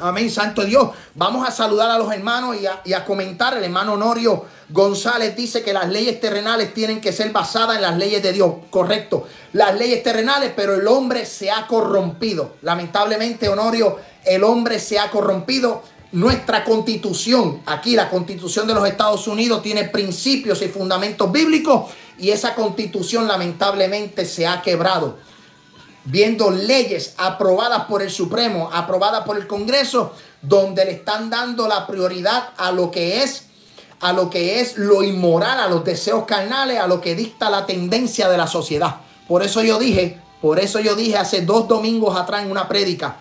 Amén, 0.00 0.32
Santo 0.32 0.64
Dios. 0.64 0.90
Vamos 1.14 1.46
a 1.46 1.52
saludar 1.52 1.88
a 1.92 1.98
los 1.98 2.12
hermanos 2.12 2.56
y 2.84 2.92
a, 2.92 3.04
comentar. 3.04 3.56
El 3.56 3.62
hermano 3.62 3.92
Honorio 3.92 4.46
González 4.70 5.36
dice 5.36 5.62
que 5.62 5.72
las 5.72 5.88
leyes 5.88 6.20
terrenales 6.20 6.74
tienen 6.74 7.00
que 7.00 7.12
ser 7.12 7.30
basadas 7.30 7.76
en 7.76 7.82
las 7.82 7.96
leyes 7.96 8.20
de 8.20 8.32
Dios. 8.32 8.52
Correcto. 8.68 9.28
Las 9.52 9.78
leyes 9.78 10.02
terrenales, 10.02 10.52
pero 10.56 10.74
el 10.74 10.88
hombre 10.88 11.24
se 11.24 11.52
ha 11.52 11.68
corrompido. 11.68 12.56
Lamentablemente, 12.62 13.48
Honorio, 13.48 13.98
el 14.26 14.44
hombre 14.44 14.78
se 14.78 14.98
ha 14.98 15.10
corrompido. 15.10 15.82
Nuestra 16.12 16.62
constitución, 16.64 17.62
aquí 17.66 17.96
la 17.96 18.08
constitución 18.08 18.68
de 18.68 18.74
los 18.74 18.86
Estados 18.86 19.26
Unidos, 19.26 19.62
tiene 19.62 19.84
principios 19.84 20.62
y 20.62 20.68
fundamentos 20.68 21.30
bíblicos 21.32 21.90
y 22.18 22.30
esa 22.30 22.54
constitución 22.54 23.26
lamentablemente 23.26 24.24
se 24.24 24.46
ha 24.46 24.62
quebrado 24.62 25.16
viendo 26.04 26.50
leyes 26.50 27.14
aprobadas 27.16 27.84
por 27.84 28.02
el 28.02 28.10
Supremo, 28.10 28.70
aprobadas 28.72 29.24
por 29.24 29.36
el 29.36 29.46
Congreso, 29.46 30.12
donde 30.42 30.84
le 30.84 30.92
están 30.92 31.30
dando 31.30 31.66
la 31.66 31.86
prioridad 31.86 32.50
a 32.56 32.70
lo 32.70 32.90
que 32.90 33.22
es 33.22 33.46
a 34.00 34.12
lo 34.12 34.28
que 34.28 34.60
es 34.60 34.76
lo 34.76 35.02
inmoral, 35.02 35.58
a 35.58 35.66
los 35.66 35.82
deseos 35.82 36.24
carnales, 36.24 36.78
a 36.78 36.86
lo 36.86 37.00
que 37.00 37.14
dicta 37.14 37.48
la 37.48 37.64
tendencia 37.64 38.28
de 38.28 38.36
la 38.36 38.46
sociedad. 38.46 38.96
Por 39.26 39.42
eso 39.42 39.62
yo 39.62 39.78
dije, 39.78 40.20
por 40.42 40.60
eso 40.60 40.78
yo 40.78 40.94
dije 40.94 41.16
hace 41.16 41.40
dos 41.40 41.66
domingos 41.68 42.14
atrás 42.14 42.42
en 42.42 42.50
una 42.50 42.68
prédica 42.68 43.16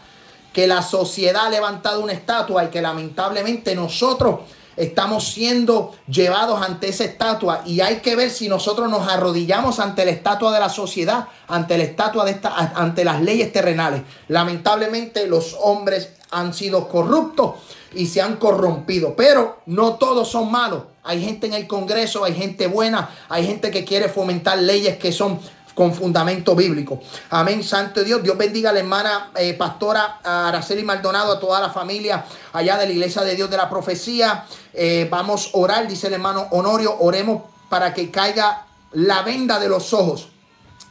que 0.53 0.67
la 0.67 0.81
sociedad 0.81 1.47
ha 1.47 1.49
levantado 1.49 2.01
una 2.01 2.13
estatua 2.13 2.65
y 2.65 2.67
que 2.67 2.81
lamentablemente 2.81 3.75
nosotros 3.75 4.41
estamos 4.77 5.27
siendo 5.27 5.93
llevados 6.07 6.61
ante 6.61 6.89
esa 6.89 7.03
estatua 7.03 7.61
y 7.65 7.81
hay 7.81 7.97
que 7.97 8.15
ver 8.15 8.29
si 8.29 8.47
nosotros 8.47 8.89
nos 8.89 9.07
arrodillamos 9.07 9.79
ante 9.79 10.05
la 10.05 10.11
estatua 10.11 10.51
de 10.51 10.59
la 10.59 10.69
sociedad, 10.69 11.27
ante 11.47 11.77
la 11.77 11.83
estatua 11.83 12.25
de 12.25 12.31
esta, 12.31 12.55
ante 12.55 13.03
las 13.03 13.21
leyes 13.21 13.51
terrenales. 13.51 14.03
Lamentablemente 14.27 15.27
los 15.27 15.55
hombres 15.61 16.09
han 16.31 16.53
sido 16.53 16.87
corruptos 16.87 17.55
y 17.93 18.07
se 18.07 18.21
han 18.21 18.37
corrompido, 18.37 19.15
pero 19.15 19.61
no 19.65 19.95
todos 19.95 20.29
son 20.29 20.51
malos. 20.51 20.83
Hay 21.03 21.21
gente 21.21 21.47
en 21.47 21.53
el 21.53 21.67
Congreso, 21.67 22.23
hay 22.23 22.33
gente 22.33 22.67
buena, 22.67 23.09
hay 23.29 23.45
gente 23.45 23.71
que 23.71 23.83
quiere 23.83 24.09
fomentar 24.09 24.57
leyes 24.57 24.97
que 24.97 25.11
son 25.11 25.39
con 25.73 25.93
fundamento 25.93 26.55
bíblico. 26.55 26.99
Amén, 27.29 27.63
Santo 27.63 28.03
Dios. 28.03 28.21
Dios 28.23 28.37
bendiga 28.37 28.69
a 28.69 28.73
la 28.73 28.79
hermana 28.79 29.31
eh, 29.35 29.53
pastora 29.53 30.19
Araceli 30.23 30.83
Maldonado, 30.83 31.33
a 31.33 31.39
toda 31.39 31.59
la 31.59 31.69
familia 31.69 32.25
allá 32.53 32.77
de 32.77 32.85
la 32.85 32.91
iglesia 32.91 33.23
de 33.23 33.35
Dios 33.35 33.49
de 33.49 33.57
la 33.57 33.69
profecía. 33.69 34.45
Eh, 34.73 35.07
vamos 35.09 35.51
a 35.53 35.57
orar, 35.57 35.87
dice 35.87 36.07
el 36.07 36.13
hermano 36.13 36.47
Honorio, 36.51 36.95
oremos 36.99 37.43
para 37.69 37.93
que 37.93 38.11
caiga 38.11 38.65
la 38.91 39.23
venda 39.23 39.59
de 39.59 39.69
los 39.69 39.93
ojos 39.93 40.29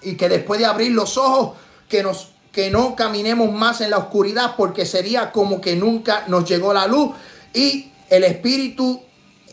y 0.02 0.16
que 0.16 0.28
después 0.28 0.58
de 0.58 0.66
abrir 0.66 0.92
los 0.92 1.16
ojos, 1.16 1.56
que 1.88 2.02
nos 2.02 2.32
que 2.52 2.70
no 2.70 2.94
caminemos 2.94 3.50
más 3.50 3.80
en 3.80 3.90
la 3.90 3.98
oscuridad 3.98 4.54
porque 4.56 4.84
sería 4.84 5.32
como 5.32 5.60
que 5.60 5.74
nunca 5.74 6.24
nos 6.28 6.44
llegó 6.44 6.74
la 6.74 6.86
luz 6.86 7.12
y 7.54 7.90
el 8.10 8.24
espíritu 8.24 9.00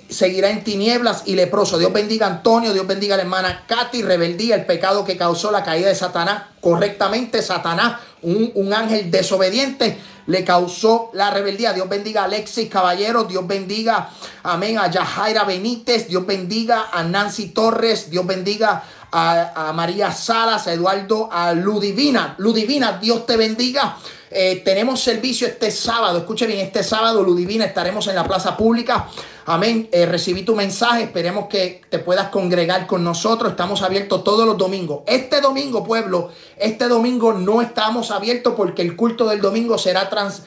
seguirá 0.10 0.50
en 0.50 0.64
tinieblas 0.64 1.24
y 1.26 1.36
leproso. 1.36 1.78
Dios 1.78 1.94
bendiga 1.94 2.28
a 2.28 2.30
Antonio, 2.30 2.74
Dios 2.74 2.88
bendiga 2.88 3.16
a 3.16 3.18
la 3.18 3.24
hermana 3.24 3.64
Katy, 3.68 4.02
rebeldía, 4.02 4.56
el 4.56 4.66
pecado 4.66 5.06
que 5.06 5.18
causó 5.18 5.52
la 5.52 5.64
caída 5.64 5.90
de 5.90 5.96
Satanás. 5.96 6.44
Correctamente, 6.62 7.42
Satanás, 7.42 8.02
un, 8.22 8.52
un 8.56 8.74
ángel 8.74 9.12
desobediente, 9.12 9.98
le 10.28 10.44
causó 10.44 11.10
la 11.14 11.30
rebeldía. 11.32 11.74
Dios 11.74 11.88
bendiga 11.88 12.22
a 12.22 12.26
Alexis 12.26 12.70
Caballero, 12.70 13.24
Dios 13.24 13.48
bendiga, 13.48 14.10
amén, 14.44 14.78
a 14.78 14.90
Yajaira 14.90 15.44
Benítez, 15.44 16.08
Dios 16.08 16.26
bendiga 16.26 16.90
a 16.92 17.04
Nancy 17.04 17.48
Torres, 17.48 18.10
Dios 18.10 18.26
bendiga 18.26 18.84
a, 19.12 19.70
a 19.70 19.74
María 19.74 20.12
Salas, 20.12 20.68
a 20.68 20.74
Eduardo, 20.74 21.30
a 21.32 21.54
Ludivina. 21.54 22.36
Ludivina, 22.38 23.00
Dios 23.00 23.26
te 23.26 23.38
bendiga. 23.38 23.98
Eh, 24.32 24.62
tenemos 24.64 25.02
servicio 25.02 25.48
este 25.48 25.72
sábado. 25.72 26.20
Escuche 26.20 26.46
bien, 26.46 26.60
este 26.60 26.84
sábado, 26.84 27.24
Ludivina, 27.24 27.66
estaremos 27.66 28.08
en 28.08 28.16
la 28.16 28.24
plaza 28.24 28.56
pública. 28.56 29.08
Amén. 29.46 29.90
Eh, 29.92 30.06
recibí 30.06 30.44
tu 30.44 30.56
mensaje. 30.56 31.04
Esperemos 31.04 31.48
que 31.48 31.82
te 31.90 32.00
puedas 32.00 32.30
congregar 32.30 32.86
con 32.86 33.04
nosotros. 33.04 33.52
Estamos 33.52 33.82
abiertos 33.82 34.24
todos 34.24 34.46
los 34.46 34.58
domingos. 34.58 35.02
Este 35.08 35.42
domingo, 35.42 35.84
pueblo, 35.84 36.30
este 36.58 36.88
domingo 36.88 37.34
no 37.34 37.62
estamos 37.62 38.12
abiertos 38.12 38.54
porque 38.56 38.84
el 38.84 38.96
culto 38.96 39.28
del 39.28 39.42
domingo 39.42 39.78
será, 39.78 40.10
trans, 40.10 40.44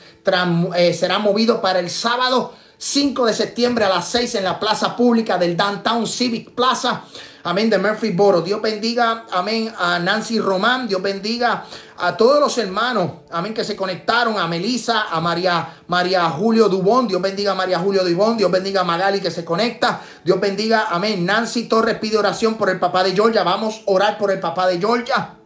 eh, 0.76 0.94
será 0.94 1.18
movido 1.18 1.60
para 1.60 1.80
el 1.80 1.90
sábado 1.90 2.52
5 2.84 3.26
de 3.26 3.32
septiembre 3.32 3.84
a 3.84 3.88
las 3.88 4.08
6 4.08 4.34
en 4.34 4.42
la 4.42 4.58
plaza 4.58 4.96
pública 4.96 5.38
del 5.38 5.56
Downtown 5.56 6.04
Civic 6.04 6.50
Plaza. 6.50 7.04
Amén, 7.44 7.70
de 7.70 7.78
Murphyboro. 7.78 8.40
Dios 8.40 8.60
bendiga, 8.60 9.24
amén, 9.30 9.72
a 9.78 10.00
Nancy 10.00 10.40
Román. 10.40 10.88
Dios 10.88 11.00
bendiga 11.00 11.64
a 11.96 12.16
todos 12.16 12.40
los 12.40 12.58
hermanos, 12.58 13.12
amén, 13.30 13.54
que 13.54 13.62
se 13.62 13.76
conectaron, 13.76 14.36
a 14.36 14.48
Melissa, 14.48 15.02
a 15.02 15.20
María, 15.20 15.76
María 15.86 16.28
Julio 16.30 16.68
Dubón. 16.68 17.06
Dios 17.06 17.22
bendiga 17.22 17.52
a 17.52 17.54
María 17.54 17.78
Julio 17.78 18.02
Dubón. 18.02 18.36
Dios 18.36 18.50
bendiga 18.50 18.80
a 18.80 18.84
Magali 18.84 19.20
que 19.20 19.30
se 19.30 19.44
conecta. 19.44 20.00
Dios 20.24 20.40
bendiga, 20.40 20.88
amén. 20.90 21.24
Nancy 21.24 21.68
Torres 21.68 21.98
pide 22.00 22.18
oración 22.18 22.56
por 22.56 22.68
el 22.68 22.80
papá 22.80 23.04
de 23.04 23.12
Georgia. 23.12 23.44
Vamos 23.44 23.76
a 23.76 23.92
orar 23.92 24.18
por 24.18 24.32
el 24.32 24.40
papá 24.40 24.66
de 24.66 24.80
Georgia. 24.80 25.36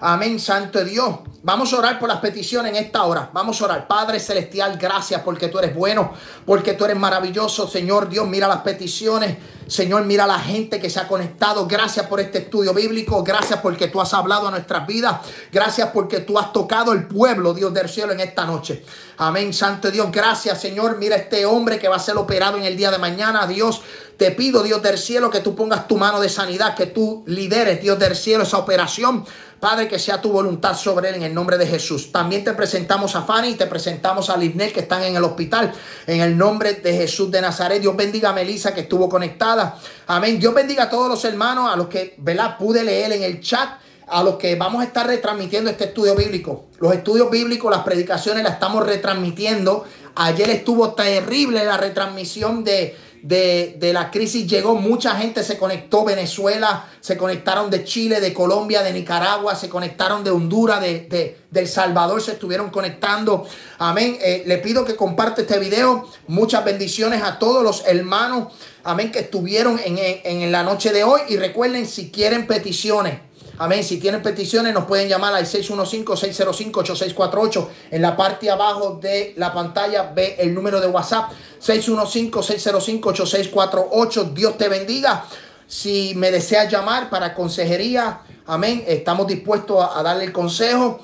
Amén, 0.00 0.38
Santo 0.38 0.84
Dios. 0.84 1.16
Vamos 1.42 1.72
a 1.72 1.78
orar 1.78 1.98
por 1.98 2.08
las 2.08 2.18
peticiones 2.18 2.70
en 2.72 2.84
esta 2.84 3.04
hora. 3.04 3.30
Vamos 3.32 3.60
a 3.60 3.64
orar. 3.64 3.88
Padre 3.88 4.20
Celestial, 4.20 4.76
gracias 4.76 5.22
porque 5.22 5.48
tú 5.48 5.58
eres 5.58 5.74
bueno, 5.74 6.12
porque 6.44 6.74
tú 6.74 6.84
eres 6.84 6.96
maravilloso. 6.96 7.66
Señor 7.66 8.08
Dios, 8.08 8.26
mira 8.28 8.46
las 8.48 8.58
peticiones. 8.58 9.36
Señor, 9.68 10.04
mira 10.04 10.26
la 10.26 10.38
gente 10.38 10.80
que 10.80 10.90
se 10.90 10.98
ha 10.98 11.06
conectado. 11.06 11.66
Gracias 11.66 12.06
por 12.06 12.20
este 12.20 12.38
estudio 12.38 12.74
bíblico. 12.74 13.22
Gracias 13.22 13.60
porque 13.60 13.88
tú 13.88 14.00
has 14.00 14.14
hablado 14.14 14.48
a 14.48 14.50
nuestras 14.50 14.86
vidas. 14.86 15.20
Gracias 15.52 15.90
porque 15.92 16.20
tú 16.20 16.38
has 16.38 16.52
tocado 16.52 16.92
el 16.92 17.06
pueblo, 17.06 17.54
Dios 17.54 17.72
del 17.72 17.88
cielo, 17.88 18.12
en 18.12 18.20
esta 18.20 18.44
noche. 18.44 18.84
Amén, 19.18 19.52
Santo 19.52 19.90
Dios. 19.90 20.10
Gracias, 20.10 20.60
Señor. 20.60 20.96
Mira 20.98 21.16
este 21.16 21.44
hombre 21.44 21.78
que 21.78 21.88
va 21.88 21.96
a 21.96 22.00
ser 22.00 22.16
operado 22.16 22.56
en 22.56 22.64
el 22.64 22.76
día 22.76 22.90
de 22.90 22.98
mañana. 22.98 23.46
Dios, 23.46 23.82
te 24.18 24.32
pido, 24.32 24.64
Dios 24.64 24.82
del 24.82 24.98
cielo, 24.98 25.30
que 25.30 25.38
tú 25.38 25.54
pongas 25.54 25.86
tu 25.86 25.96
mano 25.96 26.20
de 26.20 26.28
sanidad, 26.28 26.74
que 26.74 26.86
tú 26.86 27.22
lideres, 27.26 27.80
Dios 27.80 28.00
del 28.00 28.16
cielo, 28.16 28.42
esa 28.42 28.58
operación. 28.58 29.24
Padre, 29.60 29.86
que 29.86 29.98
sea 29.98 30.20
tu 30.20 30.32
voluntad 30.32 30.76
sobre 30.76 31.08
él 31.08 31.14
en 31.16 31.22
el 31.22 31.34
nombre 31.34 31.56
de 31.56 31.66
Jesús. 31.66 32.10
También 32.10 32.42
te 32.42 32.52
presentamos 32.52 33.14
a 33.14 33.22
Fanny 33.22 33.50
y 33.50 33.54
te 33.54 33.66
presentamos 33.66 34.28
a 34.28 34.36
Lisnel 34.36 34.72
que 34.72 34.80
están 34.80 35.04
en 35.04 35.14
el 35.16 35.22
hospital. 35.22 35.72
En 36.06 36.20
el 36.20 36.36
nombre 36.36 36.74
de 36.74 36.92
Jesús 36.94 37.30
de 37.30 37.40
Nazaret. 37.40 37.80
Dios 37.80 37.96
bendiga 37.96 38.30
a 38.30 38.32
Melissa 38.32 38.74
que 38.74 38.82
estuvo 38.82 39.08
conectada. 39.08 39.78
Amén. 40.08 40.40
Dios 40.40 40.52
bendiga 40.52 40.84
a 40.84 40.90
todos 40.90 41.08
los 41.08 41.24
hermanos, 41.24 41.72
a 41.72 41.76
los 41.76 41.86
que, 41.86 42.16
¿verdad? 42.18 42.58
Pude 42.58 42.82
leer 42.82 43.12
en 43.12 43.22
el 43.22 43.40
chat 43.40 43.70
a 44.08 44.22
los 44.22 44.36
que 44.36 44.56
vamos 44.56 44.82
a 44.82 44.84
estar 44.84 45.06
retransmitiendo 45.06 45.70
este 45.70 45.84
estudio 45.84 46.16
bíblico. 46.16 46.66
Los 46.80 46.92
estudios 46.92 47.30
bíblicos, 47.30 47.70
las 47.70 47.84
predicaciones 47.84 48.42
las 48.42 48.54
estamos 48.54 48.84
retransmitiendo. 48.84 49.84
Ayer 50.14 50.50
estuvo 50.50 50.94
terrible 50.94 51.64
la 51.64 51.76
retransmisión 51.76 52.64
de 52.64 52.96
de, 53.28 53.90
la 53.92 54.10
crisis 54.10 54.46
llegó, 54.46 54.74
mucha 54.74 55.14
gente 55.16 55.42
se 55.44 55.58
conectó, 55.58 56.02
Venezuela, 56.02 56.86
se 57.00 57.18
conectaron 57.18 57.70
de 57.70 57.84
Chile, 57.84 58.20
de 58.20 58.32
Colombia, 58.32 58.82
de 58.82 58.92
Nicaragua, 58.92 59.54
se 59.54 59.68
conectaron 59.68 60.24
de 60.24 60.30
Honduras, 60.30 60.80
de, 60.80 61.36
de, 61.50 61.60
El 61.60 61.68
Salvador, 61.68 62.22
se 62.22 62.32
estuvieron 62.32 62.70
conectando. 62.70 63.46
Amén. 63.78 64.16
Eh, 64.22 64.44
le 64.46 64.56
pido 64.58 64.84
que 64.84 64.96
comparte 64.96 65.42
este 65.42 65.58
video. 65.58 66.08
Muchas 66.26 66.64
bendiciones 66.64 67.22
a 67.22 67.38
todos 67.38 67.62
los 67.62 67.84
hermanos, 67.86 68.54
amén, 68.82 69.12
que 69.12 69.20
estuvieron 69.20 69.78
en, 69.84 69.98
en 69.98 70.50
la 70.50 70.62
noche 70.62 70.90
de 70.92 71.04
hoy. 71.04 71.20
Y 71.28 71.36
recuerden, 71.36 71.86
si 71.86 72.10
quieren 72.10 72.46
peticiones, 72.46 73.20
Amén. 73.58 73.82
Si 73.82 73.98
tienen 73.98 74.22
peticiones, 74.22 74.72
nos 74.72 74.84
pueden 74.84 75.08
llamar 75.08 75.34
al 75.34 75.44
615-605-8648. 75.44 77.68
En 77.90 78.02
la 78.02 78.16
parte 78.16 78.48
abajo 78.50 79.00
de 79.02 79.34
la 79.36 79.52
pantalla 79.52 80.12
ve 80.14 80.36
el 80.38 80.54
número 80.54 80.80
de 80.80 80.86
WhatsApp. 80.86 81.32
615-605-8648. 81.60 84.32
Dios 84.32 84.56
te 84.56 84.68
bendiga. 84.68 85.24
Si 85.66 86.14
me 86.14 86.30
deseas 86.30 86.70
llamar 86.70 87.10
para 87.10 87.34
consejería, 87.34 88.20
amén. 88.46 88.84
Estamos 88.86 89.26
dispuestos 89.26 89.84
a, 89.92 90.04
darle 90.04 90.22
el 90.24 90.32
consejo. 90.32 91.00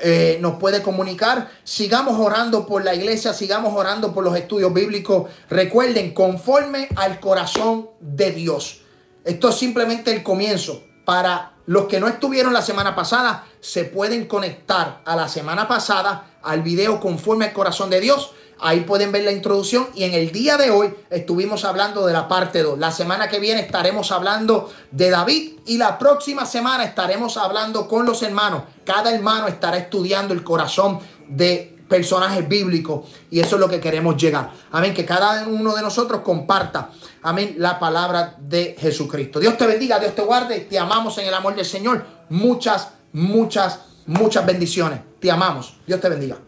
Eh, 0.00 0.38
nos 0.40 0.58
puede 0.58 0.82
comunicar. 0.82 1.48
Sigamos 1.62 2.18
orando 2.18 2.66
por 2.66 2.84
la 2.84 2.92
iglesia, 2.94 3.32
sigamos 3.32 3.72
orando 3.74 4.12
por 4.12 4.24
los 4.24 4.36
estudios 4.36 4.74
bíblicos. 4.74 5.30
Recuerden, 5.48 6.12
conforme 6.12 6.88
al 6.96 7.20
corazón 7.20 7.90
de 8.00 8.32
Dios. 8.32 8.80
Esto 9.24 9.50
es 9.50 9.54
simplemente 9.54 10.12
el 10.12 10.24
comienzo 10.24 10.82
para 11.04 11.52
los 11.68 11.84
que 11.84 12.00
no 12.00 12.08
estuvieron 12.08 12.54
la 12.54 12.62
semana 12.62 12.96
pasada 12.96 13.44
se 13.60 13.84
pueden 13.84 14.26
conectar 14.26 15.02
a 15.04 15.14
la 15.14 15.28
semana 15.28 15.68
pasada 15.68 16.38
al 16.42 16.62
video 16.62 16.98
conforme 16.98 17.44
al 17.44 17.52
corazón 17.52 17.90
de 17.90 18.00
Dios. 18.00 18.32
Ahí 18.58 18.80
pueden 18.80 19.12
ver 19.12 19.24
la 19.24 19.32
introducción 19.32 19.86
y 19.94 20.04
en 20.04 20.14
el 20.14 20.32
día 20.32 20.56
de 20.56 20.70
hoy 20.70 20.94
estuvimos 21.10 21.66
hablando 21.66 22.06
de 22.06 22.14
la 22.14 22.26
parte 22.26 22.62
2. 22.62 22.78
La 22.78 22.90
semana 22.90 23.28
que 23.28 23.38
viene 23.38 23.60
estaremos 23.60 24.12
hablando 24.12 24.72
de 24.92 25.10
David 25.10 25.58
y 25.66 25.76
la 25.76 25.98
próxima 25.98 26.46
semana 26.46 26.84
estaremos 26.84 27.36
hablando 27.36 27.86
con 27.86 28.06
los 28.06 28.22
hermanos. 28.22 28.62
Cada 28.86 29.14
hermano 29.14 29.46
estará 29.46 29.76
estudiando 29.76 30.32
el 30.32 30.42
corazón 30.42 31.00
de 31.28 31.77
personajes 31.88 32.48
bíblicos 32.48 33.08
y 33.30 33.40
eso 33.40 33.56
es 33.56 33.60
lo 33.60 33.68
que 33.68 33.80
queremos 33.80 34.16
llegar. 34.16 34.50
Amén, 34.70 34.94
que 34.94 35.04
cada 35.04 35.46
uno 35.48 35.74
de 35.74 35.82
nosotros 35.82 36.20
comparta, 36.20 36.90
amén, 37.22 37.54
la 37.58 37.78
palabra 37.78 38.36
de 38.38 38.76
Jesucristo. 38.78 39.40
Dios 39.40 39.56
te 39.56 39.66
bendiga, 39.66 39.98
Dios 39.98 40.14
te 40.14 40.22
guarde, 40.22 40.60
te 40.60 40.78
amamos 40.78 41.18
en 41.18 41.26
el 41.26 41.34
amor 41.34 41.54
del 41.56 41.64
Señor. 41.64 42.04
Muchas, 42.28 42.90
muchas, 43.12 43.80
muchas 44.06 44.44
bendiciones. 44.44 45.00
Te 45.20 45.30
amamos. 45.30 45.74
Dios 45.86 46.00
te 46.00 46.08
bendiga. 46.08 46.47